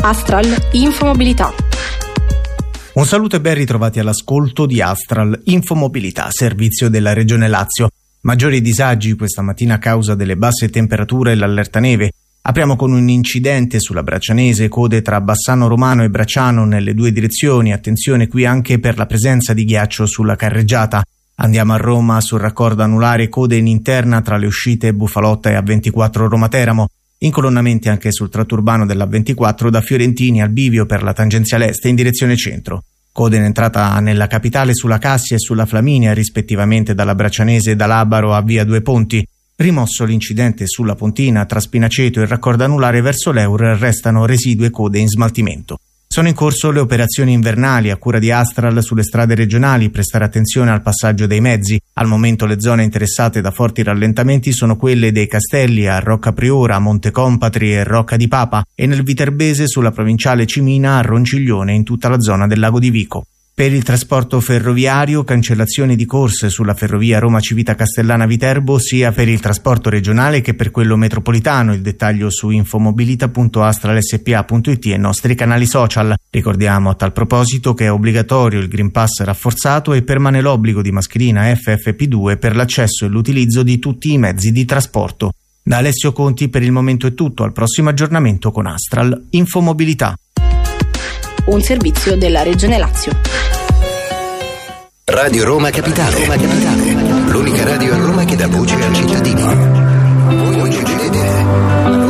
Astral 0.00 0.70
Infomobilità. 0.72 1.54
Un 2.94 3.06
saluto 3.06 3.36
e 3.36 3.40
ben 3.40 3.54
ritrovati 3.54 4.00
all'ascolto 4.00 4.66
di 4.66 4.82
Astral 4.82 5.40
Infomobilità, 5.44 6.26
servizio 6.32 6.88
della 6.88 7.12
Regione 7.12 7.46
Lazio. 7.46 7.88
Maggiori 8.22 8.60
disagi 8.60 9.14
questa 9.14 9.42
mattina 9.42 9.74
a 9.74 9.78
causa 9.78 10.16
delle 10.16 10.36
basse 10.36 10.68
temperature 10.68 11.30
e 11.30 11.36
l'allerta 11.36 11.78
neve. 11.78 12.10
Apriamo 12.42 12.76
con 12.76 12.92
un 12.92 13.08
incidente 13.08 13.78
sulla 13.78 14.02
Braccianese, 14.02 14.68
code 14.68 15.02
tra 15.02 15.20
Bassano 15.20 15.68
Romano 15.68 16.02
e 16.02 16.08
Bracciano 16.08 16.64
nelle 16.64 16.94
due 16.94 17.12
direzioni. 17.12 17.72
Attenzione 17.72 18.26
qui 18.26 18.46
anche 18.46 18.78
per 18.78 18.96
la 18.96 19.06
presenza 19.06 19.52
di 19.52 19.64
ghiaccio 19.64 20.06
sulla 20.06 20.34
carreggiata. 20.34 21.02
Andiamo 21.40 21.74
a 21.74 21.76
Roma 21.76 22.20
sul 22.20 22.40
raccordo 22.40 22.82
anulare, 22.82 23.28
code 23.28 23.56
in 23.56 23.66
interna 23.66 24.22
tra 24.22 24.38
le 24.38 24.46
uscite 24.46 24.94
Bufalotta 24.94 25.50
e 25.50 25.58
A24 25.58 26.26
Roma 26.26 26.48
Teramo. 26.48 26.88
Incolonnamenti 27.18 27.88
anche 27.88 28.12
sul 28.12 28.30
tratto 28.30 28.54
urbano 28.54 28.86
della 28.86 29.04
24 29.04 29.70
da 29.70 29.80
Fiorentini 29.80 30.40
al 30.40 30.50
bivio 30.50 30.86
per 30.86 31.02
la 31.02 31.12
tangenziale 31.12 31.68
est 31.68 31.84
in 31.84 31.96
direzione 31.96 32.36
centro. 32.36 32.84
Code 33.12 33.36
in 33.36 33.42
entrata 33.42 33.98
nella 34.00 34.26
capitale 34.26 34.74
sulla 34.74 34.98
Cassia 34.98 35.36
e 35.36 35.40
sulla 35.40 35.66
Flaminia, 35.66 36.12
rispettivamente 36.14 36.94
dalla 36.94 37.14
Braccianese 37.14 37.76
da 37.76 37.86
Labaro 37.86 38.34
a 38.34 38.40
via 38.40 38.64
Due 38.64 38.80
Ponti. 38.80 39.26
Rimosso 39.60 40.04
l'incidente 40.04 40.68
sulla 40.68 40.94
Pontina 40.94 41.44
tra 41.44 41.58
Spinaceto 41.58 42.20
e 42.20 42.22
il 42.22 42.28
raccordo 42.28 42.62
anulare 42.62 43.00
verso 43.00 43.32
l'Eur, 43.32 43.76
restano 43.76 44.24
residue 44.24 44.70
code 44.70 45.00
in 45.00 45.08
smaltimento. 45.08 45.80
Sono 46.06 46.28
in 46.28 46.34
corso 46.34 46.70
le 46.70 46.78
operazioni 46.78 47.32
invernali 47.32 47.90
a 47.90 47.96
cura 47.96 48.20
di 48.20 48.30
Astral 48.30 48.80
sulle 48.84 49.02
strade 49.02 49.34
regionali, 49.34 49.90
prestare 49.90 50.24
attenzione 50.24 50.70
al 50.70 50.80
passaggio 50.80 51.26
dei 51.26 51.40
mezzi. 51.40 51.76
Al 51.94 52.06
momento 52.06 52.46
le 52.46 52.60
zone 52.60 52.84
interessate 52.84 53.40
da 53.40 53.50
forti 53.50 53.82
rallentamenti 53.82 54.52
sono 54.52 54.76
quelle 54.76 55.10
dei 55.10 55.26
Castelli 55.26 55.88
a 55.88 55.98
Rocca 55.98 56.32
Priora, 56.32 56.78
Monte 56.78 57.10
Compatri 57.10 57.74
e 57.74 57.82
Rocca 57.82 58.14
di 58.14 58.28
Papa 58.28 58.62
e 58.76 58.86
nel 58.86 59.02
Viterbese 59.02 59.66
sulla 59.66 59.90
provinciale 59.90 60.46
Cimina 60.46 60.98
a 60.98 61.02
Ronciglione 61.02 61.74
in 61.74 61.82
tutta 61.82 62.08
la 62.08 62.20
zona 62.20 62.46
del 62.46 62.60
lago 62.60 62.78
di 62.78 62.90
Vico. 62.90 63.26
Per 63.58 63.72
il 63.72 63.82
trasporto 63.82 64.40
ferroviario, 64.40 65.24
cancellazioni 65.24 65.96
di 65.96 66.04
corse 66.04 66.48
sulla 66.48 66.74
ferrovia 66.74 67.18
Roma 67.18 67.40
Civita 67.40 67.74
Castellana 67.74 68.24
Viterbo 68.24 68.78
sia 68.78 69.10
per 69.10 69.26
il 69.26 69.40
trasporto 69.40 69.90
regionale 69.90 70.42
che 70.42 70.54
per 70.54 70.70
quello 70.70 70.94
metropolitano. 70.94 71.74
Il 71.74 71.80
dettaglio 71.80 72.30
su 72.30 72.50
infomobilita.astralspa.it 72.50 74.86
e 74.86 74.90
i 74.90 74.98
nostri 74.98 75.34
canali 75.34 75.66
social. 75.66 76.14
Ricordiamo 76.30 76.90
a 76.90 76.94
tal 76.94 77.10
proposito 77.10 77.74
che 77.74 77.86
è 77.86 77.90
obbligatorio 77.90 78.60
il 78.60 78.68
Green 78.68 78.92
Pass 78.92 79.24
rafforzato 79.24 79.92
e 79.92 80.02
permane 80.02 80.40
l'obbligo 80.40 80.80
di 80.80 80.92
mascherina 80.92 81.50
FFP2 81.50 82.38
per 82.38 82.54
l'accesso 82.54 83.06
e 83.06 83.08
l'utilizzo 83.08 83.64
di 83.64 83.80
tutti 83.80 84.12
i 84.12 84.18
mezzi 84.18 84.52
di 84.52 84.64
trasporto. 84.64 85.32
Da 85.64 85.78
Alessio 85.78 86.12
Conti 86.12 86.48
per 86.48 86.62
il 86.62 86.70
momento 86.70 87.08
è 87.08 87.14
tutto, 87.14 87.42
al 87.42 87.52
prossimo 87.52 87.88
aggiornamento 87.88 88.52
con 88.52 88.66
Astral 88.66 89.26
Infomobilità. 89.30 90.14
Un 91.46 91.60
servizio 91.62 92.16
della 92.16 92.42
Regione 92.42 92.78
Lazio. 92.78 93.12
Radio 95.04 95.44
Roma 95.44 95.70
Capitale. 95.70 96.20
Roma 96.20 96.36
Capitale. 96.36 96.92
L'unica 97.30 97.64
radio 97.64 97.94
a 97.94 97.98
Roma 97.98 98.24
che 98.24 98.36
dà 98.36 98.46
voce 98.48 98.74
al 98.74 98.94
cittadino. 98.94 99.46
Voi 99.46 100.56
non 100.56 100.70
ci 100.70 100.82
credete, 100.82 102.07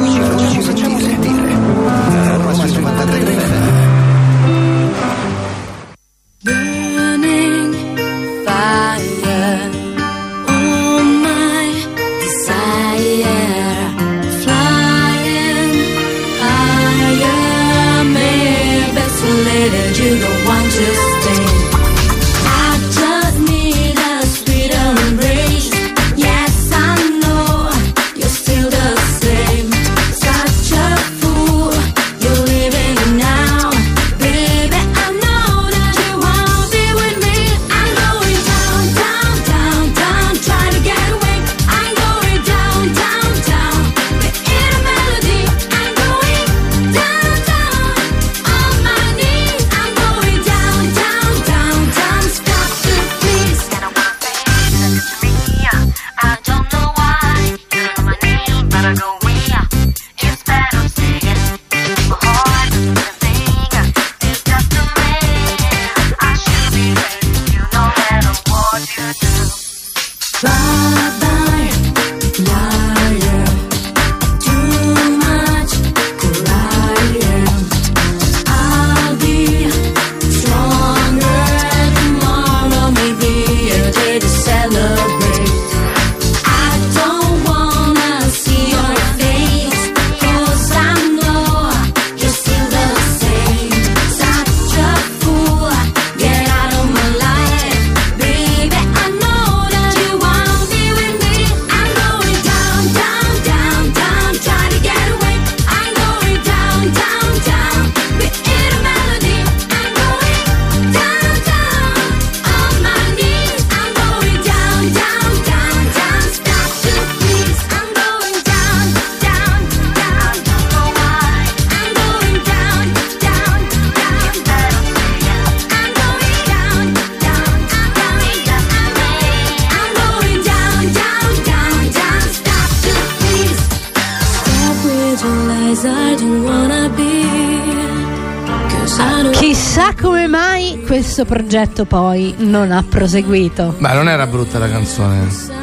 questo 141.19 141.25
progetto 141.25 141.85
poi 141.85 142.35
non 142.39 142.71
ha 142.71 142.85
proseguito. 142.89 143.75
Beh, 143.79 143.93
non 143.93 144.09
era 144.09 144.27
brutta 144.29 144.59
la 144.59 144.69
canzone. 144.69 145.58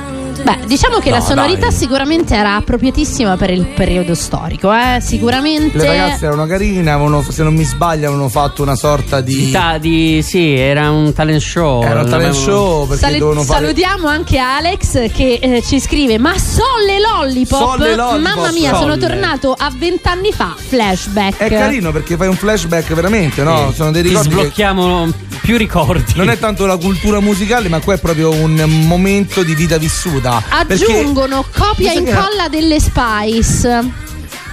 Beh, 0.46 0.60
diciamo 0.68 1.00
che 1.00 1.10
No, 1.10 1.16
la 1.16 1.22
sonorità 1.22 1.68
dai. 1.70 1.72
sicuramente 1.76 2.36
era 2.36 2.56
appropriatissima 2.58 3.36
per 3.36 3.50
il 3.50 3.66
periodo 3.66 4.14
storico, 4.14 4.72
eh? 4.72 5.00
Sicuramente. 5.02 5.76
Le 5.78 5.88
ragazze 5.88 6.26
erano 6.28 6.46
carine, 6.46 6.92
avevano, 6.92 7.24
se 7.28 7.42
non 7.42 7.56
mi 7.56 7.64
sbaglio, 7.64 8.08
avevano 8.10 8.30
fatto 8.30 8.62
una 8.62 8.76
sorta 8.76 9.22
di. 9.22 9.50
Ta- 9.50 9.80
di- 9.80 10.22
sì, 10.22 10.54
era 10.56 10.92
un 10.92 11.14
talent 11.14 11.42
show. 11.42 11.82
Era 11.84 12.02
un 12.02 12.10
talent 12.10 12.36
show 12.36 12.86
perché 12.88 13.04
Sale- 13.06 13.18
dovevano 13.18 13.44
fare. 13.44 13.60
Salutiamo 13.62 14.08
anche 14.08 14.38
Alex 14.38 15.12
che 15.12 15.40
eh, 15.42 15.64
ci 15.66 15.80
scrive: 15.80 16.20
Ma 16.20 16.38
Solle 16.38 17.00
Lollipop! 17.00 17.60
Solle 17.78 17.96
Lollipop, 17.96 18.36
Mamma 18.36 18.52
mia, 18.52 18.76
sono 18.76 18.94
Solle." 18.94 18.98
tornato 19.08 19.56
a 19.58 19.72
vent'anni 19.76 20.32
fa. 20.32 20.54
Flashback. 20.56 21.38
È 21.38 21.50
carino 21.50 21.92
perché 21.92 22.18
fai 22.18 22.28
un 22.28 22.36
flashback 22.36 22.94
veramente, 22.94 23.42
no? 23.42 23.72
Sono 23.74 23.90
dei 23.90 24.04
Ti 24.04 24.10
ricordi. 24.10 24.30
che- 24.30 24.36
sblocchiamo 24.36 25.08
più 25.42 25.58
ricordi. 25.58 26.14
Non 26.16 26.30
è 26.30 26.38
tanto 26.38 26.68
la 26.68 26.78
cultura 26.78 27.20
musicale, 27.20 27.68
ma 27.68 27.80
qua 27.80 27.96
è 27.96 28.00
proprio 28.00 28.30
un 28.32 28.54
momento 28.86 29.42
di 29.42 29.56
vita 29.56 29.78
vissuta. 29.78 30.35
Perché 30.68 30.84
Aggiungono 30.86 31.46
copia 31.56 31.92
e 31.92 31.98
incolla 31.98 32.48
delle 32.50 32.80
Spice. 32.80 34.04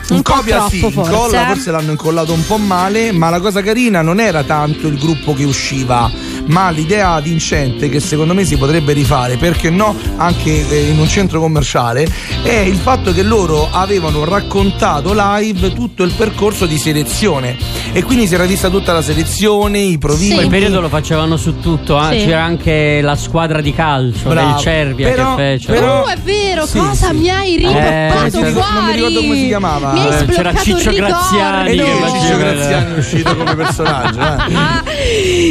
Un, 0.09 0.21
po' 0.21 0.35
copia 0.35 0.69
sì, 0.69 0.85
incolla 0.85 1.45
eh. 1.45 1.47
forse 1.55 1.71
l'hanno 1.71 1.93
incollato 1.93 2.33
un 2.33 2.45
po' 2.45 2.59
male, 2.59 3.13
ma 3.13 3.31
la 3.31 3.41
cosa 3.41 3.63
carina 3.63 4.03
non 4.03 4.21
era 4.21 4.43
tanto 4.43 4.87
il 4.89 4.99
gruppo 4.99 5.33
che 5.33 5.45
usciva, 5.45 6.11
ma 6.47 6.71
l'idea 6.71 7.19
vincente 7.21 7.89
che 7.89 8.01
secondo 8.01 8.35
me 8.35 8.45
si 8.45 8.57
potrebbe 8.57 8.93
rifare, 8.93 9.37
perché 9.37 9.71
no, 9.71 9.95
anche 10.17 10.69
eh, 10.69 10.89
in 10.91 10.99
un 10.99 11.09
centro 11.09 11.41
commerciale, 11.41 12.07
è 12.43 12.53
il 12.53 12.77
fatto 12.77 13.13
che 13.13 13.23
loro 13.23 13.69
avevano 13.71 14.25
raccontato 14.25 15.13
live 15.15 15.73
tutto 15.73 16.03
il 16.03 16.13
percorso 16.13 16.67
di 16.67 16.79
selezione 16.79 17.57
e 17.93 18.03
quindi 18.03 18.27
si 18.27 18.35
era 18.35 18.45
vista 18.45 18.69
tutta 18.71 18.93
la 18.93 19.03
selezione, 19.03 19.79
i 19.79 19.99
provini. 19.99 20.35
Quel 20.35 20.49
periodo 20.49 20.81
lo 20.81 20.89
facevano 20.89 21.37
su 21.37 21.59
tutto, 21.61 21.99
eh. 22.11 22.19
Sì. 22.21 22.25
c'era 22.27 22.43
anche 22.43 23.01
la 23.03 23.15
squadra 23.17 23.61
di 23.61 23.73
calcio 23.73 24.29
Bravo. 24.29 24.53
del 24.53 24.61
Cervia 24.61 25.11
Però- 25.11 25.35
che 25.37 25.43
fecero. 25.43 25.73
però- 25.73 25.91
Oh, 26.03 26.07
è 26.07 26.17
vero, 26.17 26.67
Sì, 26.67 26.79
cosa 26.79 27.09
sì. 27.11 27.15
mi 27.17 27.29
hai 27.31 27.55
Eh, 27.55 27.57
ripoppato 27.59 28.41
non 28.41 28.53
mi 28.53 28.53
fuori? 28.53 28.73
non 28.75 28.85
mi 28.87 28.93
ricordo 28.95 29.21
come 29.21 29.35
si 29.37 29.47
chiamava. 29.47 29.93
Mi 29.93 30.01
hai 30.01 30.07
Eh, 30.23 30.25
c'era 30.27 30.55
Ciccio. 30.55 30.91
Graziani 30.93 31.71
E 31.71 31.75
lui 31.77 31.87
faceva- 31.87 32.19
Ciccio 32.21 32.37
Graziani 32.39 32.95
è 32.95 32.99
uscito 32.99 33.37
come 33.37 33.55
personaggio. 33.55 34.21
eh. 34.21 34.91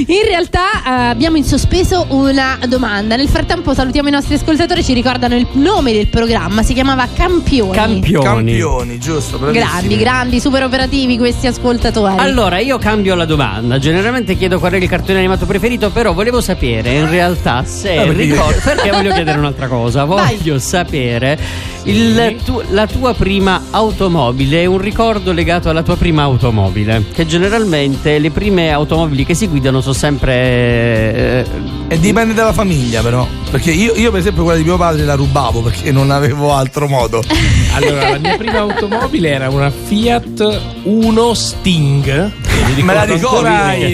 In 0.07 0.23
realtà 0.25 0.65
eh, 0.85 0.89
abbiamo 1.09 1.37
in 1.37 1.43
sospeso 1.43 2.05
una 2.09 2.57
domanda. 2.67 3.15
Nel 3.15 3.27
frattempo 3.27 3.73
salutiamo 3.73 4.07
i 4.07 4.11
nostri 4.11 4.35
ascoltatori, 4.35 4.83
ci 4.83 4.93
ricordano 4.93 5.35
il 5.35 5.47
nome 5.53 5.91
del 5.93 6.07
programma, 6.07 6.63
si 6.63 6.73
chiamava 6.73 7.07
Campioni. 7.13 7.73
Campioni. 7.73 8.23
Campioni, 8.23 8.99
giusto? 8.99 9.37
bravissimi. 9.37 9.65
Grandi, 9.67 9.97
grandi, 9.97 10.39
super 10.39 10.63
operativi 10.63 11.17
questi 11.17 11.47
ascoltatori. 11.47 12.15
Allora, 12.17 12.59
io 12.59 12.77
cambio 12.77 13.15
la 13.15 13.25
domanda. 13.25 13.77
Generalmente 13.77 14.35
chiedo 14.37 14.59
qual 14.59 14.73
è 14.73 14.77
il 14.77 14.87
cartone 14.87 15.19
animato 15.19 15.45
preferito, 15.45 15.89
però 15.91 16.13
volevo 16.13 16.41
sapere 16.41 16.93
in 16.93 17.09
realtà 17.09 17.63
se 17.65 17.97
Ah, 17.97 18.11
ricordo. 18.11 18.59
Perché 18.63 18.89
voglio 18.91 19.13
chiedere 19.13 19.37
un'altra 19.37 19.67
cosa. 19.67 20.05
Voglio 20.05 20.59
sapere 20.59 21.37
il 21.86 22.38
tu- 22.46 22.62
la 22.70 22.86
tua 22.88 23.13
prima 23.13 23.63
automobile, 23.72 24.65
un 24.65 24.78
ricordo 24.78 25.32
legato 25.32 25.70
alla 25.70 25.82
tua 25.84 25.96
prima 25.98 26.24
automobile. 26.24 27.06
Che 27.13 27.26
generalmente 27.26 28.20
le 28.20 28.30
prime 28.32 28.72
automobili 28.72 29.26
che 29.26 29.34
si 29.34 29.48
guidano 29.48 29.82
sono 29.82 29.94
sempre. 29.94 30.34
eh, 30.34 31.46
E 31.88 32.00
dipende 32.00 32.34
dalla 32.34 32.54
famiglia, 32.54 33.02
però. 33.02 33.28
Perché 33.50 33.72
io, 33.72 33.94
io, 33.96 34.12
per 34.12 34.20
esempio, 34.22 34.44
quella 34.44 34.58
di 34.58 34.63
mio 34.63 34.78
padre 34.78 35.04
la 35.04 35.15
rubavo 35.15 35.62
perché 35.62 35.91
non 35.91 36.12
avevo 36.12 36.54
altro 36.54 36.88
modo. 36.88 37.22
Allora, 37.74 38.10
la 38.10 38.17
mia 38.17 38.36
prima 38.36 38.60
automobile 38.60 39.30
era 39.30 39.50
una 39.50 39.72
Fiat 39.72 40.62
Uno 40.84 41.34
Sting. 41.34 42.32
Mi 42.76 42.84
Me 42.84 42.94
la 42.94 43.04
ricordo 43.04 43.48
il, 43.78 43.88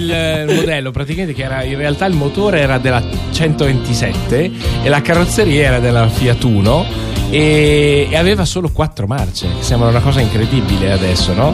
il 0.50 0.56
modello, 0.56 0.90
praticamente 0.90 1.34
che 1.34 1.44
era 1.44 1.62
in 1.64 1.78
realtà 1.78 2.06
il 2.08 2.16
motore 2.16 2.60
era 2.60 2.80
della 2.80 3.04
127 3.32 4.52
e 4.84 4.90
la 4.90 5.02
carrozzeria 5.02 5.68
era 5.68 5.80
della 5.80 6.08
Fiat 6.10 6.44
Uno 6.44 6.86
e, 7.30 8.08
e 8.10 8.16
aveva 8.16 8.46
solo 8.46 8.70
quattro 8.72 9.08
marce, 9.08 9.48
che 9.58 9.64
sembra 9.64 9.90
una 9.90 10.00
cosa 10.00 10.20
incredibile 10.22 10.92
adesso, 10.92 11.34
no? 11.34 11.54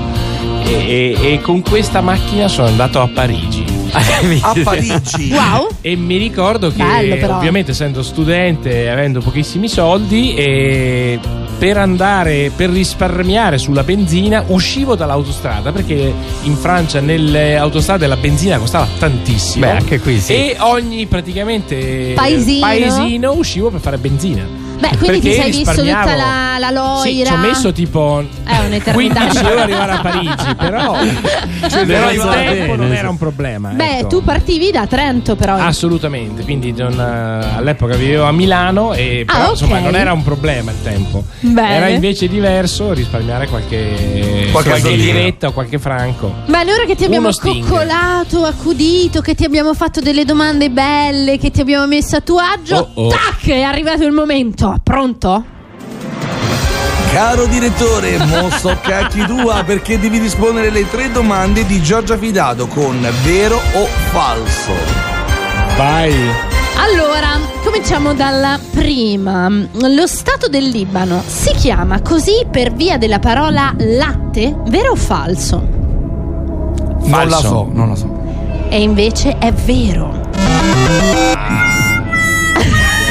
E, 0.66 1.16
e- 1.20 1.34
e 1.34 1.42
con 1.42 1.62
questa 1.62 2.02
macchina 2.02 2.48
sono 2.48 2.68
andato 2.68 3.02
a 3.02 3.08
Parigi. 3.08 3.82
A 4.42 4.56
Parigi. 4.64 5.30
Wow. 5.32 5.68
E 5.82 5.96
mi 5.96 6.18
ricordo 6.18 6.72
che 6.72 6.84
Bello, 6.84 7.36
ovviamente 7.36 7.72
essendo 7.72 8.02
studente 8.02 8.86
e 8.86 8.88
avendo 8.90 9.20
pochissimi 9.20 9.68
soldi 9.68 10.34
e 10.34 11.20
per 11.60 11.78
andare 11.78 12.52
per 12.56 12.72
risparmiare 12.72 13.60
sulla 13.60 13.84
benzina 13.84 14.44
uscivo 14.48 14.96
dall'autostrada 14.96 15.72
perché 15.72 16.12
in 16.42 16.56
Francia 16.56 17.02
nelle 17.02 17.56
autostrade 17.56 18.08
la 18.08 18.18
benzina 18.18 18.58
costava 18.58 18.88
tantissimo. 18.98 19.66
Beh, 19.68 19.72
anche 19.72 20.00
qui 20.00 20.20
sì. 20.20 20.34
E 20.34 20.56
ogni 20.60 21.06
praticamente 21.06 22.14
Paesino. 22.16 22.60
paesino 22.66 23.34
uscivo 23.34 23.70
per 23.70 23.80
fare 23.80 23.98
benzina. 23.98 24.73
Beh, 24.80 24.98
quindi 24.98 25.20
ti 25.22 25.34
sei 25.34 25.52
visto 25.52 25.82
tutta 25.82 26.16
la, 26.16 26.58
la 26.60 26.70
loira. 26.72 27.02
Sì, 27.04 27.26
ci 27.26 27.32
ho 27.34 27.38
messo 27.38 27.72
tipo 27.72 28.24
un'eternità. 28.46 28.92
15 28.94 29.38
euro 29.46 29.60
arrivare 29.62 29.92
a 29.94 30.00
Parigi, 30.02 30.56
però, 30.58 30.96
Cioè, 31.70 31.86
però 31.86 32.12
il 32.12 32.20
tempo 32.20 32.32
bene, 32.32 32.76
non 32.76 32.94
era 32.94 33.10
un 33.10 33.18
problema. 33.18 33.70
Beh, 33.70 34.00
ecco. 34.00 34.08
tu 34.08 34.24
partivi 34.24 34.72
da 34.72 34.86
Trento, 34.88 35.36
però. 35.36 35.56
Assolutamente, 35.56 36.44
quindi 36.44 36.72
non, 36.74 36.94
eh, 37.00 37.56
all'epoca 37.58 37.96
vivevo 37.96 38.26
a 38.26 38.32
Milano 38.32 38.94
e 38.94 39.24
però 39.26 39.38
Ah, 39.40 39.44
ok. 39.46 39.52
insomma 39.52 39.80
non 39.80 39.96
era 39.96 40.12
un 40.12 40.24
problema 40.24 40.72
il 40.72 40.82
tempo. 40.84 41.24
Bene. 41.40 41.76
Era 41.76 41.88
invece 41.90 42.28
diverso 42.28 42.92
risparmiare 42.94 43.48
qualche, 43.48 44.48
Qualche 44.52 44.70
qualche 44.70 44.80
soldino. 44.90 45.14
liretta 45.14 45.48
o 45.48 45.52
qualche 45.54 45.80
franco. 45.80 46.34
Bene, 46.46 46.74
ora 46.74 46.84
che 46.86 46.96
ti 46.96 47.06
abbiamo 47.06 47.30
coccolato, 47.32 48.44
accudito, 48.46 49.22
che 49.22 49.34
ti 49.36 49.46
abbiamo 49.46 49.74
fatto 49.74 50.02
delle 50.02 50.26
domande 50.26 50.70
belle, 50.70 51.38
che 51.38 51.52
ti 51.52 51.62
abbiamo 51.62 51.88
messo 51.88 52.18
a 52.18 52.22
tuo 52.22 52.40
agio, 52.40 52.90
Oh, 52.96 53.04
oh. 53.06 53.10
tac, 53.10 53.48
è 53.50 53.62
arrivato 53.62 54.04
il 54.04 54.12
momento. 54.12 54.73
Pronto? 54.82 55.44
Caro 57.12 57.46
direttore, 57.46 58.18
mo 58.26 58.50
so 58.50 58.76
cacchi 58.82 59.24
tua 59.26 59.64
perché 59.64 60.00
devi 60.00 60.18
rispondere 60.18 60.70
alle 60.70 60.90
tre 60.90 61.12
domande 61.12 61.64
di 61.66 61.80
Giorgia 61.82 62.18
Fidato 62.18 62.66
con 62.68 63.00
vero 63.24 63.56
o 63.56 63.86
falso. 64.12 64.72
Vai. 65.78 66.14
Allora, 66.76 67.38
cominciamo 67.64 68.16
dalla 68.16 68.60
prima. 68.72 69.48
Lo 69.48 70.08
Stato 70.08 70.48
del 70.48 70.70
Libano 70.70 71.22
si 71.24 71.52
chiama 71.54 72.02
così 72.02 72.46
per 72.50 72.74
via 72.74 72.98
della 72.98 73.20
parola 73.20 73.76
latte? 73.78 74.56
Vero 74.66 74.92
o 74.92 74.96
falso? 74.96 75.58
Non 75.60 77.10
la 77.10 77.38
Falso. 77.38 77.42
so, 77.42 77.70
non 77.72 77.90
la 77.90 77.96
so. 77.96 78.22
E 78.70 78.82
invece 78.82 79.38
è 79.38 79.52
vero. 79.54 80.22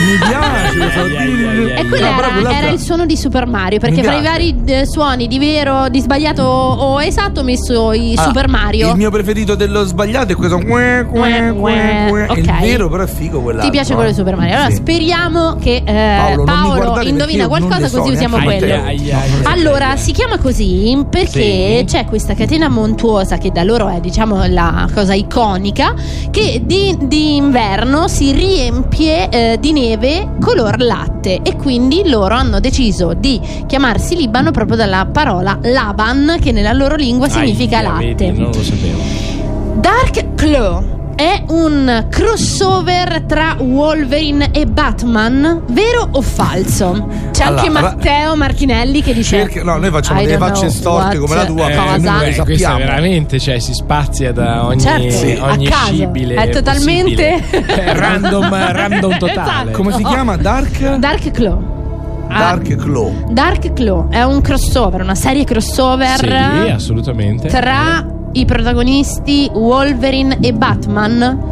Mi 0.04 0.18
piace, 0.28 1.08
dire. 1.26 1.74
E 1.74 1.86
quello 1.86 2.06
era, 2.06 2.50
era 2.58 2.68
il 2.70 2.78
suono 2.80 3.06
di 3.06 3.16
Super 3.16 3.46
Mario. 3.46 3.78
Perché 3.78 3.96
Mi 3.96 4.02
fra 4.02 4.16
i 4.16 4.20
piace. 4.20 4.38
vari 4.52 4.62
eh, 4.66 4.86
suoni 4.86 5.28
di 5.28 5.38
vero, 5.38 5.88
di 5.88 6.00
sbagliato 6.00 6.42
o 6.42 7.00
esatto 7.02 7.40
ho 7.40 7.42
messo 7.44 7.92
i 7.92 8.14
Ah, 8.16 8.22
Super 8.24 8.48
Mario. 8.48 8.90
Il 8.90 8.96
mio 8.96 9.10
preferito 9.10 9.54
dello 9.54 9.84
sbagliato 9.84 10.32
è 10.32 10.34
questo. 10.36 10.58
Quue, 10.58 11.06
quue, 11.08 11.52
quue, 11.56 12.04
quue. 12.08 12.26
Ok. 12.28 12.36
Il 12.38 12.52
vero, 12.60 12.88
però 12.88 13.02
è 13.04 13.06
figo 13.06 13.40
quell'altro. 13.40 13.70
Ti 13.70 13.76
piace 13.76 13.94
quello 13.94 14.10
di 14.10 14.14
Super 14.16 14.36
Mario? 14.36 14.54
Allora 14.54 14.70
Sì. 14.70 14.76
speriamo 14.76 15.56
che 15.60 15.82
eh, 15.84 16.16
Paolo, 16.18 16.44
non 16.44 16.44
mi 16.44 16.44
Paolo 16.62 16.74
guardare 16.76 17.08
indovina 17.08 17.46
perché 17.46 17.62
io 17.62 17.68
non 17.68 17.68
qualcosa 17.68 17.88
so 17.88 17.98
così 18.00 18.12
usiamo 18.12 18.36
neanche 18.38 18.58
quello. 18.58 18.74
te. 18.74 18.80
Ai, 18.80 18.98
ai, 18.98 19.12
ai. 19.12 19.30
Allora, 19.44 19.96
si 19.96 20.12
chiama 20.12 20.38
così 20.38 21.04
perché 21.08 21.78
Sì. 21.78 21.84
c'è 21.86 22.04
questa 22.06 22.34
catena 22.34 22.68
montuosa 22.68 23.38
che 23.38 23.50
da 23.50 23.62
loro 23.62 23.88
è, 23.88 24.00
diciamo, 24.00 24.44
la 24.46 24.88
cosa 24.92 25.14
iconica, 25.14 25.94
che 26.30 26.60
di, 26.64 26.96
di 27.02 27.36
inverno 27.36 28.08
si 28.08 28.32
riempie 28.32 29.28
eh, 29.28 29.56
di 29.60 29.72
neve 29.72 29.90
color 30.40 30.80
latte 30.80 31.40
e 31.42 31.56
quindi 31.56 32.08
loro 32.08 32.34
hanno 32.34 32.60
deciso 32.60 33.14
di 33.14 33.40
chiamarsi 33.66 34.16
Libano 34.16 34.50
proprio 34.50 34.76
dalla 34.76 35.06
parola 35.10 35.58
Laban, 35.62 36.38
che 36.40 36.52
nella 36.52 36.72
loro 36.72 36.96
lingua 36.96 37.28
significa 37.28 37.78
Aia, 37.78 37.88
latte. 37.88 38.04
vedi, 38.26 38.38
non 38.38 38.50
lo 38.52 38.62
sapevo. 38.62 39.00
Dark 39.76 40.34
Claw 40.34 41.00
è 41.14 41.42
un 41.48 42.06
crossover 42.10 43.22
tra 43.22 43.56
Wolverine 43.58 44.50
e 44.52 44.66
Batman, 44.66 45.62
vero 45.68 46.08
o 46.12 46.20
falso? 46.22 47.08
C'è 47.30 47.44
anche 47.44 47.66
Allora, 47.66 47.80
Matteo 47.80 48.36
Marchinelli 48.36 49.02
che 49.02 49.12
dice 49.14 49.38
Cerca- 49.38 49.62
no, 49.62 49.76
noi 49.78 49.90
facciamo 49.90 50.20
I 50.20 50.24
delle 50.26 50.38
facce 50.38 50.70
storte 50.70 51.18
come 51.18 51.34
la 51.34 51.44
tua, 51.44 51.68
eh, 51.68 51.74
perché 51.74 51.90
cosa? 51.96 52.12
noi 52.12 52.28
Eh, 52.28 52.32
sappiamo. 52.32 52.78
veramente 52.78 53.38
cioè, 53.40 53.58
si 53.58 53.72
spazia 53.74 54.32
da 54.32 54.66
ogni, 54.66 54.80
Certo, 54.80 55.10
sì, 55.10 55.38
ogni 55.40 55.68
scibile 55.70 56.34
È 56.34 56.48
totalmente- 56.50 57.42
random, 57.92 58.48
random 58.72 59.18
totale. 59.18 59.32
Esatto. 59.32 59.70
Come 59.72 59.92
si 59.92 60.02
chiama? 60.04 60.36
Dark? 60.36 60.96
Dark 60.96 61.30
Claw. 61.30 61.70
Ah, 62.28 62.38
Dark 62.38 62.76
Claw. 62.76 63.30
Dark 63.30 63.72
Claw 63.74 64.08
è 64.08 64.22
un 64.22 64.40
crossover, 64.40 65.02
una 65.02 65.14
serie 65.14 65.44
crossover 65.44 66.18
Sì, 66.18 66.70
assolutamente. 66.70 67.48
tra 67.48 68.04
i 68.32 68.44
protagonisti 68.44 69.50
Wolverine 69.52 70.38
e 70.40 70.52
Batman. 70.52 71.50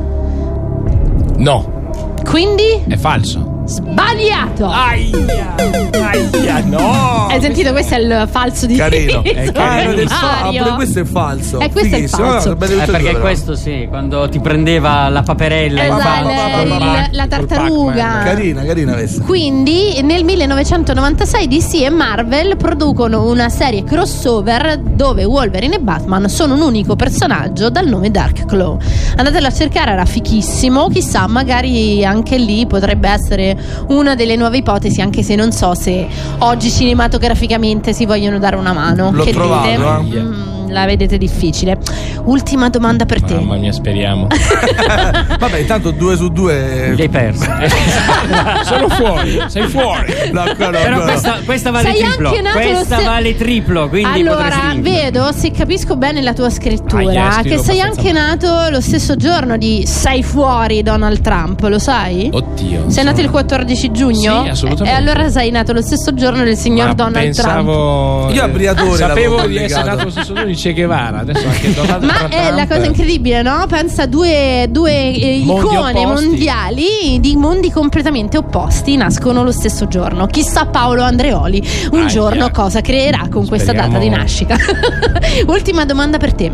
No, 1.36 1.80
Quindi 2.24 2.82
è 2.86 2.96
falso. 2.96 3.59
Sbagliato. 3.70 4.66
Aia, 4.66 5.54
Aia, 5.94 6.64
no! 6.66 7.26
Hai 7.28 7.40
sentito? 7.40 7.70
Questo 7.70 7.94
è 7.94 7.98
il 7.98 8.28
falso 8.30 8.66
di 8.66 8.74
Carino. 8.74 9.22
È 9.30 9.50
era 9.54 9.92
del 9.94 10.08
fa- 10.08 10.40
ah, 10.40 10.44
Mario. 10.46 10.74
questo 10.74 10.98
è 11.00 11.04
falso. 11.04 11.60
Eh, 11.60 11.70
questo 11.70 11.94
è 11.94 11.98
Fighissimo. 11.98 12.26
falso. 12.26 12.50
Ah, 12.50 12.54
belle 12.56 12.72
Eh, 12.72 12.78
tutte 12.78 12.90
e 12.90 12.92
perché 12.92 13.10
due, 13.12 13.20
questo 13.20 13.54
sì, 13.54 13.86
quando 13.88 14.28
ti 14.28 14.40
prendeva 14.40 15.08
la 15.08 15.22
paperella 15.22 15.84
Esatto, 15.84 16.28
il- 16.62 16.66
il- 16.72 17.08
la 17.12 17.26
tartaruga. 17.28 18.20
Carina, 18.24 18.62
carina 18.64 18.92
questa. 18.94 19.22
Quindi 19.22 20.00
nel 20.02 20.24
1996 20.24 21.46
DC 21.48 21.74
e 21.82 21.90
Marvel 21.90 22.56
producono 22.56 23.28
una 23.30 23.48
serie 23.48 23.84
crossover 23.84 24.78
dove 24.78 25.24
Wolverine 25.24 25.76
e 25.76 25.80
Batman 25.80 26.28
sono 26.28 26.54
un 26.54 26.62
unico 26.62 26.96
personaggio 26.96 27.70
dal 27.70 27.86
nome 27.86 28.10
Dark 28.10 28.46
Claw. 28.46 28.78
Andatelo 29.16 29.46
a 29.46 29.52
cercare, 29.52 29.92
era 29.92 30.04
fichissimo. 30.04 30.88
Chissà, 30.88 31.26
magari 31.28 32.04
anche 32.04 32.36
lì 32.36 32.66
potrebbe 32.66 33.08
essere 33.08 33.56
una 33.88 34.14
delle 34.14 34.36
nuove 34.36 34.58
ipotesi, 34.58 35.00
anche 35.00 35.22
se 35.22 35.34
non 35.34 35.52
so 35.52 35.74
se 35.74 36.06
oggi 36.38 36.70
cinematograficamente 36.70 37.92
si 37.92 38.06
vogliono 38.06 38.38
dare 38.38 38.56
una 38.56 38.72
mano. 38.72 39.10
L'ho 39.10 39.24
che 39.24 39.32
trovato, 39.32 40.02
dite? 40.02 40.16
eh. 40.18 40.22
Mm, 40.22 40.59
la 40.70 40.84
vedete 40.86 41.18
difficile. 41.18 41.78
Ultima 42.24 42.68
domanda 42.68 43.04
per 43.06 43.22
te. 43.22 43.34
Mamma 43.34 43.56
mia, 43.56 43.72
speriamo. 43.72 44.26
Vabbè, 45.38 45.58
intanto 45.58 45.90
due 45.90 46.16
su 46.16 46.28
due. 46.28 46.92
Li 46.94 47.02
hai 47.02 47.08
persi. 47.08 47.48
Sono 48.64 48.88
fuori, 48.88 49.42
sei 49.48 49.66
fuori. 49.68 50.12
No, 50.32 50.40
ancora, 50.42 50.70
Però 50.70 50.94
ancora. 50.96 51.04
questa, 51.12 51.38
questa 51.44 51.70
vale 51.70 51.90
Sei 51.92 52.02
triplo. 52.02 52.28
anche 52.28 52.40
nato 52.42 52.58
lo 52.58 52.64
Questa 52.74 52.96
ste- 52.96 53.04
vale 53.04 53.36
triplo, 53.36 53.88
quindi 53.88 54.18
allora, 54.20 54.74
vedo, 54.76 55.32
se 55.32 55.50
capisco 55.50 55.96
bene 55.96 56.20
la 56.20 56.32
tua 56.34 56.46
Ah, 56.46 56.50
scrittura, 56.50 57.10
yes, 57.12 57.42
che 57.42 57.58
sei 57.58 57.80
anche 57.80 58.12
nato 58.12 58.68
lo 58.70 58.80
stesso 58.80 59.16
giorno 59.16 59.56
di 59.56 59.84
Sei 59.86 60.22
fuori 60.22 60.82
Donald 60.82 61.20
Trump, 61.20 61.60
lo 61.62 61.78
sai? 61.78 62.28
Oddio. 62.32 62.90
Sei 62.90 63.04
nato 63.04 63.20
il 63.20 63.30
14 63.30 63.90
giugno? 63.92 64.42
Sì, 64.44 64.48
assolutamente. 64.48 64.90
E 64.90 64.92
allora 65.02 65.28
sei 65.30 65.50
nato 65.50 65.72
lo 65.72 65.80
stesso 65.82 66.12
giorno 66.14 66.42
del 66.44 66.56
signor 66.56 66.88
Ma 66.88 66.94
Donald 66.94 67.32
Trump. 67.34 67.54
pensavo 67.56 68.30
Io 68.30 68.42
a 68.42 68.48
Briatore 68.48 68.96
Sapevo 68.96 69.46
di 69.46 69.56
essere 69.56 69.84
nato 69.84 70.04
lo 70.04 70.10
stesso 70.10 70.32
giorno 70.32 70.44
di 70.50 70.56
Che 70.60 70.74
Guevara. 70.74 71.20
Adesso 71.20 71.46
anche 71.46 71.72
Donald 71.72 72.04
Ma 72.04 72.12
Trump. 72.14 72.32
è 72.32 72.50
la 72.52 72.66
cosa 72.66 72.84
incredibile, 72.84 73.40
no? 73.42 73.64
Pensa 73.68 74.04
due, 74.06 74.66
due 74.70 74.92
eh, 74.92 75.42
Mondi 75.44 75.64
icone 75.66 76.04
opposti. 76.04 76.26
mondiali 76.26 77.18
di 77.20 77.34
mondi 77.36 77.70
completamente 77.70 78.36
opposti 78.36 78.96
nascono 78.96 79.42
lo 79.42 79.52
stesso 79.52 79.88
giorno. 79.88 80.26
Chissà 80.26 80.66
Paolo 80.66 81.02
Andreoli 81.02 81.66
un 81.92 82.00
Aia. 82.00 82.06
giorno 82.08 82.50
cosa 82.50 82.80
creerà 82.82 83.28
con 83.30 83.46
questa 83.46 83.72
Speriamo. 83.72 83.92
data 83.98 84.04
di 84.04 84.10
nascita. 84.10 84.56
Ultima 85.46 85.84
domanda 85.86 86.18
per 86.18 86.34
te. 86.34 86.52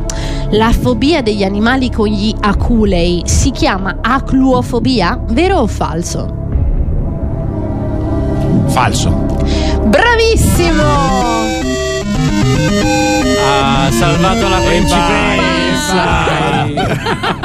La 0.50 0.70
fobia 0.70 1.22
degli 1.22 1.42
animali 1.42 1.90
con 1.90 2.06
gli 2.06 2.32
aculei 2.40 3.22
si 3.24 3.50
chiama 3.50 3.98
acluofobia? 4.00 5.18
Vero 5.30 5.58
o 5.58 5.66
falso? 5.66 6.44
Falso. 8.68 9.10
Bravissimo! 9.86 11.55
Ha 13.44 13.90
salvato 13.90 14.48
la 14.48 14.58
principessa. 14.58 16.04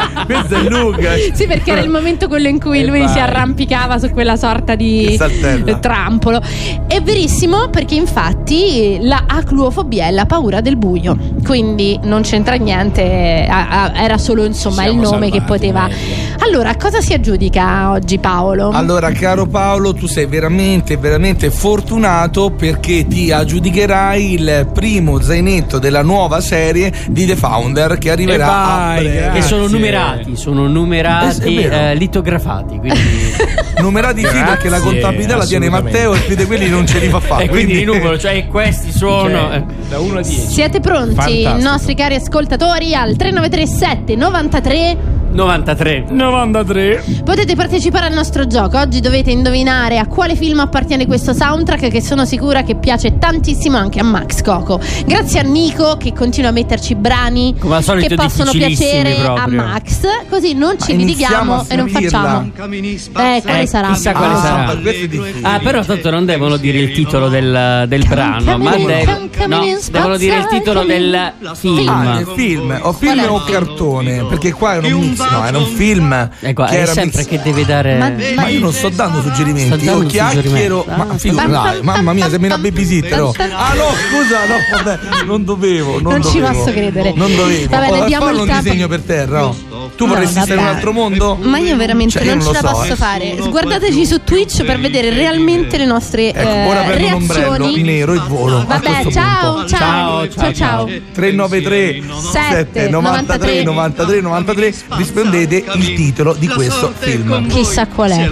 Questa 0.26 0.60
è 0.60 0.70
lunga. 0.70 1.12
Sì, 1.34 1.46
perché 1.48 1.72
era 1.72 1.82
il 1.82 1.90
momento 1.90 2.28
quello 2.28 2.48
in 2.48 2.60
cui 2.60 2.80
E 2.80 2.86
lui 2.86 3.00
si 3.08 3.14
vai. 3.16 3.22
arrampicava 3.22 3.98
su 3.98 4.10
quella 4.10 4.36
sorta 4.36 4.76
di 4.76 5.16
Che 5.18 5.64
eh, 5.66 5.80
trampolo. 5.80 6.42
È 6.88 7.02
verissimo 7.02 7.70
perché 7.70 7.96
infatti 7.96 8.98
la 9.02 9.24
acluofobia 9.28 10.06
è 10.08 10.12
la 10.12 10.26
paura 10.26 10.62
del 10.62 10.78
buio. 10.78 11.18
Quindi 11.44 12.00
non 12.04 12.22
c'entra 12.22 12.56
niente, 12.56 13.46
a- 13.50 13.92
era 13.96 14.18
solo 14.18 14.44
insomma 14.46 14.84
Siamo 14.84 15.02
il 15.02 15.10
nome 15.10 15.30
che 15.30 15.40
salvati, 15.40 15.46
poteva. 15.60 15.82
meglio. 15.88 16.30
Allora, 16.44 16.76
cosa 16.76 17.02
si 17.02 17.14
aggiudica 17.14 17.92
oggi 17.92 18.18
Paolo? 18.18 18.70
Allora, 18.72 19.12
caro 19.12 19.46
Paolo, 19.46 19.94
tu 19.94 20.08
sei 20.08 20.26
veramente, 20.26 20.98
veramente 20.98 21.52
fortunato 21.52 22.50
perché 22.52 23.06
ti 23.08 23.32
aggiudicherai 23.32 24.34
il 24.34 24.70
primo 24.74 25.22
zainetto 25.22 25.78
della 25.80 26.02
nuova 26.02 26.42
serie 26.42 26.92
di 27.10 27.26
The 27.26 27.36
Founder 27.36 27.98
che 27.98 28.10
arriverà 28.12 28.44
E 28.46 28.48
vai, 28.48 28.98
a 28.98 29.02
breve. 29.02 29.30
Che 29.34 29.42
sono 29.44 29.68
numerati, 29.68 30.11
sono 30.34 30.68
numerati, 30.68 31.58
Eh, 31.58 31.90
eh, 31.92 31.96
litografati. 31.96 32.78
Quindi... 32.78 33.00
Numerati 33.82 34.20
sì 34.22 34.28
perché 34.28 34.70
la 34.70 34.78
Grazie, 34.78 34.84
contabilità 34.84 35.36
la 35.38 35.46
tiene. 35.46 35.70
Matteo 35.70 36.14
e 36.14 36.20
più 36.20 36.36
di 36.36 36.46
quelli 36.46 36.70
non 36.70 36.86
ce 36.86 37.00
li 37.00 37.08
fa 37.08 37.20
fare. 37.20 37.46
e 37.46 37.50
quindi 37.50 37.74
di 37.74 37.84
numero, 37.84 38.18
cioè 38.18 38.46
questi 38.48 38.92
sono. 38.92 39.30
Cioè, 39.30 39.56
eh. 39.56 39.64
da 39.90 40.00
1 40.00 40.18
a 40.18 40.22
10. 40.22 40.40
Siete 40.48 40.80
pronti, 40.80 41.16
Fantastico. 41.16 41.58
nostri 41.58 41.96
cari 41.96 42.16
ascoltatori, 42.16 42.94
al 42.94 43.16
3937 43.16 44.16
93 44.16 44.98
93. 45.32 46.06
93. 46.10 47.04
Potete 47.24 47.56
partecipare 47.56 48.06
al 48.08 48.14
nostro 48.14 48.48
gioco. 48.48 48.78
Oggi 48.78 49.00
dovete 49.00 49.32
indovinare 49.32 49.98
a 49.98 50.06
quale 50.08 50.36
film 50.36 50.60
appartiene 50.60 51.06
questo 51.06 51.34
soundtrack 51.34 51.88
che 51.90 52.02
sono 52.02 52.26
sicura 52.26 52.64
che 52.64 52.76
piace 52.76 53.18
tantissimo 53.18 53.78
anche 53.78 54.00
a 54.00 54.04
Max 54.04 54.42
Coco. 54.42 54.80
Grazie 55.06 55.40
a 55.40 55.44
Nico 55.44 55.96
che 55.98 56.14
continua 56.14 56.50
a 56.50 56.54
metterci 56.54 56.96
brani 56.96 57.56
Come 57.58 57.76
al 57.76 57.84
solito 57.84 58.08
che 58.10 58.16
possono 58.16 58.52
piacere 58.52 59.18
a 59.22 59.34
proprio. 59.34 59.62
Max, 59.64 60.00
così 60.30 60.54
non 60.54 60.76
ci 60.80 60.96
litighiamo 60.96 61.56
a 61.56 61.66
e 61.68 61.76
non 61.76 61.88
facciamo. 61.88 62.52
Eh, 62.56 63.42
quale 63.42 63.62
Eh, 63.62 63.68
sarà? 63.68 63.88
chissà 63.88 64.12
quale 64.12 64.34
Ah, 64.34 64.38
sarà. 64.38 64.72
è. 64.72 65.32
Ah, 65.44 65.60
però 65.60 65.84
tanto 65.84 66.10
non 66.10 66.26
devono 66.26 66.58
dire 66.58 66.80
il 66.80 66.92
titolo 66.92 67.30
del, 67.30 67.86
del 67.88 68.06
brano, 68.08 68.58
ma 68.58 68.76
de- 68.76 69.06
no, 69.48 69.62
devono 69.90 70.18
dire 70.18 70.38
il 70.38 70.48
titolo 70.48 70.84
del 70.84 71.34
film. 71.54 71.88
Ah, 71.90 72.20
è 72.20 72.26
film, 72.36 72.80
o 72.82 72.92
film 72.94 73.20
è? 73.22 73.30
o 73.30 73.44
cartone, 73.44 74.26
perché 74.26 74.52
qua 74.52 74.76
era 74.76 74.88
un 74.96 75.02
mix, 75.02 75.20
no, 75.30 75.46
era 75.46 75.58
un 75.58 75.66
film 75.68 76.30
Ecco, 76.40 76.64
che 76.66 76.72
è 76.78 76.82
era 76.82 76.92
sempre 76.94 77.20
mix- 77.20 77.30
che 77.30 77.42
deve 77.42 77.66
dare. 77.66 77.98
Ma- 77.98 78.14
Ma 78.36 78.48
io 78.48 78.60
non 78.60 78.74
sto 78.74 78.90
dando 78.90 79.22
suggerimenti, 79.22 79.68
Sto 79.78 79.86
dando 79.86 80.02
io 80.04 80.08
chiacchiero, 80.10 80.86
ma 80.88 81.08
Ah, 81.10 81.18
figurati, 81.18 81.82
mamma 81.82 82.14
mia, 82.14 82.30
sembri 82.30 82.48
una 82.48 82.58
babysitter. 82.58 83.22
oh. 83.22 83.34
Ah 83.38 83.74
no, 83.74 83.88
scusa, 84.10 84.46
no, 84.48 84.56
vabbè, 84.84 85.26
non 85.26 85.44
dovevo, 85.44 86.00
non, 86.02 86.14
Non 86.14 86.24
ci 86.24 86.40
dovevo. 86.40 86.58
posso 86.60 86.72
credere. 86.72 87.14
Non 87.16 87.36
dovevo. 87.36 87.70
Va 87.70 87.80
bene, 87.80 88.18
Oh, 88.22 88.30
il 88.32 88.40
un 88.40 88.48
disegno 88.48 88.88
per 88.88 89.02
terra, 89.02 89.46
oh. 89.48 89.56
Tu 89.96 90.06
No, 90.06 90.14
vorresti 90.14 90.40
stare 90.42 90.54
in 90.54 90.60
un 90.60 90.66
altro 90.66 90.92
mondo? 90.94 91.38
Ma 91.42 91.60
io 91.60 91.76
veramente 91.76 92.14
Cioè, 92.14 92.24
io 92.24 92.36
non 92.36 92.40
ce 92.42 92.52
non 92.52 92.54
la 92.54 92.62
lo 92.62 92.68
so, 92.68 92.74
posso 92.82 92.94
eh. 92.94 92.96
fare. 92.96 93.38
Sguardateci 93.40 94.06
su 94.06 94.24
Twitch 94.24 94.64
per 94.64 94.80
vedere 94.80 95.10
realmente 95.14 95.78
le 95.78 95.86
nostre 95.86 96.34
Ecco, 96.34 96.40
eh, 96.50 96.68
ora 96.68 96.82
prendo 96.82 97.06
un 97.08 97.14
ombrello 97.14 97.56
reazioni. 97.58 97.82
nero 97.84 98.14
e 98.14 98.20
volo. 98.28 98.66
Vabbè, 98.66 99.06
ciao, 99.12 99.54
punto. 99.54 99.68
ciao, 99.68 100.30
ciao, 100.30 100.54
ciao. 100.54 100.86
393 101.14 102.02
7 102.32 102.90
93 102.90 103.64
93 103.64 104.22
93 104.22 104.74
rispondete 104.90 105.64
il 105.76 105.94
titolo 105.94 106.34
di 106.34 106.48
questo 106.48 106.94
film. 106.98 107.48
Chissà 107.48 107.88
qual 107.88 108.12
è. 108.12 108.30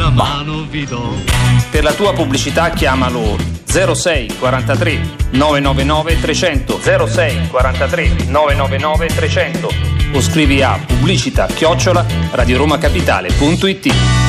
Per 1.69 1.83
la 1.83 1.93
tua 1.93 2.13
pubblicità 2.13 2.69
chiamalo 2.71 3.37
06 3.65 4.37
43 4.39 4.99
999 5.31 6.19
300 6.19 6.79
06 7.07 7.47
43 7.49 8.11
999 8.27 9.07
300 9.07 9.98
o 10.13 10.21
scrivi 10.21 10.61
a 10.61 10.79
pubblicità 10.85 11.45
chiocciola 11.47 12.05
radioromacapitale.it 12.31 14.28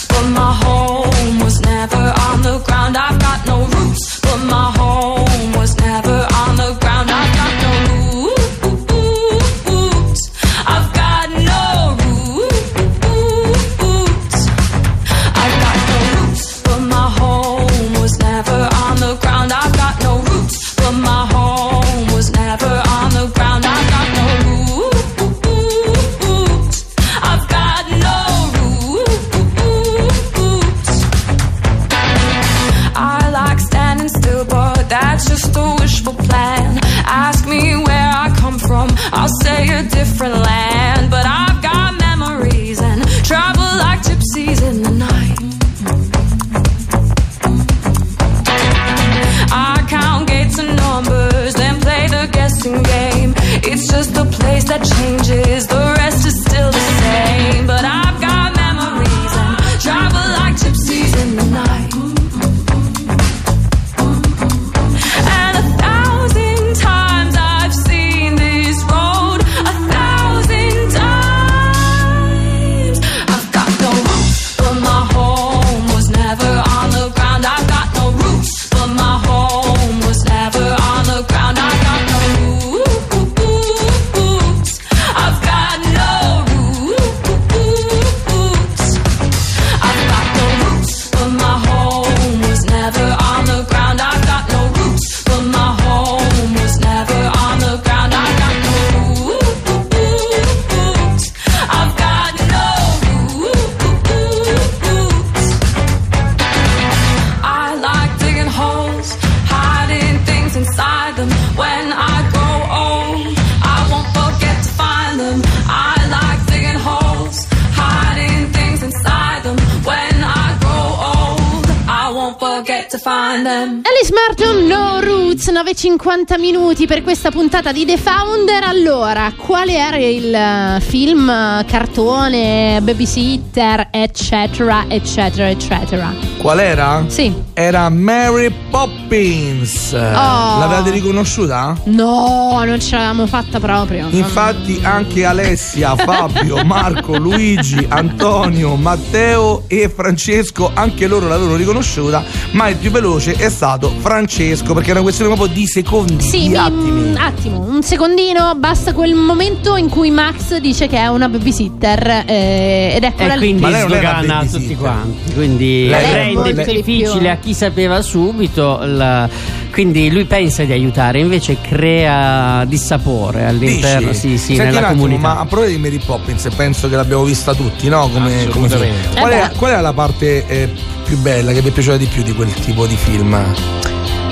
50 125.81 126.37
minuti 126.37 126.85
per 126.85 127.01
questa 127.01 127.31
puntata 127.31 127.71
di 127.71 127.85
The 127.85 127.97
Founder. 127.97 128.65
Allora, 128.65 129.33
qual 129.35 129.67
era 129.67 129.97
il 129.97 130.31
eh, 130.31 130.79
film, 130.79 131.27
eh, 131.27 131.65
cartone, 131.65 132.79
babysitter, 132.83 133.87
eccetera, 133.89 134.85
eccetera, 134.87 135.49
eccetera? 135.49 136.30
Qual 136.41 136.59
era? 136.59 137.03
Sì. 137.07 137.31
Era 137.53 137.87
Mary 137.89 138.51
Poppins. 138.71 139.91
L'avete 139.93 140.89
riconosciuta? 140.89 141.77
No, 141.85 142.63
non 142.65 142.79
ce 142.79 142.95
l'avevamo 142.95 143.27
fatta 143.27 143.59
proprio. 143.59 144.07
Infatti 144.09 144.79
anche 144.81 145.23
Alessia, 145.23 145.93
Fabio, 146.03 146.63
Marco, 146.65 147.15
Luigi, 147.17 147.85
Antonio, 147.87 148.73
Matteo 148.75 149.65
e 149.67 149.87
Francesco, 149.93 150.71
anche 150.73 151.05
loro 151.05 151.27
l'avevano 151.27 151.55
riconosciuta, 151.57 152.23
ma 152.53 152.69
il 152.69 152.77
più 152.77 152.89
veloce 152.89 153.33
è 153.33 153.49
stato 153.49 153.93
Francesco, 153.99 154.73
perché 154.73 154.89
era 154.89 154.99
una 155.01 155.09
questione 155.09 155.35
proprio 155.35 155.53
di 155.55 155.67
secondi, 155.67 156.23
Sì, 156.27 156.47
di 156.47 156.55
un 156.55 157.17
attimo, 157.19 157.59
un 157.59 157.83
secondino, 157.83 158.55
basta 158.55 158.93
quel 158.93 159.13
momento 159.13 159.75
in 159.75 159.89
cui 159.89 160.09
Max 160.09 160.57
dice 160.57 160.87
che 160.87 160.97
è 160.97 161.05
una 161.07 161.29
babysitter 161.29 162.23
eh, 162.25 162.93
ed 162.95 163.03
eccola 163.03 163.33
E 163.35 163.37
lì. 163.37 163.55
quindi 163.59 163.75
sdogana 163.79 164.43
tutti 164.45 164.75
quanti. 164.75 165.33
Quindi 165.33 165.87
Lei 165.87 166.29
è 166.29 166.30
rende 166.33 166.53
molto 166.55 166.71
di 166.71 166.81
difficile 166.81 167.19
più. 167.19 167.29
a 167.29 167.35
chi 167.35 167.53
sapeva 167.53 168.01
subito. 168.01 168.79
la- 168.83 169.29
Quindi 169.71 170.11
lui 170.11 170.25
pensa 170.25 170.63
di 170.63 170.71
aiutare, 170.73 171.19
invece 171.19 171.57
crea 171.61 172.65
dissapore 172.65 173.45
all'interno 173.45 174.09
Dici? 174.09 174.19
sì, 174.19 174.37
sì, 174.37 174.55
Senti 174.55 174.73
nella 174.73 174.87
attimo, 174.87 175.03
comunità. 175.03 175.21
ma 175.21 175.39
a 175.39 175.45
proposito 175.45 175.75
di 175.77 175.81
Mary 175.81 175.99
Poppins, 176.03 176.49
penso 176.55 176.89
che 176.89 176.95
l'abbiamo 176.97 177.23
vista 177.23 177.53
tutti, 177.53 177.87
no? 177.87 178.09
Come, 178.09 178.47
come 178.49 178.67
film. 178.67 178.81
Assolutamente. 178.81 179.19
Qual, 179.19 179.31
Eh 179.31 179.41
è, 179.43 179.51
qual 179.55 179.71
è 179.71 179.81
la 179.81 179.93
parte 179.93 180.45
eh, 180.47 180.69
più 181.05 181.17
bella 181.19 181.53
che 181.53 181.61
vi 181.61 181.69
è 181.69 181.71
piaciuta 181.71 181.95
di 181.97 182.05
più 182.07 182.21
di 182.23 182.33
quel 182.33 182.53
tipo 182.53 182.85
di 182.85 182.95
film? 182.95 183.37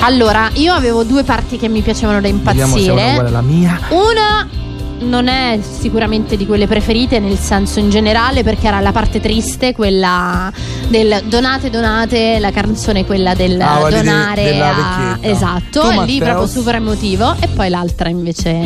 Allora, 0.01 0.49
io 0.53 0.73
avevo 0.73 1.03
due 1.03 1.23
parti 1.23 1.57
che 1.57 1.67
mi 1.67 1.81
piacevano 1.81 2.21
da 2.21 2.27
una 2.29 2.37
impazzire. 2.37 2.91
uguale 2.91 3.27
alla 3.27 3.41
mia. 3.41 3.79
Una 3.89 4.47
non 5.01 5.27
è 5.29 5.59
sicuramente 5.61 6.35
di 6.37 6.45
quelle 6.45 6.67
preferite, 6.67 7.19
nel 7.19 7.37
senso 7.37 7.79
in 7.79 7.89
generale, 7.89 8.43
perché 8.43 8.67
era 8.67 8.79
la 8.81 8.91
parte 8.91 9.19
triste, 9.19 9.73
quella 9.73 10.51
del 10.89 11.21
donate, 11.25 11.69
donate, 11.69 12.39
la 12.39 12.51
canzone 12.51 13.05
quella 13.05 13.33
del 13.35 13.59
Ah, 13.61 13.87
donare 13.89 14.43
della 14.43 14.69
a-. 15.13 15.17
Esatto, 15.21 15.81
Tu, 15.89 16.01
lì 16.01 16.17
proprio 16.19 16.47
super 16.47 16.75
emotivo. 16.75 17.35
E 17.39 17.47
poi 17.47 17.69
l'altra 17.69 18.09
invece 18.09 18.57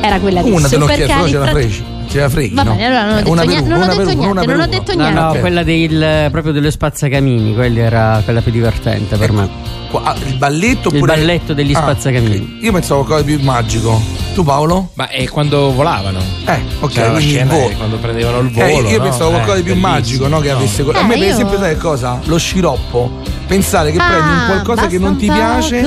era 0.00 0.18
quella 0.20 0.42
di 0.42 0.50
Una 0.50 0.68
Super 0.68 0.96
però 0.96 1.26
ce 1.26 1.38
la 1.38 1.46
freghi. 1.46 1.84
Ce 2.08 2.20
la 2.20 2.28
freghi. 2.28 2.54
Va 2.54 2.62
no? 2.62 2.70
bene, 2.74 2.86
allora 2.86 3.04
non 3.04 3.12
ho 3.12 3.16
detto 3.16 3.30
una 3.30 3.44
non 3.44 3.88
ho 3.90 3.94
detto 3.94 4.02
una 4.02 4.14
niente, 4.14 4.44
per 4.46 4.56
non 4.56 4.60
ho 4.60 4.66
detto 4.66 4.94
No, 4.94 5.02
niente. 5.02 5.20
no, 5.20 5.28
Ok. 5.28 5.40
quella 5.40 5.62
del, 5.62 6.28
proprio 6.30 6.52
dello 6.52 6.70
spazzacamini, 6.70 7.54
quella 7.54 7.80
era 7.80 8.20
quella 8.24 8.40
più 8.40 8.52
divertente 8.52 9.16
per 9.16 9.32
me. 9.32 9.48
Qua- 9.90 10.02
ah, 10.04 10.16
il 10.26 10.34
balletto 10.36 10.88
Il 10.88 10.94
oppure 10.96 11.16
balletto 11.16 11.52
degli 11.52 11.74
Ah, 11.74 11.80
spazzacamini. 11.82 12.58
Io 12.62 12.72
pensavo 12.72 13.00
a 13.02 13.04
qualcosa 13.04 13.28
di 13.28 13.36
più 13.36 13.44
magico. 13.44 14.00
Tu 14.38 14.44
Paolo? 14.44 14.90
Ma 14.94 15.08
è 15.08 15.28
quando 15.28 15.72
volavano. 15.74 16.20
Eh, 16.44 16.60
ok, 16.78 16.94
la 16.94 17.10
quindi 17.10 17.32
il 17.34 17.44
volo. 17.46 17.74
quando 17.76 17.96
prendevano 17.96 18.38
il 18.38 18.52
Eh, 18.56 18.70
volo. 18.72 18.88
io 18.88 18.98
no? 18.98 19.02
pensavo 19.02 19.30
a 19.30 19.32
qualcosa 19.32 19.56
di 19.56 19.62
più 19.64 19.72
Eh, 19.72 19.76
magico, 19.76 20.28
no? 20.28 20.38
Che 20.38 20.50
avesse. 20.50 20.82
a 20.82 20.84
Eh, 21.00 21.02
me, 21.02 21.08
per 21.14 21.18
io- 21.26 21.32
esempio, 21.32 21.58
sai 21.58 21.76
cosa? 21.76 22.20
Lo 22.26 22.38
sciroppo. 22.38 23.10
Pensare 23.48 23.90
che 23.92 23.98
Ah, 23.98 24.06
prendi 24.06 24.28
un 24.30 24.44
qualcosa 24.46 24.86
che 24.88 24.98
non 24.98 25.16
ti 25.16 25.24
piace 25.24 25.80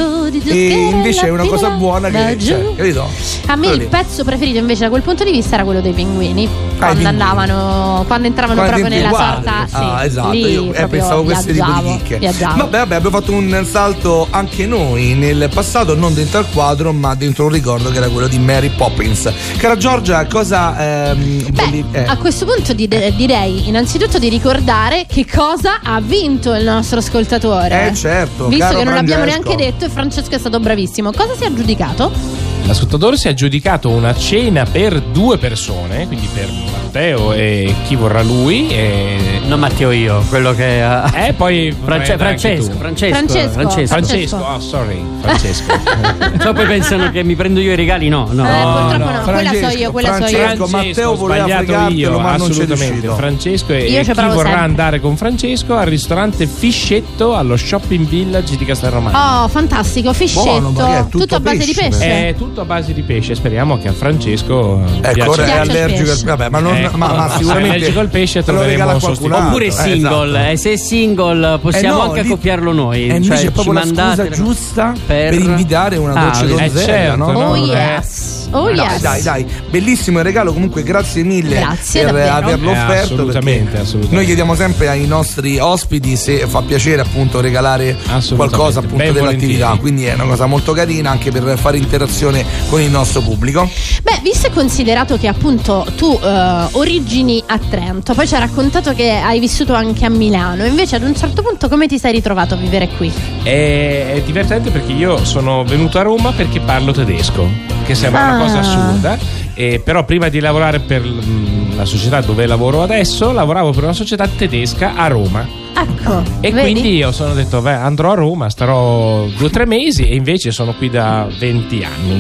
e 0.45 0.70
invece 0.91 1.28
è 1.28 1.30
una 1.30 1.45
cosa 1.45 1.70
buona 1.70 2.10
che. 2.10 2.36
Cioè, 2.39 2.74
capito? 2.76 3.08
A 3.45 3.56
me 3.56 3.68
il 3.68 3.86
pezzo 3.88 4.24
preferito 4.24 4.58
invece 4.58 4.82
da 4.82 4.89
quel 4.89 5.04
punto 5.04 5.24
di 5.24 5.30
vista 5.32 5.54
era 5.56 5.64
quello 5.64 5.80
dei 5.80 5.93
pinguini. 5.93 6.49
Ah, 6.80 6.88
quando 6.88 7.08
andavano, 7.08 8.04
quando 8.08 8.26
entravano 8.28 8.62
Quando 8.62 8.78
proprio 8.80 8.97
nella 8.97 9.10
guardi. 9.10 9.43
sorta. 9.47 9.68
Sì, 9.68 9.76
ah, 9.76 10.04
esatto. 10.06 10.32
lì 10.32 10.39
Io 10.39 10.62
eh, 10.62 10.66
proprio 10.66 10.88
pensavo 10.88 11.24
questo 11.24 11.52
tipo 11.54 11.72
di 11.84 11.97
chicche. 11.97 12.20
Vabbè, 12.20 12.78
vabbè, 12.80 12.95
abbiamo 12.95 13.10
fatto 13.20 13.32
un 13.32 13.66
salto 13.70 14.28
anche 14.32 14.66
noi 14.66 15.14
nel 15.14 15.47
passato, 15.54 15.95
non 15.95 16.16
dentro 16.16 16.39
al 16.39 16.49
quadro, 16.52 16.91
ma 16.93 17.14
dentro 17.14 17.45
un 17.45 17.52
ricordo 17.52 17.91
che 17.91 17.97
era 17.97 18.08
quello 18.10 18.28
di 18.28 18.39
Mary 18.42 18.70
Poppins. 18.70 19.32
Cara 19.58 19.78
Giorgia, 19.78 20.26
cosa 20.28 21.12
ehm, 21.12 21.52
volevi- 21.52 21.86
eh. 21.92 22.04
A 22.06 22.18
questo 22.18 22.46
punto 22.46 22.74
di- 22.74 22.88
direi 23.16 23.68
innanzitutto 23.68 24.20
di 24.20 24.30
ricordare 24.30 25.06
che 25.08 25.26
cosa 25.26 25.80
ha 25.84 26.00
vinto 26.02 26.54
il 26.54 26.64
nostro 26.64 27.00
ascoltatore. 27.00 27.88
Eh, 27.89 27.94
certo, 27.96 28.48
Visto 28.48 28.76
che 28.76 28.84
non 28.84 28.94
l'abbiamo 28.96 29.24
Francesco. 29.24 29.48
neanche 29.50 29.64
detto 29.72 29.86
e 29.86 29.89
Francesco 29.89 30.36
è 30.36 30.39
stato 30.39 30.60
bravissimo. 30.60 31.12
Cosa 31.12 31.36
si 31.36 31.44
è 31.44 31.48
aggiudicato? 31.48 32.41
L'ascoltatore 32.66 33.18
si 33.18 33.28
è 33.28 33.32
aggiudicato 33.32 33.89
una 33.89 34.16
cena 34.16 34.66
per 34.66 35.01
due 35.01 35.38
persone, 35.38 36.07
quindi 36.07 36.28
per 36.34 36.49
Matteo 36.91 37.34
e 37.34 37.74
chi 37.86 37.95
vorrà 37.95 38.22
lui. 38.22 38.70
E... 38.70 39.39
Non 39.45 39.59
Matteo 39.59 39.91
io, 39.91 40.24
quello 40.30 40.53
che 40.53 40.82
ha. 40.82 41.12
Eh, 41.14 41.34
poi 41.34 41.76
Francesco, 41.84 42.72
tu. 42.72 42.78
Francesco, 42.78 43.14
Francesco. 43.14 43.49
Francesco. 43.51 43.88
Francesco, 43.88 44.36
oh 44.36 44.59
sorry, 44.59 45.03
Francesco. 45.22 46.30
So, 46.41 46.53
poi 46.53 46.66
pensano 46.66 47.12
che 47.12 47.24
mi 47.24 47.36
prendo 47.36 47.59
io 47.59 47.74
i 47.74 47.76
regali, 47.76 48.07
no, 48.09 48.28
no. 48.32 48.43
Eh, 48.43 48.62
purtroppo 48.62 48.97
no, 48.97 49.12
no. 49.12 49.22
quella 49.22 49.22
so 49.22 49.55
Francesco, 49.55 49.78
io, 49.78 49.91
quella 49.91 50.16
so 50.16 50.26
io. 50.26 50.38
Francesco, 50.38 50.68
Matteo 50.68 51.16
voleva 51.16 51.43
sbagliato 51.43 51.64
fregartelo, 51.66 51.99
io, 51.99 52.20
ma 52.20 52.30
non 52.36 52.47
c'è 52.47 52.53
assolutamente. 52.53 52.86
riuscito. 52.86 53.16
Francesco 53.16 53.74
e, 53.74 53.95
e 53.95 54.03
chi 54.03 54.14
vorrà 54.14 54.34
sempre. 54.34 54.53
andare 54.53 54.99
con 54.99 55.18
Francesco 55.18 55.76
al 55.76 55.86
ristorante 55.86 56.47
Fiscetto 56.47 57.36
allo 57.36 57.57
Shopping 57.57 58.07
Village 58.07 58.57
di 58.57 58.66
Castelromano. 58.66 59.43
Oh, 59.43 59.47
fantastico, 59.49 60.14
fiscetto. 60.14 60.43
Buono, 60.43 60.72
ma 60.72 60.86
che 60.88 60.97
è 60.97 61.07
tutto 61.09 61.20
tutto 61.20 61.36
a 61.36 61.39
base 61.39 61.66
di 61.66 61.74
pesce, 61.74 61.89
pesce. 61.89 62.28
È 62.28 62.36
tutto 62.52 62.62
a 62.62 62.66
base 62.66 62.93
di 62.93 63.02
pesce, 63.04 63.34
speriamo 63.34 63.78
che 63.80 63.88
a 63.88 63.93
Francesco 63.93 64.82
Ecco, 64.84 65.14
piaccia. 65.14 65.30
ora 65.30 65.45
è 65.45 65.52
allergico 65.60 66.02
al 66.10 66.16
pesce. 66.18 66.26
vabbè, 66.26 66.49
ma, 66.49 66.60
non, 66.60 66.76
Ecco, 66.76 66.97
ma, 66.97 67.14
ma 67.14 67.28
se 67.30 67.36
è 67.36 67.38
sicuramente 67.38 67.76
allergico 67.76 67.99
al 68.02 68.08
pesce 68.10 68.43
te 68.43 68.52
lo 68.52 68.58
troveremo 68.58 68.72
regala 68.84 68.93
un 68.93 68.99
sostituto. 68.99 69.38
Oppure 69.38 69.66
Eh, 69.68 69.72
single, 69.72 70.28
esatto. 70.39 70.52
e 70.52 70.58
se 70.58 70.72
è 70.74 70.76
single 70.78 71.60
possiamo 71.62 71.95
Eh 71.95 71.97
no, 71.97 72.10
anche 72.10 72.22
lì- 72.24 72.28
copiarlo 72.30 72.72
noi. 72.74 73.04
E 73.06 73.08
cioè, 73.08 73.16
invece 73.16 73.34
è 73.34 73.45
ci 73.45 73.52
proprio 73.52 73.74
la 73.74 73.86
scusa 73.86 74.30
giusta 74.30 74.93
per, 75.06 75.30
per- 75.30 75.39
invitare 75.39 75.95
una 75.95 76.14
Ah, 76.14 76.24
dolce 76.26 76.43
eh, 76.43 76.47
donzella, 76.47 76.82
certo, 76.82 77.16
no? 77.32 77.39
Oh 77.49 77.56
Eh. 77.56 77.60
yes. 77.60 78.39
Oh 78.54 78.66
Dai, 78.66 78.76
yes. 78.76 78.99
dai, 79.02 79.22
dai, 79.22 79.45
bellissimo 79.70 80.18
il 80.20 80.26
regalo. 80.26 80.52
Comunque, 80.52 80.84
grazie 80.84 81.24
mille 81.24 81.56
Grazie, 81.56 82.04
per 82.04 82.12
davvero. 82.16 82.34
averlo 82.36 82.72
Eh, 82.72 82.74
offerto. 82.82 83.14
assolutamente, 83.14 83.78
assolutamente. 83.78 84.16
Noi 84.16 84.26
chiediamo 84.26 84.56
sempre 84.56 84.89
ai 84.89 85.08
nostri 85.08 85.58
ospiti 85.58 86.18
se 86.18 86.45
fa 86.47 86.62
piacere 86.62 86.99
appunto 87.02 87.39
regalare 87.39 87.95
qualcosa 88.36 88.80
appunto 88.80 88.97
ben 88.97 89.14
dell'attività. 89.14 89.68
volentieri. 89.68 89.80
Quindi 89.80 90.06
è 90.06 90.14
una 90.16 90.26
cosa 90.26 90.47
molto 90.47 90.74
carina 90.74 91.12
anche 91.12 91.32
per 91.32 91.58
fare 91.58 91.78
interazione 91.78 92.41
con 92.70 92.82
il 92.82 92.89
nostro 92.89 93.22
pubblico. 93.22 93.70
Beh, 94.04 94.20
visto 94.22 94.48
e 94.48 94.52
considerato 94.52 95.18
che 95.18 95.28
appunto 95.28 95.86
tu 95.96 96.18
eh, 96.22 96.68
origini 96.72 97.42
a 97.46 97.58
Trento, 97.60 98.14
poi 98.14 98.28
ci 98.28 98.34
hai 98.36 98.39
raccontato 98.42 98.94
che 98.94 99.12
hai 99.12 99.39
vissuto 99.39 99.74
anche 99.74 100.06
a 100.06 100.10
Milano, 100.10 100.66
invece 100.66 100.96
ad 100.96 101.04
un 101.04 101.16
certo 101.16 101.42
punto 101.42 101.70
come 101.70 101.88
ti 101.88 101.98
sei 102.00 102.12
ritrovato 102.12 102.54
a 102.54 102.58
vivere 102.58 102.89
qui? 102.98 103.12
È, 103.44 104.14
è 104.16 104.22
divertente 104.26 104.70
perché 104.72 104.92
io 104.92 105.24
sono 105.26 105.64
venuto 105.64 106.00
a 106.00 106.02
Roma 106.02 106.32
perché 106.32 106.60
parlo 106.60 106.92
tedesco, 106.92 107.48
che 107.86 107.96
sembra 107.96 108.22
Ah. 108.22 108.36
una 108.36 108.44
cosa 108.44 108.60
assurda. 108.60 109.18
E 109.62 109.80
però 109.80 110.03
prima 110.05 110.28
di 110.30 110.39
lavorare 110.39 110.80
per 110.80 111.03
mm, 111.03 111.78
la 111.78 111.86
società 111.86 112.20
dove 112.22 112.47
lavoro 112.47 112.82
adesso, 112.82 113.32
lavoravo 113.32 113.70
per 113.70 113.84
una 113.84 113.93
società 113.93 114.28
tedesca 114.28 114.95
a 114.95 115.05
Roma. 115.05 115.62
Ecco. 115.74 116.24
E 116.41 116.51
vedi? 116.51 116.72
quindi 116.72 116.95
io 116.95 117.12
sono 117.12 117.34
detto, 117.34 117.62
beh, 117.62 117.74
andrò 117.74 118.12
a 118.12 118.16
Roma, 118.16 118.49
starò 118.49 119.26
due 119.26 119.47
o 119.47 119.49
tre 119.49 119.66
mesi 119.66 120.07
e 120.07 120.16
invece 120.16 120.51
sono 120.51 120.74
qui 120.74 120.89
da 120.89 121.28
20 121.38 121.84
anni. 121.84 122.20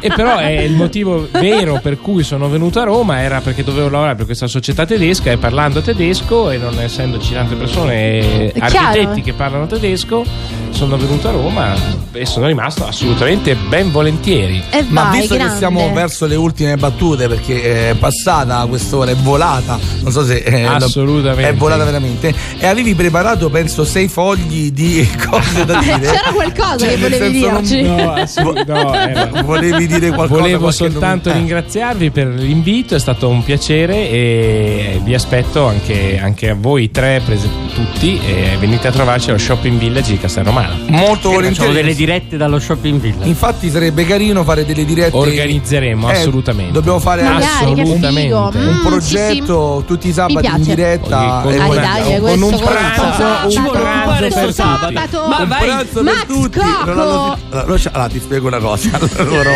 e 0.00 0.08
però 0.14 0.38
è 0.38 0.60
il 0.60 0.72
motivo 0.72 1.28
vero 1.30 1.78
per 1.82 1.98
cui 2.00 2.22
sono 2.22 2.48
venuto 2.48 2.80
a 2.80 2.84
Roma 2.84 3.20
era 3.20 3.40
perché 3.40 3.62
dovevo 3.62 3.88
lavorare 3.88 4.16
per 4.16 4.26
questa 4.26 4.46
società 4.46 4.84
tedesca 4.84 5.30
e 5.30 5.36
parlando 5.36 5.80
tedesco 5.80 6.50
e 6.50 6.56
non 6.56 6.78
essendoci 6.80 7.34
tante 7.34 7.54
persone, 7.54 8.52
architetti 8.58 9.22
che 9.22 9.32
parlano 9.32 9.66
tedesco, 9.66 10.24
sono 10.70 10.96
venuto 10.96 11.28
a 11.28 11.32
Roma 11.32 11.74
e 12.12 12.26
sono 12.26 12.46
rimasto 12.46 12.86
assolutamente 12.86 13.54
ben 13.54 13.90
volentieri. 13.90 14.62
E 14.70 14.84
Ma 14.88 15.04
vai, 15.04 15.20
visto 15.20 15.34
grande. 15.34 15.52
che 15.52 15.58
siamo 15.58 15.81
verso 15.90 16.26
le 16.26 16.36
ultime 16.36 16.76
battute, 16.76 17.28
perché 17.28 17.90
è 17.90 17.94
passata 17.94 18.64
quest'ora, 18.66 19.10
è 19.10 19.14
volata, 19.16 19.78
non 20.02 20.12
so 20.12 20.24
se 20.24 20.36
eh, 20.38 20.62
lo- 20.62 20.84
Assolutamente. 20.84 21.48
è 21.50 21.54
volata 21.54 21.84
veramente. 21.84 22.34
E 22.58 22.66
avevi 22.66 22.94
preparato, 22.94 23.50
penso, 23.50 23.84
sei 23.84 24.08
fogli 24.08 24.70
di 24.72 25.08
cose 25.28 25.64
da 25.64 25.78
dire. 25.78 26.00
C'era 26.00 26.30
qualcosa 26.32 26.78
Cioè, 26.78 26.88
che 26.90 26.96
volevi 26.96 27.40
senso, 27.40 27.50
non- 27.50 27.62
dirci? 27.62 27.82
No, 27.82 28.12
assolut- 28.12 28.64
no, 28.68 28.94
era- 28.94 29.30
Volevi 29.42 29.86
dire 29.86 30.10
qualcosa? 30.10 30.40
Volevo 30.40 30.70
soltanto 30.70 31.28
nome- 31.28 31.40
eh. 31.40 31.42
ringraziarvi 31.44 32.10
per 32.10 32.26
l'invito, 32.28 32.94
è 32.94 32.98
stato 32.98 33.28
un 33.28 33.42
piacere 33.42 34.08
e 34.10 35.00
vi 35.02 35.14
aspetto 35.14 35.66
anche, 35.66 36.18
anche 36.22 36.50
a 36.50 36.54
voi 36.58 36.90
tre, 36.90 37.20
prese 37.24 37.48
tutti, 37.72 38.18
e 38.20 38.56
venite 38.58 38.88
a 38.88 38.90
trovarci 38.90 39.30
allo 39.30 39.38
Shopping 39.38 39.78
Village 39.78 40.12
di 40.12 40.18
Castel 40.18 40.44
Romano. 40.44 40.74
Molto 40.88 41.14
Facciamo 41.14 41.34
volentieri. 41.34 41.72
delle 41.72 41.94
dirette 41.94 42.36
dallo 42.36 42.58
shopping 42.58 43.00
village. 43.00 43.28
Infatti 43.28 43.70
sarebbe 43.70 44.04
carino 44.06 44.44
fare 44.44 44.64
delle 44.64 44.84
dirette. 44.84 45.16
Organizzeremo, 45.16 46.10
Eh, 46.10 46.16
assolutamente. 46.18 46.72
Dobbiamo 46.72 46.98
fare 46.98 47.22
Magari, 47.22 47.44
Assolutamente. 47.44 48.20
figo. 48.22 48.50
un 48.54 48.78
Mm, 48.82 48.86
progetto 48.86 49.84
tutti 49.86 50.08
i 50.08 50.12
sabati 50.12 50.46
in 50.46 50.62
diretta 50.62 51.40
Con- 51.42 51.52
e 51.52 51.56
Dai, 51.56 51.66
poi- 51.66 51.76
dai, 51.78 52.20
con 52.20 52.42
un 52.42 52.58
pranzo, 52.58 53.70
pranzo 53.70 54.16
Questo 54.18 54.40
per 54.40 54.52
sabato. 54.52 55.26
Ma 55.28 55.38
un 55.40 55.48
vai. 55.48 55.60
pranzo 55.62 56.02
Max 56.02 56.16
per 56.16 56.26
tutti. 56.26 56.58
Allora, 56.84 57.38
allora, 57.50 58.08
ti 58.08 58.20
spiego 58.20 58.46
una 58.48 58.58
cosa. 58.58 58.90
Loro 59.22 59.50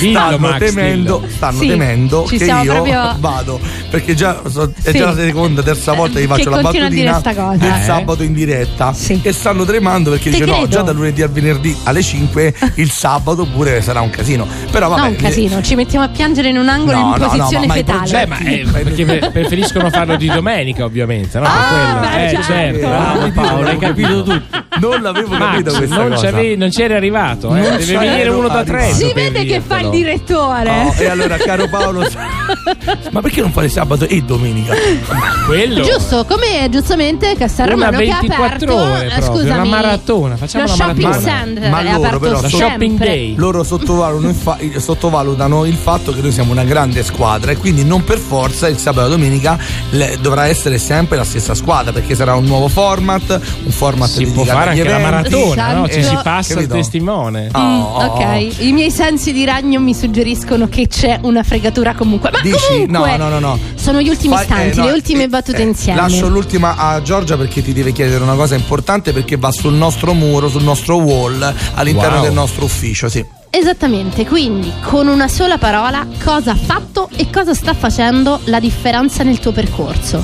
Dillo, 0.00 0.18
stanno 0.18 0.38
Max, 0.38 0.58
temendo, 0.58 1.22
stanno 1.28 1.58
Sì, 1.60 1.66
temendo 1.68 2.26
ci 2.28 2.38
che 2.38 2.44
io 2.44 2.62
proprio- 2.72 3.16
vado 3.18 3.60
perché 3.90 4.14
già 4.14 4.40
so- 4.48 4.72
è 4.82 4.90
Sì. 4.90 4.98
già 4.98 5.06
la 5.06 5.14
seconda, 5.14 5.62
terza 5.62 5.92
volta 5.92 6.18
che 6.18 6.26
faccio 6.26 6.50
la 6.50 6.60
continua 6.60 6.86
a 6.86 6.90
dire 6.90 7.10
battutina 7.10 7.57
cosa. 7.58 7.70
del 7.72 7.80
Eh? 7.80 7.84
sabato 7.84 8.22
in 8.22 8.32
diretta 8.32 8.92
Sì. 8.92 9.20
e 9.22 9.32
stanno 9.32 9.64
tremando 9.64 10.10
perché 10.10 10.30
dice 10.30 10.44
no, 10.44 10.66
già 10.68 10.82
da 10.82 10.92
lunedì 10.92 11.22
al 11.22 11.30
venerdì 11.30 11.76
alle 11.84 12.02
5 12.02 12.54
il 12.76 12.90
sabato 12.90 13.44
pure 13.46 13.80
sarà 13.82 14.00
un 14.00 14.10
casino. 14.10 14.46
Però 14.70 14.88
vabbè, 14.88 15.00
no, 15.00 15.08
un 15.08 15.16
casino, 15.16 15.62
ci 15.62 15.74
mettiamo 15.74 16.04
a 16.04 16.08
piangere 16.08 16.48
in 16.48 16.56
un 16.58 16.68
angolo 16.68 16.96
No, 16.98 17.02
in 17.02 17.10
no, 17.10 17.16
no, 17.16 17.28
posizione 17.28 17.66
i 17.66 17.70
fetale. 17.70 18.26
ma 18.26 18.36
è 18.38 18.64
perché 18.82 19.04
pre- 19.04 19.30
preferiscono 19.30 19.90
farlo 19.90 20.16
di 20.16 20.26
domenica, 20.26 20.84
ovviamente, 20.84 21.38
no? 21.38 21.44
Ah, 21.46 21.98
quello. 21.98 22.00
beh, 22.08 22.24
eh, 22.24 22.30
certo. 22.30 22.46
certo. 22.46 22.86
Bravo 22.86 23.30
Paolo, 23.32 23.68
hai 23.68 23.78
capito 23.78 24.22
tutto. 24.22 24.66
Non 24.80 25.02
l'avevo 25.02 25.36
capito 25.36 25.70
Max, 25.72 25.76
questa 25.78 25.96
non, 25.96 26.08
cosa. 26.10 26.30
c'avevi- 26.30 26.56
non 26.56 26.70
c'eri 26.70 26.94
arrivato, 26.94 27.48
eh. 27.48 27.60
Non 27.60 27.70
deve 27.70 27.84
c'ero 27.84 27.98
venire 27.98 28.28
uno 28.28 28.48
da 28.48 28.62
tre. 28.64 28.92
si 28.92 29.12
vede 29.12 29.44
che 29.44 29.60
fa 29.60 29.80
il 29.80 29.90
direttore. 29.90 30.70
Oh, 30.70 30.94
e 30.96 31.06
allora, 31.08 31.36
caro 31.36 31.66
Paolo, 31.68 32.06
ma 33.10 33.20
perché 33.20 33.40
non 33.40 33.50
fare 33.52 33.68
sabato 33.68 34.06
e 34.06 34.22
domenica? 34.22 34.74
Quello. 35.46 35.82
Giusto, 35.82 36.24
come 36.26 36.68
giustamente 36.70 37.34
Castel 37.48 37.72
Una 37.74 37.86
Romano 37.86 37.98
che 38.04 38.10
ha 38.10 38.18
24 38.20 38.44
aperto, 38.46 38.74
ore 38.76 39.06
proprio, 39.08 39.26
scusami, 39.26 39.50
una 39.50 39.64
maratona, 39.64 40.36
facciamo 40.36 40.64
lo 40.66 40.72
una 40.74 40.84
shopping 40.84 41.02
maratona. 41.08 41.30
center 41.38 41.70
Ma 41.70 41.80
è 41.80 41.84
loro 41.84 41.96
aperto 41.96 42.18
però 42.18 42.40
La 42.40 42.48
sono- 42.48 42.62
shopping 42.68 42.88
sempre. 42.98 43.06
day. 43.06 43.34
Loro 43.36 43.62
sottovalutano 43.64 44.28
il, 44.28 44.34
fa- 44.34 44.58
sottovalutano 44.78 45.64
il 45.64 45.74
fatto 45.74 46.12
che 46.12 46.20
noi 46.20 46.32
siamo 46.32 46.52
una 46.52 46.64
grande 46.64 47.02
squadra 47.02 47.50
e 47.52 47.56
quindi 47.56 47.84
non 47.84 48.04
per 48.04 48.18
forza 48.18 48.68
il 48.68 48.76
sabato 48.78 49.06
e 49.06 49.10
la 49.10 49.16
domenica 49.16 49.58
le- 49.90 50.18
dovrà 50.20 50.46
essere 50.46 50.78
sempre 50.78 51.16
la 51.16 51.24
stessa 51.24 51.54
squadra 51.54 51.92
perché 51.92 52.14
sarà 52.14 52.34
un 52.34 52.44
nuovo 52.44 52.68
format, 52.68 53.40
un 53.64 53.70
format 53.70 54.08
Si 54.08 54.26
può 54.26 54.44
fare 54.44 54.70
anche 54.70 54.82
la 54.84 54.90
eventi. 54.98 55.10
maratona, 55.10 55.72
no? 55.72 55.88
Ci 55.88 56.02
si 56.02 56.16
passa 56.22 56.52
il 56.52 56.58
Capito? 56.60 56.74
testimone. 56.74 57.48
Oh, 57.52 57.60
Mm, 57.60 57.80
oh, 57.80 57.96
oh. 57.98 58.04
ok, 58.16 58.54
i 58.60 58.72
miei 58.72 58.90
sensi 58.90 59.32
di 59.32 59.44
ragno 59.44 59.80
mi 59.80 59.94
suggeriscono 59.94 60.68
che 60.68 60.86
c'è 60.88 61.18
una 61.22 61.42
fregatura 61.42 61.94
comunque. 61.94 62.30
Ma 62.30 62.40
Dici? 62.40 62.56
comunque, 62.70 63.16
No, 63.16 63.28
no, 63.28 63.28
no, 63.28 63.38
no. 63.38 63.58
sono 63.74 64.00
gli 64.00 64.08
ultimi 64.08 64.34
Fai- 64.34 64.42
istanti, 64.44 64.78
eh, 64.78 64.80
no, 64.80 64.84
le 64.86 64.92
ultime 64.92 65.22
eh, 65.24 65.28
battute 65.28 65.58
eh, 65.58 65.62
insieme. 65.66 66.00
Lascio 66.00 66.28
l'ultima 66.28 66.76
a 66.76 67.00
Giorgia 67.02 67.36
perché 67.38 67.62
ti 67.62 67.72
deve 67.72 67.92
chiedere 67.92 68.22
una 68.22 68.34
cosa 68.34 68.54
importante 68.54 69.12
perché 69.14 69.36
va 69.38 69.50
sul 69.50 69.72
nostro 69.74 70.12
muro, 70.12 70.50
sul 70.50 70.62
nostro 70.64 70.96
wall, 70.96 71.54
all'interno 71.74 72.16
Wow. 72.16 72.24
del 72.24 72.32
nostro 72.34 72.64
ufficio, 72.66 73.08
sì. 73.08 73.24
Esattamente, 73.50 74.26
quindi 74.26 74.70
con 74.82 75.06
una 75.08 75.26
sola 75.28 75.56
parola, 75.56 76.06
cosa 76.22 76.50
ha 76.50 76.54
fatto 76.56 77.08
e 77.16 77.30
cosa 77.30 77.54
sta 77.54 77.72
facendo 77.72 78.40
la 78.44 78.60
differenza 78.60 79.22
nel 79.22 79.38
tuo 79.38 79.52
percorso? 79.52 80.22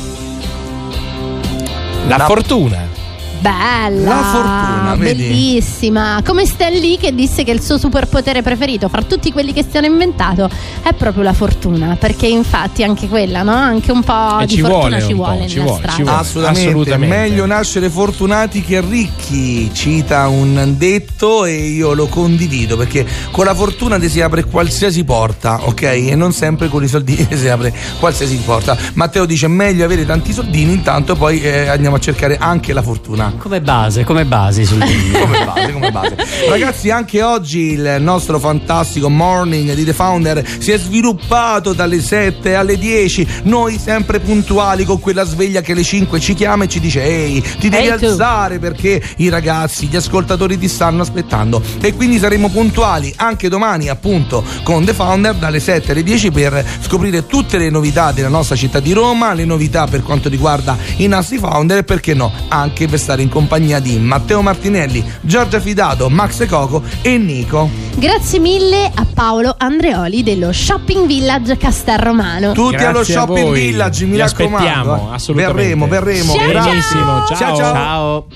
La 2.06 2.18
La- 2.18 2.26
fortuna. 2.26 2.93
Bella! 3.40 4.08
La 4.08 4.22
fortuna, 4.22 4.94
vedi? 4.96 5.22
Bellissima! 5.24 6.20
Come 6.24 6.46
Stan 6.46 6.72
Lee 6.72 6.96
che 6.98 7.14
disse 7.14 7.44
che 7.44 7.50
il 7.50 7.60
suo 7.62 7.78
superpotere 7.78 8.42
preferito 8.42 8.88
fra 8.88 9.02
tutti 9.02 9.32
quelli 9.32 9.52
che 9.52 9.64
si 9.68 9.76
hanno 9.76 9.86
inventato 9.86 10.48
è 10.82 10.92
proprio 10.94 11.22
la 11.22 11.32
fortuna, 11.32 11.96
perché 11.98 12.26
infatti 12.26 12.82
anche 12.82 13.08
quella, 13.08 13.42
no? 13.42 13.52
Anche 13.52 13.92
un 13.92 14.02
po' 14.02 14.40
E 14.40 14.46
di 14.46 14.54
ci 14.54 14.60
fortuna 14.60 15.00
ci 15.00 15.12
vuole 15.12 15.48
ci 15.48 15.56
nella 15.58 15.66
vuole, 15.66 15.78
strada. 15.82 15.96
ci 15.96 16.02
vuole. 16.02 16.18
Assolutamente. 16.18 16.68
Assolutamente. 16.68 17.16
meglio 17.16 17.46
nascere 17.46 17.90
fortunati 17.90 18.62
che 18.62 18.80
ricchi, 18.80 19.70
cita 19.72 20.26
un 20.28 20.74
detto 20.76 21.44
e 21.44 21.54
io 21.54 21.92
lo 21.94 22.06
condivido 22.06 22.76
perché 22.76 23.06
con 23.30 23.44
la 23.44 23.54
fortuna 23.54 23.98
ti 23.98 24.08
si 24.08 24.20
apre 24.20 24.44
qualsiasi 24.44 25.04
porta, 25.04 25.60
ok? 25.64 25.82
E 25.82 26.14
non 26.14 26.32
sempre 26.32 26.68
con 26.68 26.82
i 26.82 26.88
soldini 26.88 27.26
si 27.36 27.48
apre 27.48 27.72
qualsiasi 27.98 28.36
porta. 28.44 28.76
Matteo 28.94 29.26
dice 29.26 29.48
meglio 29.48 29.84
avere 29.84 30.04
tanti 30.06 30.32
soldini, 30.32 30.72
intanto 30.72 31.14
poi 31.14 31.40
eh, 31.40 31.68
andiamo 31.68 31.96
a 31.96 32.00
cercare 32.00 32.36
anche 32.38 32.72
la 32.72 32.82
fortuna. 32.82 33.23
Come 33.38 33.60
base, 33.60 34.04
come 34.04 34.24
basi 34.24 34.64
sul 34.64 34.78
come 35.12 35.44
base, 35.44 35.72
come 35.72 35.90
base. 35.90 36.16
Ragazzi, 36.48 36.90
anche 36.90 37.22
oggi 37.22 37.72
il 37.72 37.96
nostro 38.00 38.38
fantastico 38.38 39.08
morning 39.08 39.72
di 39.74 39.84
The 39.84 39.92
Founder 39.92 40.44
si 40.58 40.72
è 40.72 40.78
sviluppato 40.78 41.72
dalle 41.72 42.00
7 42.00 42.54
alle 42.54 42.78
10. 42.78 43.42
Noi 43.44 43.78
sempre 43.78 44.20
puntuali 44.20 44.84
con 44.84 45.00
quella 45.00 45.24
sveglia 45.24 45.60
che 45.60 45.72
alle 45.72 45.82
5 45.82 46.20
ci 46.20 46.34
chiama 46.34 46.64
e 46.64 46.68
ci 46.68 46.80
dice: 46.80 47.02
Ehi, 47.02 47.42
ti 47.58 47.68
devi 47.68 47.88
tu." 47.98 48.04
alzare 48.06 48.58
perché 48.58 49.02
i 49.16 49.28
ragazzi, 49.28 49.86
gli 49.86 49.96
ascoltatori 49.96 50.58
ti 50.58 50.68
stanno 50.68 51.02
aspettando. 51.02 51.62
E 51.80 51.94
quindi 51.94 52.18
saremo 52.18 52.48
puntuali 52.48 53.12
anche 53.16 53.48
domani, 53.48 53.88
appunto, 53.88 54.44
con 54.62 54.84
The 54.84 54.92
Founder 54.92 55.34
dalle 55.34 55.60
7 55.60 55.92
alle 55.92 56.02
10 56.02 56.30
per 56.30 56.64
scoprire 56.80 57.26
tutte 57.26 57.58
le 57.58 57.70
novità 57.70 58.12
della 58.12 58.28
nostra 58.28 58.56
città 58.56 58.80
di 58.80 58.92
Roma, 58.92 59.32
le 59.34 59.44
novità 59.44 59.86
per 59.86 60.02
quanto 60.02 60.28
riguarda 60.28 60.76
i 60.96 61.06
nostri 61.06 61.38
founder 61.38 61.78
e 61.78 61.84
perché 61.84 62.14
no, 62.14 62.32
anche 62.48 62.86
per 62.86 62.98
stare 62.98 63.13
in 63.22 63.28
compagnia 63.28 63.80
di 63.80 63.98
Matteo 63.98 64.42
Martinelli, 64.42 65.04
Giorgia 65.20 65.60
Fidato, 65.60 66.08
Max 66.08 66.46
Coco 66.48 66.82
e 67.02 67.16
Nico. 67.18 67.68
Grazie 67.96 68.38
mille 68.38 68.90
a 68.94 69.06
Paolo 69.12 69.54
Andreoli 69.56 70.22
dello 70.22 70.52
Shopping 70.52 71.06
Village 71.06 71.56
Castel 71.56 71.98
Romano. 71.98 72.52
Tutti 72.52 72.76
Grazie 72.76 72.86
allo 72.88 73.04
shopping 73.04 73.52
village, 73.52 74.04
mi 74.04 74.12
Vi 74.12 74.18
raccomando. 74.18 74.56
aspettiamo, 74.56 75.12
assolutamente. 75.12 75.62
Verremo, 75.62 75.86
verremo. 75.86 76.34
Ciao, 76.34 76.48
Grazie. 76.48 76.70
Benissimo, 76.70 77.04
ciao. 77.26 77.36
ciao. 77.36 77.56
ciao. 77.56 77.72
Ciao. 77.72 78.26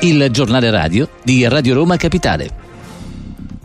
Il 0.00 0.28
giornale 0.30 0.70
radio 0.70 1.08
di 1.22 1.46
Radio 1.46 1.74
Roma 1.74 1.96
Capitale. 1.96 2.61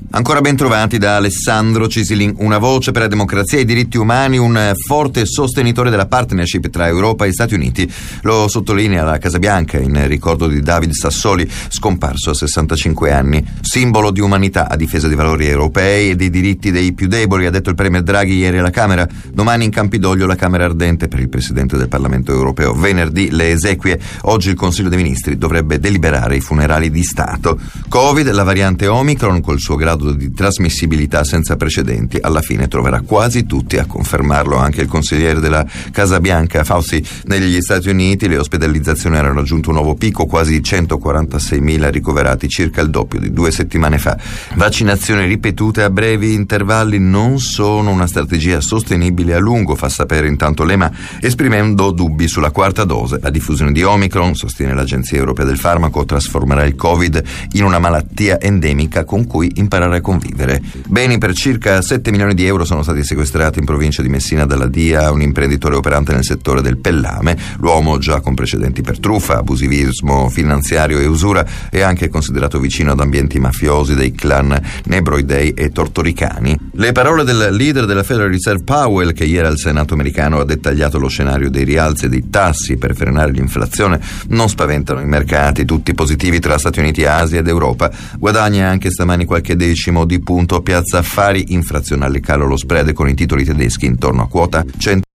Ancora 0.10 0.40
ben 0.40 0.56
trovati 0.56 0.98
da 0.98 1.18
Alessandro 1.18 1.90
Cisilin, 1.90 2.34
una 2.38 2.60
voce 2.60 2.92
per 2.92 3.02
la 3.02 3.08
democrazia 3.10 3.58
e 3.58 3.62
i 3.62 3.66
diritti 3.66 3.98
umani, 3.98 4.38
un 4.38 4.72
forte 4.88 5.26
sostenitore 5.26 5.90
della 5.90 6.06
partnership 6.06 6.70
tra 6.70 6.88
Europa 6.88 7.26
e 7.26 7.34
Stati 7.34 7.54
Uniti. 7.54 7.92
Lo 8.22 8.48
sottolinea 8.48 9.04
la 9.04 9.18
Casa 9.18 9.38
Bianca 9.38 9.78
in 9.78 10.08
ricordo 10.08 10.48
di 10.48 10.62
David 10.62 10.92
Sassoli, 10.92 11.48
scomparso 11.68 12.30
a 12.30 12.34
65 12.34 13.12
anni. 13.12 13.46
Simbolo 13.60 14.12
di 14.12 14.22
umanità 14.22 14.70
a 14.70 14.78
difesa 14.78 15.08
dei 15.08 15.18
valori 15.18 15.46
europei 15.46 16.12
e 16.12 16.16
dei 16.16 16.30
diritti 16.30 16.72
dei 16.72 16.94
più 16.94 17.08
deboli, 17.08 17.46
ha 17.46 17.52
detto 17.52 17.70
il 17.70 17.76
Premier 17.76 18.02
Draghi 18.02 18.36
ieri 18.36 18.60
alla 18.60 18.72
Camera. 18.72 19.06
Domani 19.34 19.66
in 19.66 19.72
Campidoglio 19.72 20.26
la 20.26 20.36
Camera 20.36 20.64
ardente 20.64 21.10
per 21.10 21.20
il 21.20 21.30
Presidente 21.30 21.76
del 21.76 21.90
Parlamento 21.90 22.32
europeo. 22.32 22.74
Venerdì 22.74 23.30
le 23.30 23.52
esequie. 23.52 24.00
Oggi 24.22 24.50
il 24.50 24.56
Consiglio 24.56 24.88
dei 24.88 25.04
Ministri 25.04 25.38
dovrebbe 25.38 25.80
deliberare 25.80 26.38
i 26.38 26.42
funerali 26.42 26.90
di 26.90 27.04
Stato. 27.04 27.60
Covid, 27.90 28.32
la 28.32 28.44
variante 28.44 28.88
Omicron 28.88 29.42
col 29.42 29.60
suo 29.60 29.76
grado 29.76 29.96
di 29.98 30.32
trasmissibilità 30.32 31.24
senza 31.24 31.56
precedenti, 31.56 32.18
alla 32.20 32.42
fine 32.42 32.68
troverà 32.68 33.02
quasi 33.02 33.46
tutti 33.46 33.78
a 33.78 33.86
confermarlo 33.86 34.56
anche 34.56 34.82
il 34.82 34.88
consigliere 34.88 35.40
della 35.40 35.66
Casa 35.92 36.20
Bianca 36.20 36.64
Fauci. 36.64 37.04
Negli 37.26 37.60
Stati 37.62 37.90
Uniti 37.90 38.28
le 38.28 38.38
ospedalizzazioni 38.38 39.18
hanno 39.18 39.34
raggiunto 39.34 39.70
un 39.70 39.76
nuovo 39.76 39.96
picco, 39.96 40.26
quasi 40.26 40.60
146.000 40.60 41.90
ricoverati, 41.90 42.48
circa 42.48 42.82
il 42.82 42.90
doppio 42.90 43.20
di 43.20 43.32
due 43.32 43.52
settimane 43.52 43.98
fa. 43.98 44.18
Vaccinazioni 44.56 45.26
ripetute 45.26 45.84
a 45.84 45.90
brevi 45.90 46.34
intervalli 46.34 47.00
non 47.00 47.40
sono 47.40 47.92
una 47.92 48.08
strategia 48.08 48.62
sostenibile 48.62 49.34
a 49.34 49.40
lungo, 49.40 49.76
fa 49.76 49.90
sapere 49.90 50.28
intanto 50.28 50.64
l'EMA, 50.64 50.92
esprimendo 51.22 51.92
dubbi 51.92 52.28
sulla 52.28 52.52
quarta 52.52 52.84
dose. 52.84 53.20
La 53.22 53.30
diffusione 53.30 53.72
di 53.72 53.84
Omicron, 53.84 54.36
sostiene 54.36 54.74
l'Agenzia 54.74 55.18
Europea 55.18 55.46
del 55.46 55.58
Farmaco, 55.58 56.06
trasformerà 56.06 56.64
il 56.66 56.76
Covid 56.76 57.24
in 57.54 57.64
una 57.64 57.80
malattia 57.80 58.40
endemica 58.40 59.06
con 59.06 59.26
cui 59.26 59.52
imparerà 59.56 59.87
imparare 59.88 59.98
a 59.98 60.02
convivere. 60.02 60.62
Beni 60.88 61.18
per 61.18 61.34
circa 61.34 61.82
7 61.82 62.12
milioni 62.12 62.34
di 62.34 62.46
euro 62.46 62.66
sono 62.66 62.84
stati 62.84 63.04
sequestrati 63.04 63.60
in 63.60 63.66
provincia 63.66 64.02
di 64.02 64.10
Messina 64.10 64.46
dalla 64.46 64.68
DIA, 64.68 65.12
un 65.12 65.22
imprenditore 65.22 65.76
operante 65.76 66.14
nel 66.14 66.24
settore 66.24 66.62
del 66.62 66.78
pellame. 66.78 67.38
L'uomo, 67.60 67.98
già 67.98 68.20
con 68.20 68.36
precedenti 68.36 68.82
per 68.82 69.00
truffa, 69.00 69.38
abusivismo 69.38 70.30
finanziario 70.30 71.00
e 71.00 71.06
usura, 71.06 71.46
è 71.70 71.82
anche 71.82 72.10
considerato 72.10 72.60
vicino 72.60 72.92
ad 72.92 73.00
ambienti 73.00 73.40
mafiosi 73.40 73.96
dei 73.96 74.12
clan 74.12 74.60
Nebroidei 74.86 75.54
e 75.54 75.72
Tortoricani. 75.72 76.58
Le 76.74 76.92
parole 76.92 77.24
del 77.24 77.50
leader 77.52 77.86
della 77.86 78.04
Federal 78.04 78.30
Reserve 78.30 78.64
Powell, 78.64 79.14
che 79.14 79.24
ieri 79.24 79.48
al 79.48 79.58
Senato 79.58 79.94
americano 79.94 80.40
ha 80.40 80.46
dettagliato 80.46 81.00
lo 81.00 81.08
scenario 81.08 81.50
dei 81.50 81.64
rialzi 81.64 82.06
e 82.06 82.10
dei 82.10 82.30
tassi 82.30 82.78
per 82.78 82.96
frenare 82.96 83.32
l'inflazione, 83.32 84.00
non 84.30 84.50
spaventano 84.50 85.00
i 85.00 85.06
mercati, 85.06 85.66
tutti 85.66 85.94
positivi 85.94 86.40
tra 86.40 86.58
Stati 86.58 86.80
Uniti, 86.80 87.06
Asia 87.06 87.40
ed 87.40 87.48
Europa. 87.48 87.90
Guadagna 88.18 88.70
anche 88.70 88.92
stamani 88.92 89.26
qualche 89.26 89.56
decimo 89.56 89.77
di 90.06 90.20
punto. 90.20 90.62
Piazza 90.62 91.00
Affari, 91.00 91.54
infrazionale 91.54 92.20
calo 92.20 92.46
lo 92.46 92.58
spread 92.58 92.94
con 92.94 93.08
i 93.08 93.14
titoli 93.14 93.44
tedeschi 93.44 93.86
intorno 93.86 94.24
a 94.24 94.28
quota 94.28 94.66
100 94.78 95.07